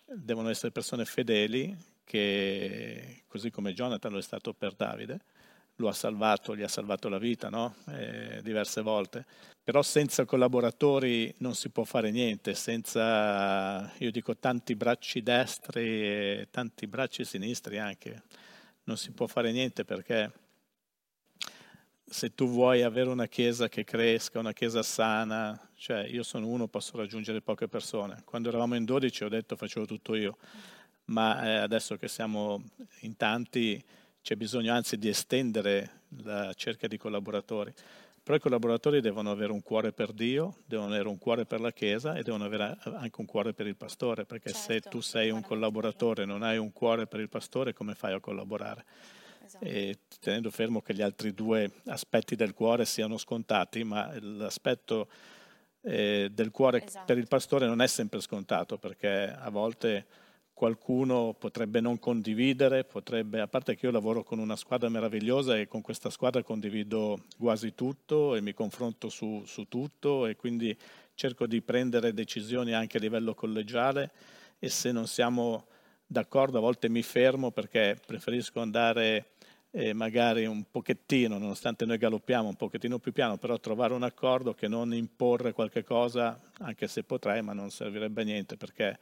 devono 0.06 0.50
essere 0.50 0.70
persone 0.70 1.04
fedeli 1.04 1.76
che, 2.04 3.24
così 3.26 3.50
come 3.50 3.72
Jonathan 3.72 4.12
lo 4.12 4.18
è 4.18 4.22
stato 4.22 4.52
per 4.54 4.74
Davide, 4.74 5.20
lo 5.76 5.88
ha 5.88 5.92
salvato, 5.92 6.54
gli 6.54 6.62
ha 6.62 6.68
salvato 6.68 7.08
la 7.08 7.18
vita 7.18 7.48
no? 7.48 7.74
eh, 7.88 8.40
diverse 8.42 8.80
volte. 8.82 9.26
Però 9.64 9.82
senza 9.82 10.24
collaboratori 10.24 11.34
non 11.38 11.54
si 11.54 11.70
può 11.70 11.84
fare 11.84 12.10
niente, 12.10 12.54
senza, 12.54 13.90
io 13.98 14.10
dico, 14.10 14.36
tanti 14.36 14.76
bracci 14.76 15.22
destri 15.22 15.82
e 15.82 16.48
tanti 16.50 16.86
bracci 16.86 17.24
sinistri 17.24 17.78
anche. 17.78 18.22
Non 18.84 18.96
si 18.96 19.12
può 19.12 19.26
fare 19.26 19.50
niente 19.50 19.84
perché 19.84 20.30
se 22.04 22.34
tu 22.34 22.46
vuoi 22.46 22.82
avere 22.82 23.08
una 23.08 23.26
chiesa 23.26 23.68
che 23.68 23.82
cresca, 23.82 24.38
una 24.38 24.52
chiesa 24.52 24.82
sana, 24.82 25.58
cioè 25.74 26.06
io 26.06 26.22
sono 26.22 26.48
uno, 26.48 26.68
posso 26.68 26.96
raggiungere 26.96 27.40
poche 27.40 27.66
persone. 27.66 28.22
Quando 28.24 28.48
eravamo 28.50 28.74
in 28.74 28.84
12 28.84 29.24
ho 29.24 29.28
detto 29.28 29.56
facevo 29.56 29.86
tutto 29.86 30.14
io, 30.14 30.36
ma 31.06 31.44
eh, 31.44 31.56
adesso 31.56 31.96
che 31.96 32.08
siamo 32.08 32.62
in 33.00 33.16
tanti 33.16 33.82
c'è 34.22 34.36
bisogno 34.36 34.72
anzi 34.72 34.96
di 34.96 35.08
estendere 35.08 36.02
la 36.22 36.52
cerca 36.54 36.86
di 36.86 36.96
collaboratori. 36.96 37.72
Però 38.24 38.38
i 38.38 38.40
collaboratori 38.40 39.02
devono 39.02 39.30
avere 39.30 39.52
un 39.52 39.62
cuore 39.62 39.92
per 39.92 40.12
Dio, 40.12 40.56
devono 40.64 40.88
avere 40.88 41.08
un 41.08 41.18
cuore 41.18 41.44
per 41.44 41.60
la 41.60 41.72
Chiesa 41.72 42.14
e 42.14 42.22
devono 42.22 42.44
avere 42.44 42.78
anche 42.82 43.20
un 43.20 43.26
cuore 43.26 43.52
per 43.52 43.66
il 43.66 43.76
pastore, 43.76 44.24
perché 44.24 44.50
certo, 44.50 44.72
se 44.72 44.80
tu 44.80 45.00
sei 45.02 45.30
un 45.30 45.42
collaboratore 45.42 46.22
e 46.22 46.26
non 46.26 46.42
hai 46.42 46.56
un 46.56 46.72
cuore 46.72 47.06
per 47.06 47.20
il 47.20 47.28
pastore, 47.28 47.74
come 47.74 47.94
fai 47.94 48.14
a 48.14 48.20
collaborare? 48.20 48.86
Esatto. 49.44 49.66
Tenendo 50.20 50.50
fermo 50.50 50.80
che 50.80 50.94
gli 50.94 51.02
altri 51.02 51.34
due 51.34 51.70
aspetti 51.84 52.34
del 52.34 52.54
cuore 52.54 52.86
siano 52.86 53.18
scontati, 53.18 53.84
ma 53.84 54.10
l'aspetto 54.18 55.06
eh, 55.82 56.30
del 56.32 56.50
cuore 56.50 56.82
esatto. 56.82 57.04
per 57.04 57.18
il 57.18 57.28
pastore 57.28 57.66
non 57.66 57.82
è 57.82 57.86
sempre 57.86 58.22
scontato, 58.22 58.78
perché 58.78 59.36
a 59.38 59.50
volte 59.50 60.06
qualcuno 60.54 61.34
potrebbe 61.36 61.80
non 61.80 61.98
condividere, 61.98 62.84
potrebbe, 62.84 63.40
a 63.40 63.48
parte 63.48 63.74
che 63.74 63.86
io 63.86 63.92
lavoro 63.92 64.22
con 64.22 64.38
una 64.38 64.54
squadra 64.54 64.88
meravigliosa 64.88 65.58
e 65.58 65.66
con 65.66 65.82
questa 65.82 66.10
squadra 66.10 66.44
condivido 66.44 67.24
quasi 67.36 67.74
tutto 67.74 68.36
e 68.36 68.40
mi 68.40 68.54
confronto 68.54 69.08
su, 69.08 69.42
su 69.44 69.66
tutto 69.68 70.26
e 70.26 70.36
quindi 70.36 70.74
cerco 71.14 71.48
di 71.48 71.60
prendere 71.60 72.14
decisioni 72.14 72.72
anche 72.72 72.98
a 72.98 73.00
livello 73.00 73.34
collegiale 73.34 74.12
e 74.60 74.68
se 74.68 74.92
non 74.92 75.08
siamo 75.08 75.66
d'accordo 76.06 76.58
a 76.58 76.60
volte 76.60 76.88
mi 76.88 77.02
fermo 77.02 77.50
perché 77.50 77.98
preferisco 78.06 78.60
andare 78.60 79.32
eh, 79.72 79.92
magari 79.92 80.46
un 80.46 80.64
pochettino, 80.70 81.36
nonostante 81.36 81.84
noi 81.84 81.98
galoppiamo 81.98 82.48
un 82.48 82.54
pochettino 82.54 83.00
più 83.00 83.12
piano, 83.12 83.38
però 83.38 83.58
trovare 83.58 83.92
un 83.92 84.04
accordo 84.04 84.54
che 84.54 84.68
non 84.68 84.94
imporre 84.94 85.52
qualche 85.52 85.82
cosa, 85.82 86.40
anche 86.60 86.86
se 86.86 87.02
potrei, 87.02 87.42
ma 87.42 87.54
non 87.54 87.70
servirebbe 87.70 88.22
a 88.22 88.24
niente 88.24 88.56
perché 88.56 88.96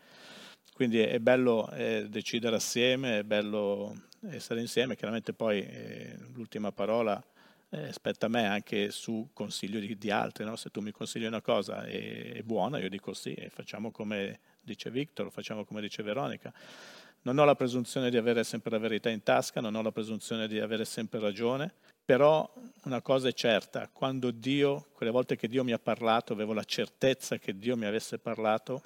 quindi 0.75 0.99
è 0.99 1.19
bello 1.19 1.71
eh, 1.71 2.07
decidere 2.09 2.57
assieme, 2.57 3.19
è 3.19 3.23
bello 3.25 3.95
essere 4.31 4.61
insieme, 4.61 4.97
chiaramente 4.97 5.33
poi 5.33 5.61
eh, 5.61 6.17
l'ultima 6.33 6.73
parola 6.73 7.23
eh, 7.71 7.93
spetta 7.93 8.27
a 8.27 8.29
me 8.29 8.47
anche 8.47 8.91
su 8.91 9.31
consiglio 9.33 9.81
di, 9.81 9.97
di 9.97 10.11
altri, 10.11 10.45
no? 10.45 10.57
se 10.57 10.71
tu 10.71 10.81
mi 10.81 10.93
consigli 10.93 11.25
una 11.25 11.41
cosa 11.41 11.85
è, 11.85 12.33
è, 12.35 12.43
buona, 12.43 12.79
io 12.79 12.89
dico 12.89 13.15
sì, 13.15 13.33
e 13.33 13.49
facciamo 13.49 13.91
come 13.91 14.41
dice 14.61 14.91
Victor, 14.91 15.31
facciamo 15.31 15.65
come 15.65 15.81
dice 15.81 16.03
Veronica. 16.03 16.53
Non 17.23 17.39
ho 17.39 17.45
la 17.45 17.55
presunzione 17.55 18.11
di 18.11 18.17
avere 18.17 18.45
sempre 18.45 18.71
la 18.71 18.79
verità 18.79 19.09
in 19.09 19.23
tasca, 19.23 19.61
non 19.61 19.75
ho 19.75 19.83
la 19.83 19.93
presunzione 19.93 20.49
di 20.49 20.59
avere 20.59 20.85
sempre 20.85 21.21
ragione, 21.21 21.73
però 22.05 22.53
una 22.85 23.01
cosa 23.01 23.29
è 23.29 23.33
certa, 23.33 23.89
quando 23.93 24.33
Dio, 24.33 24.89
quelle 24.93 25.13
volte 25.13 25.37
che 25.37 25.49
Dio 25.49 25.63
mi 25.63 25.73
ha 25.73 25.79
parlato, 25.79 26.33
avevo 26.33 26.53
la 26.53 26.65
certezza 26.65 27.39
che 27.39 27.57
Dio 27.57 27.77
mi 27.77 27.87
avesse 27.87 28.19
parlato, 28.19 28.83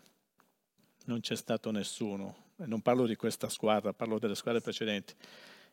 non 1.07 1.21
c'è 1.21 1.35
stato 1.35 1.71
nessuno, 1.71 2.53
non 2.57 2.81
parlo 2.81 3.07
di 3.07 3.17
questa 3.17 3.49
squadra, 3.49 3.93
parlo 3.93 4.19
delle 4.19 4.35
squadre 4.35 4.61
precedenti, 4.61 5.15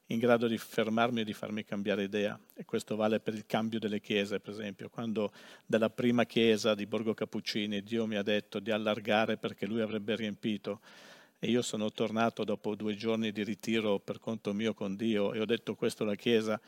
in 0.07 0.19
grado 0.19 0.47
di 0.47 0.57
fermarmi 0.57 1.21
e 1.21 1.23
di 1.23 1.33
farmi 1.33 1.63
cambiare 1.63 2.03
idea. 2.03 2.39
E 2.53 2.65
questo 2.65 2.95
vale 2.95 3.19
per 3.19 3.33
il 3.33 3.45
cambio 3.45 3.79
delle 3.79 4.01
chiese, 4.01 4.39
per 4.39 4.51
esempio. 4.51 4.89
Quando 4.89 5.31
dalla 5.65 5.89
prima 5.89 6.25
chiesa 6.25 6.75
di 6.75 6.85
Borgo 6.85 7.13
Cappuccini 7.13 7.83
Dio 7.83 8.05
mi 8.05 8.15
ha 8.15 8.23
detto 8.23 8.59
di 8.59 8.71
allargare 8.71 9.37
perché 9.37 9.65
lui 9.65 9.81
avrebbe 9.81 10.15
riempito, 10.15 10.81
e 11.39 11.49
io 11.49 11.61
sono 11.61 11.91
tornato 11.91 12.45
dopo 12.45 12.73
due 12.73 12.95
giorni 12.95 13.33
di 13.33 13.43
ritiro 13.43 13.99
per 13.99 14.17
conto 14.19 14.53
mio 14.53 14.73
con 14.73 14.95
Dio 14.95 15.33
e 15.33 15.41
ho 15.41 15.45
detto 15.45 15.75
questo 15.75 16.03
alla 16.03 16.15
chiesa, 16.15 16.59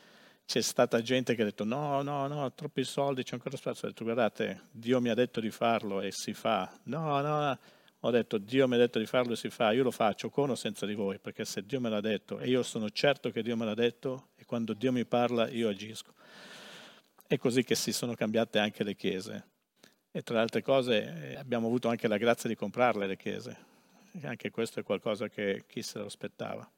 c'è 0.44 0.60
stata 0.60 1.00
gente 1.00 1.34
che 1.34 1.42
ha 1.42 1.44
detto 1.46 1.64
no, 1.64 2.02
no, 2.02 2.26
no, 2.26 2.52
troppi 2.52 2.84
soldi, 2.84 3.22
c'è 3.22 3.34
ancora 3.34 3.56
spazio. 3.56 3.88
Ho 3.88 3.90
detto 3.90 4.04
guardate, 4.04 4.62
Dio 4.70 5.00
mi 5.00 5.08
ha 5.08 5.14
detto 5.14 5.40
di 5.40 5.50
farlo 5.50 6.00
e 6.02 6.12
si 6.12 6.34
fa. 6.34 6.70
No, 6.84 7.20
no, 7.20 7.58
ho 8.00 8.10
detto 8.10 8.38
Dio 8.38 8.68
mi 8.68 8.74
ha 8.74 8.78
detto 8.78 8.98
di 8.98 9.06
farlo 9.06 9.32
e 9.32 9.36
si 9.36 9.50
fa, 9.50 9.72
io 9.72 9.82
lo 9.82 9.90
faccio 9.90 10.28
con 10.28 10.50
o 10.50 10.54
senza 10.54 10.86
di 10.86 10.94
voi, 10.94 11.18
perché 11.18 11.44
se 11.44 11.64
Dio 11.64 11.80
me 11.80 11.88
l'ha 11.88 12.00
detto 12.00 12.38
e 12.38 12.48
io 12.48 12.62
sono 12.62 12.90
certo 12.90 13.30
che 13.30 13.42
Dio 13.42 13.56
me 13.56 13.64
l'ha 13.64 13.74
detto 13.74 14.28
e 14.36 14.44
quando 14.44 14.74
Dio 14.74 14.92
mi 14.92 15.04
parla 15.04 15.48
io 15.48 15.68
agisco. 15.68 16.14
È 17.26 17.36
così 17.38 17.64
che 17.64 17.74
si 17.74 17.92
sono 17.92 18.14
cambiate 18.14 18.58
anche 18.58 18.84
le 18.84 18.94
chiese. 18.94 19.46
E 20.12 20.22
tra 20.22 20.36
le 20.36 20.40
altre 20.40 20.62
cose 20.62 21.32
eh, 21.32 21.36
abbiamo 21.36 21.66
avuto 21.66 21.88
anche 21.88 22.06
la 22.08 22.16
grazia 22.16 22.48
di 22.48 22.54
comprarle 22.54 23.06
le 23.06 23.16
chiese. 23.16 23.74
Anche 24.22 24.50
questo 24.50 24.80
è 24.80 24.82
qualcosa 24.82 25.28
che 25.28 25.64
chi 25.66 25.82
se 25.82 25.98
lo 25.98 26.06
aspettava. 26.06 26.70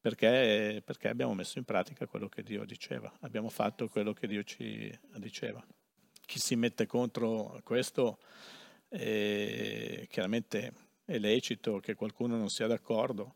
Perché, 0.00 0.82
perché 0.84 1.08
abbiamo 1.08 1.34
messo 1.34 1.58
in 1.58 1.64
pratica 1.64 2.06
quello 2.06 2.28
che 2.28 2.42
Dio 2.42 2.64
diceva, 2.64 3.12
abbiamo 3.20 3.48
fatto 3.48 3.88
quello 3.88 4.12
che 4.12 4.26
Dio 4.26 4.42
ci 4.42 4.90
diceva. 5.16 5.64
Chi 6.26 6.38
si 6.38 6.56
mette 6.56 6.86
contro 6.86 7.60
questo 7.62 8.18
e 8.92 10.06
chiaramente 10.10 10.72
è 11.04 11.18
lecito 11.18 11.78
che 11.78 11.94
qualcuno 11.94 12.36
non 12.36 12.50
sia 12.50 12.66
d'accordo, 12.66 13.34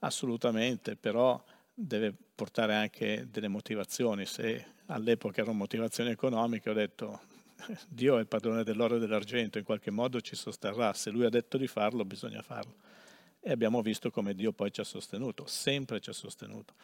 assolutamente, 0.00 0.96
però 0.96 1.42
deve 1.72 2.14
portare 2.34 2.74
anche 2.74 3.28
delle 3.30 3.48
motivazioni. 3.48 4.24
Se 4.26 4.72
all'epoca 4.86 5.42
erano 5.42 5.58
motivazioni 5.58 6.10
economiche, 6.10 6.70
ho 6.70 6.74
detto 6.74 7.20
Dio 7.88 8.16
è 8.16 8.20
il 8.20 8.26
padrone 8.26 8.64
dell'oro 8.64 8.96
e 8.96 8.98
dell'argento, 8.98 9.58
in 9.58 9.64
qualche 9.64 9.90
modo 9.90 10.20
ci 10.20 10.36
sosterrà, 10.36 10.92
se 10.92 11.10
lui 11.10 11.24
ha 11.24 11.30
detto 11.30 11.56
di 11.58 11.66
farlo 11.66 12.04
bisogna 12.04 12.42
farlo. 12.42 12.74
E 13.40 13.50
abbiamo 13.50 13.82
visto 13.82 14.10
come 14.10 14.34
Dio 14.34 14.52
poi 14.52 14.72
ci 14.72 14.80
ha 14.80 14.84
sostenuto, 14.84 15.46
sempre 15.46 16.00
ci 16.00 16.10
ha 16.10 16.14
sostenuto. 16.14 16.74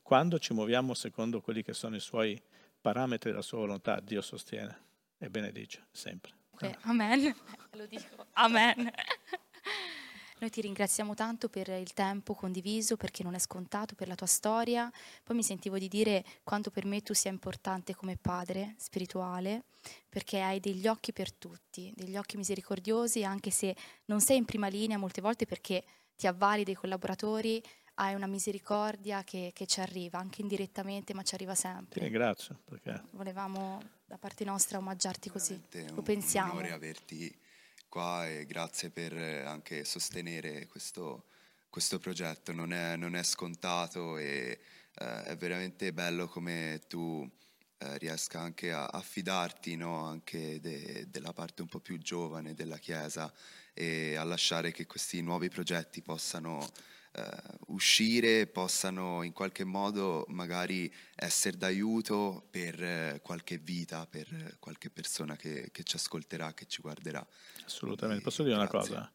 Quando 0.00 0.38
ci 0.38 0.52
muoviamo 0.52 0.94
secondo 0.94 1.40
quelli 1.40 1.62
che 1.62 1.72
sono 1.72 1.96
i 1.96 2.00
suoi 2.00 2.40
parametri 2.80 3.30
della 3.30 3.42
sua 3.42 3.58
volontà, 3.58 3.98
Dio 4.00 4.20
sostiene 4.20 4.78
e 5.18 5.28
benedice 5.28 5.86
sempre. 5.90 6.43
Okay, 6.54 6.74
amen. 6.82 7.34
Lo 7.72 7.86
dico, 7.86 8.26
amen. 8.34 8.88
Noi 10.38 10.50
ti 10.50 10.60
ringraziamo 10.60 11.14
tanto 11.14 11.48
per 11.48 11.68
il 11.68 11.92
tempo 11.94 12.34
condiviso, 12.34 12.96
perché 12.96 13.24
non 13.24 13.34
è 13.34 13.38
scontato, 13.40 13.96
per 13.96 14.06
la 14.06 14.14
tua 14.14 14.26
storia. 14.26 14.90
Poi 15.24 15.34
mi 15.34 15.42
sentivo 15.42 15.78
di 15.78 15.88
dire 15.88 16.24
quanto 16.44 16.70
per 16.70 16.84
me 16.86 17.02
tu 17.02 17.12
sia 17.12 17.30
importante 17.30 17.96
come 17.96 18.16
padre 18.16 18.74
spirituale, 18.78 19.64
perché 20.08 20.40
hai 20.42 20.60
degli 20.60 20.86
occhi 20.86 21.12
per 21.12 21.32
tutti, 21.32 21.92
degli 21.96 22.16
occhi 22.16 22.36
misericordiosi, 22.36 23.24
anche 23.24 23.50
se 23.50 23.74
non 24.06 24.20
sei 24.20 24.36
in 24.36 24.44
prima 24.44 24.68
linea 24.68 24.96
molte 24.96 25.20
volte 25.20 25.46
perché 25.46 25.82
ti 26.14 26.28
avvali 26.28 26.62
dei 26.62 26.74
collaboratori, 26.74 27.60
hai 27.94 28.14
una 28.14 28.26
misericordia 28.26 29.24
che, 29.24 29.50
che, 29.52 29.66
ci 29.66 29.80
arriva, 29.80 30.18
anche 30.18 30.40
indirettamente, 30.40 31.14
ma 31.14 31.22
ci 31.22 31.34
arriva 31.34 31.54
sempre. 31.54 31.98
Ti 31.98 32.00
ringrazio. 32.00 32.60
Perché... 32.64 33.02
Volevamo 33.10 33.80
da 34.14 34.18
parte 34.18 34.44
nostra 34.44 34.78
omaggiarti 34.78 35.28
così. 35.28 35.60
È 35.68 35.86
Lo 35.90 36.02
pensiamo. 36.02 36.52
un 36.52 36.58
onore 36.58 36.72
averti 36.72 37.36
qua 37.88 38.28
e 38.28 38.46
grazie 38.46 38.90
per 38.90 39.12
anche 39.12 39.84
sostenere 39.84 40.68
questo, 40.68 41.24
questo 41.68 41.98
progetto. 41.98 42.52
Non 42.52 42.72
è, 42.72 42.94
non 42.94 43.16
è, 43.16 43.24
scontato 43.24 44.16
e 44.16 44.60
eh, 44.94 45.22
è 45.24 45.36
veramente 45.36 45.92
bello 45.92 46.28
come 46.28 46.82
tu 46.86 47.28
eh, 47.78 47.98
riesca 47.98 48.38
anche 48.38 48.72
a, 48.72 48.86
a 48.86 49.00
fidarti 49.00 49.74
no? 49.74 50.04
anche 50.04 50.60
de, 50.60 51.06
della 51.08 51.32
parte 51.32 51.62
un 51.62 51.68
po' 51.68 51.80
più 51.80 51.98
giovane 51.98 52.54
della 52.54 52.78
Chiesa 52.78 53.32
e 53.72 54.14
a 54.14 54.22
lasciare 54.22 54.70
che 54.70 54.86
questi 54.86 55.22
nuovi 55.22 55.48
progetti 55.48 56.02
possano 56.02 56.64
uscire 57.68 58.46
possano 58.46 59.22
in 59.22 59.32
qualche 59.32 59.64
modo 59.64 60.24
magari 60.28 60.92
essere 61.14 61.56
d'aiuto 61.56 62.46
per 62.50 62.80
uh, 62.80 63.20
qualche 63.20 63.58
vita, 63.58 64.06
per 64.06 64.56
qualche 64.58 64.90
persona 64.90 65.36
che, 65.36 65.68
che, 65.72 65.82
ci 65.82 65.96
ascolterà, 65.96 66.52
che 66.54 66.66
ci 66.66 66.80
guarderà. 66.82 67.24
Assolutamente. 67.64 68.22
Posso 68.22 68.42
dire 68.42 68.56
grazie. 68.56 68.78
una 68.78 68.86
cosa? 68.86 69.12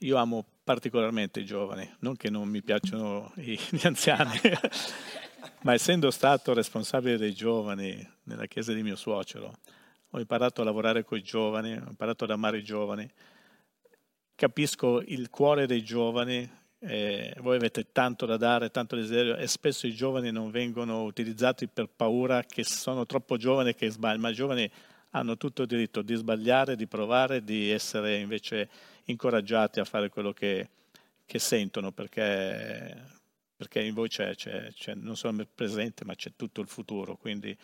Io 0.00 0.16
amo 0.16 0.44
particolarmente 0.62 1.40
i 1.40 1.44
giovani, 1.44 1.88
non 2.00 2.16
che 2.16 2.28
non 2.28 2.48
mi 2.48 2.62
piacciono 2.62 3.32
gli 3.36 3.86
anziani, 3.86 4.38
ma 5.62 5.72
essendo 5.72 6.10
stato 6.10 6.52
responsabile 6.52 7.16
dei 7.16 7.34
giovani 7.34 8.06
nella 8.24 8.46
chiesa 8.46 8.72
di 8.72 8.82
mio 8.82 8.96
suocero, 8.96 9.58
ho 10.10 10.18
imparato 10.18 10.60
a 10.60 10.64
lavorare 10.64 11.04
con 11.04 11.18
i 11.18 11.22
giovani, 11.22 11.72
ho 11.72 11.88
imparato 11.88 12.24
ad 12.24 12.30
amare 12.30 12.58
i 12.58 12.64
giovani, 12.64 13.10
capisco 14.34 15.00
il 15.00 15.30
cuore 15.30 15.66
dei 15.66 15.82
giovani 15.82 16.64
eh, 16.80 17.34
voi 17.38 17.56
avete 17.56 17.90
tanto 17.90 18.26
da 18.26 18.36
dare, 18.36 18.70
tanto 18.70 18.96
desiderio 18.96 19.36
e 19.36 19.46
spesso 19.46 19.86
i 19.86 19.94
giovani 19.94 20.30
non 20.30 20.50
vengono 20.50 21.04
utilizzati 21.04 21.68
per 21.68 21.88
paura 21.88 22.42
che 22.42 22.64
sono 22.64 23.06
troppo 23.06 23.36
giovani 23.36 23.74
che 23.74 23.90
sbagliano, 23.90 24.20
ma 24.20 24.28
i 24.30 24.34
giovani 24.34 24.70
hanno 25.10 25.36
tutto 25.36 25.62
il 25.62 25.68
diritto 25.68 26.02
di 26.02 26.14
sbagliare, 26.14 26.76
di 26.76 26.86
provare, 26.86 27.42
di 27.42 27.70
essere 27.70 28.18
invece 28.18 28.68
incoraggiati 29.04 29.80
a 29.80 29.84
fare 29.84 30.10
quello 30.10 30.32
che, 30.32 30.68
che 31.24 31.38
sentono 31.38 31.92
perché, 31.92 32.94
perché, 33.56 33.80
in 33.80 33.94
voi 33.94 34.08
c'è, 34.08 34.34
c'è, 34.34 34.70
c'è 34.72 34.94
non 34.94 35.16
solo 35.16 35.40
il 35.40 35.48
presente 35.52 36.04
ma 36.04 36.14
c'è 36.14 36.32
tutto 36.36 36.60
il 36.60 36.68
futuro. 36.68 37.16
Quindi 37.16 37.56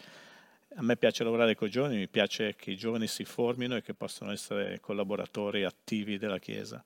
a 0.77 0.83
me 0.83 0.97
piace 0.97 1.25
lavorare 1.25 1.55
con 1.55 1.69
i 1.69 1.71
giovani, 1.71 1.97
mi 1.97 2.09
piace 2.09 2.57
che 2.57 2.71
i 2.71 2.77
giovani 2.77 3.07
si 3.07 3.25
formino 3.25 3.77
e 3.77 3.83
che 3.83 3.93
possano 3.93 4.33
essere 4.33 4.81
collaboratori 4.81 5.65
attivi 5.65 6.17
della 6.17 6.39
Chiesa. 6.39 6.83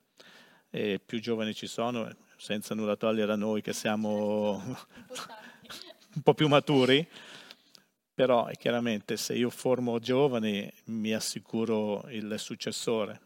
E 0.69 0.99
più 1.03 1.19
giovani 1.19 1.53
ci 1.53 1.67
sono, 1.67 2.09
senza 2.35 2.75
nulla 2.75 2.95
togliere 2.95 3.31
a 3.31 3.35
noi 3.35 3.61
che 3.61 3.73
siamo 3.73 4.61
un 6.15 6.21
po' 6.21 6.33
più 6.33 6.47
maturi, 6.47 7.07
però 8.13 8.49
chiaramente 8.57 9.15
se 9.15 9.33
io 9.35 9.49
formo 9.49 9.99
giovani 9.99 10.71
mi 10.85 11.13
assicuro 11.13 12.03
il 12.09 12.35
successore. 12.37 13.21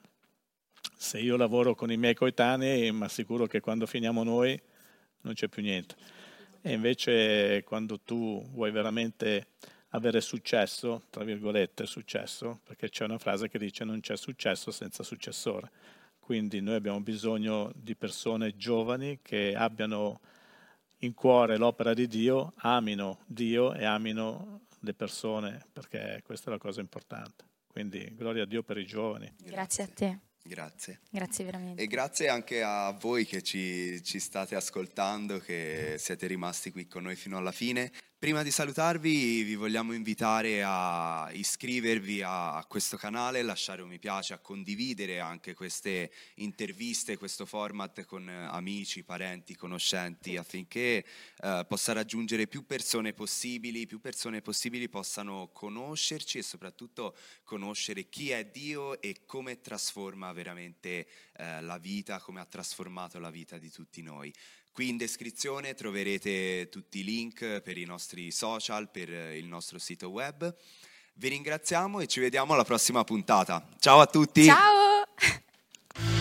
Se 0.96 1.20
io 1.20 1.36
lavoro 1.36 1.74
con 1.76 1.92
i 1.92 1.98
miei 1.98 2.14
coetanei 2.14 2.92
mi 2.92 3.04
assicuro 3.04 3.48
che 3.48 3.60
quando 3.60 3.86
finiamo 3.86 4.24
noi 4.24 4.60
non 5.22 5.34
c'è 5.34 5.48
più 5.48 5.62
niente. 5.62 5.96
E 6.62 6.74
invece 6.74 7.64
quando 7.64 8.00
tu 8.00 8.48
vuoi 8.52 8.72
veramente 8.72 9.48
avere 9.90 10.22
successo, 10.22 11.04
tra 11.10 11.24
virgolette 11.24 11.86
successo, 11.86 12.60
perché 12.64 12.90
c'è 12.90 13.06
una 13.06 13.18
frase 13.18 13.50
che 13.50 13.58
dice 13.58 13.84
non 13.84 14.00
c'è 14.00 14.16
successo 14.16 14.72
senza 14.72 15.04
successore. 15.04 15.72
Quindi 16.32 16.62
noi 16.62 16.76
abbiamo 16.76 17.02
bisogno 17.02 17.74
di 17.76 17.94
persone 17.94 18.56
giovani 18.56 19.20
che 19.22 19.54
abbiano 19.54 20.22
in 21.00 21.14
cuore 21.14 21.58
l'opera 21.58 21.94
di 21.94 22.08
Dio, 22.08 22.54
amino 22.60 23.20
Dio 23.26 23.74
e 23.74 23.84
amino 23.84 24.62
le 24.80 24.94
persone, 24.94 25.66
perché 25.74 26.22
questa 26.24 26.50
è 26.50 26.54
la 26.54 26.58
cosa 26.58 26.80
importante. 26.80 27.44
Quindi 27.68 28.16
gloria 28.16 28.44
a 28.44 28.46
Dio 28.46 28.64
per 28.64 28.78
i 28.78 28.86
giovani. 28.86 29.30
Grazie 29.44 29.84
a 29.84 29.88
te. 29.94 30.20
Grazie. 30.42 31.02
Grazie 31.10 31.44
veramente. 31.44 31.84
E 31.84 31.88
grazie 31.88 32.30
anche 32.30 32.64
a 32.64 32.92
voi 32.92 33.26
che 33.26 33.42
ci, 33.42 34.02
ci, 34.02 34.18
state 34.22 34.56
ascoltando, 34.56 35.38
che 35.40 35.96
siete 35.98 36.28
rimasti 36.28 36.72
qui 36.72 36.88
con 36.88 37.04
noi 37.04 37.18
fino 37.18 37.36
alla 37.36 37.52
fine. 37.52 37.92
Prima 38.22 38.44
di 38.44 38.52
salutarvi 38.52 39.42
vi 39.42 39.56
vogliamo 39.56 39.94
invitare 39.94 40.62
a 40.64 41.28
iscrivervi 41.32 42.22
a 42.24 42.64
questo 42.68 42.96
canale, 42.96 43.42
lasciare 43.42 43.82
un 43.82 43.90
mi 43.90 43.98
piace, 43.98 44.34
a 44.34 44.38
condividere 44.38 45.20
anche 45.20 45.56
queste 45.56 46.12
interviste, 46.36 47.18
questo 47.18 47.48
format 47.48 48.06
con 48.06 48.30
amici, 48.30 49.04
parenti, 49.04 49.56
conoscenti 49.56 50.38
affinché 50.38 51.04
eh, 51.38 51.66
possa 51.68 51.94
raggiungere 51.94 52.46
più 52.46 52.64
persone 52.68 53.14
possibili, 53.14 53.88
più 53.88 54.00
persone 54.00 54.44
possibili 54.44 54.88
possano 54.88 55.50
conoscerci 55.52 56.38
e 56.38 56.44
soprattutto 56.44 57.18
conoscere 57.44 58.08
chi 58.08 58.30
è 58.30 58.46
Dio 58.46 59.02
e 59.02 59.22
come 59.26 59.62
trasforma 59.62 60.32
veramente 60.32 61.08
eh, 61.38 61.60
la 61.64 61.80
vita, 61.80 62.20
come 62.20 62.40
ha 62.40 62.46
trasformato 62.46 63.18
la 63.18 63.32
vita 63.32 63.58
di 63.58 63.72
tutti 63.72 64.04
noi. 64.04 64.32
Qui 64.74 64.88
in 64.88 64.98
descrizione 64.98 65.74
troverete 65.74 66.70
tutti 66.70 67.00
i 67.00 67.04
link 67.04 67.60
per 67.60 67.78
i 67.78 67.84
nostri 67.84 68.32
social, 68.32 68.90
per 68.90 69.10
il 69.10 69.46
nostro 69.46 69.78
sito 69.80 70.10
web. 70.10 70.56
Vi 71.16 71.28
ringraziamo 71.28 72.00
e 72.00 72.08
ci 72.08 72.22
vediamo 72.22 72.54
alla 72.54 72.64
prossima 72.64 73.04
puntata. 73.04 73.68
Ciao 73.80 74.00
a 74.00 74.06
tutti! 74.06 74.46
Ciao! 74.46 76.21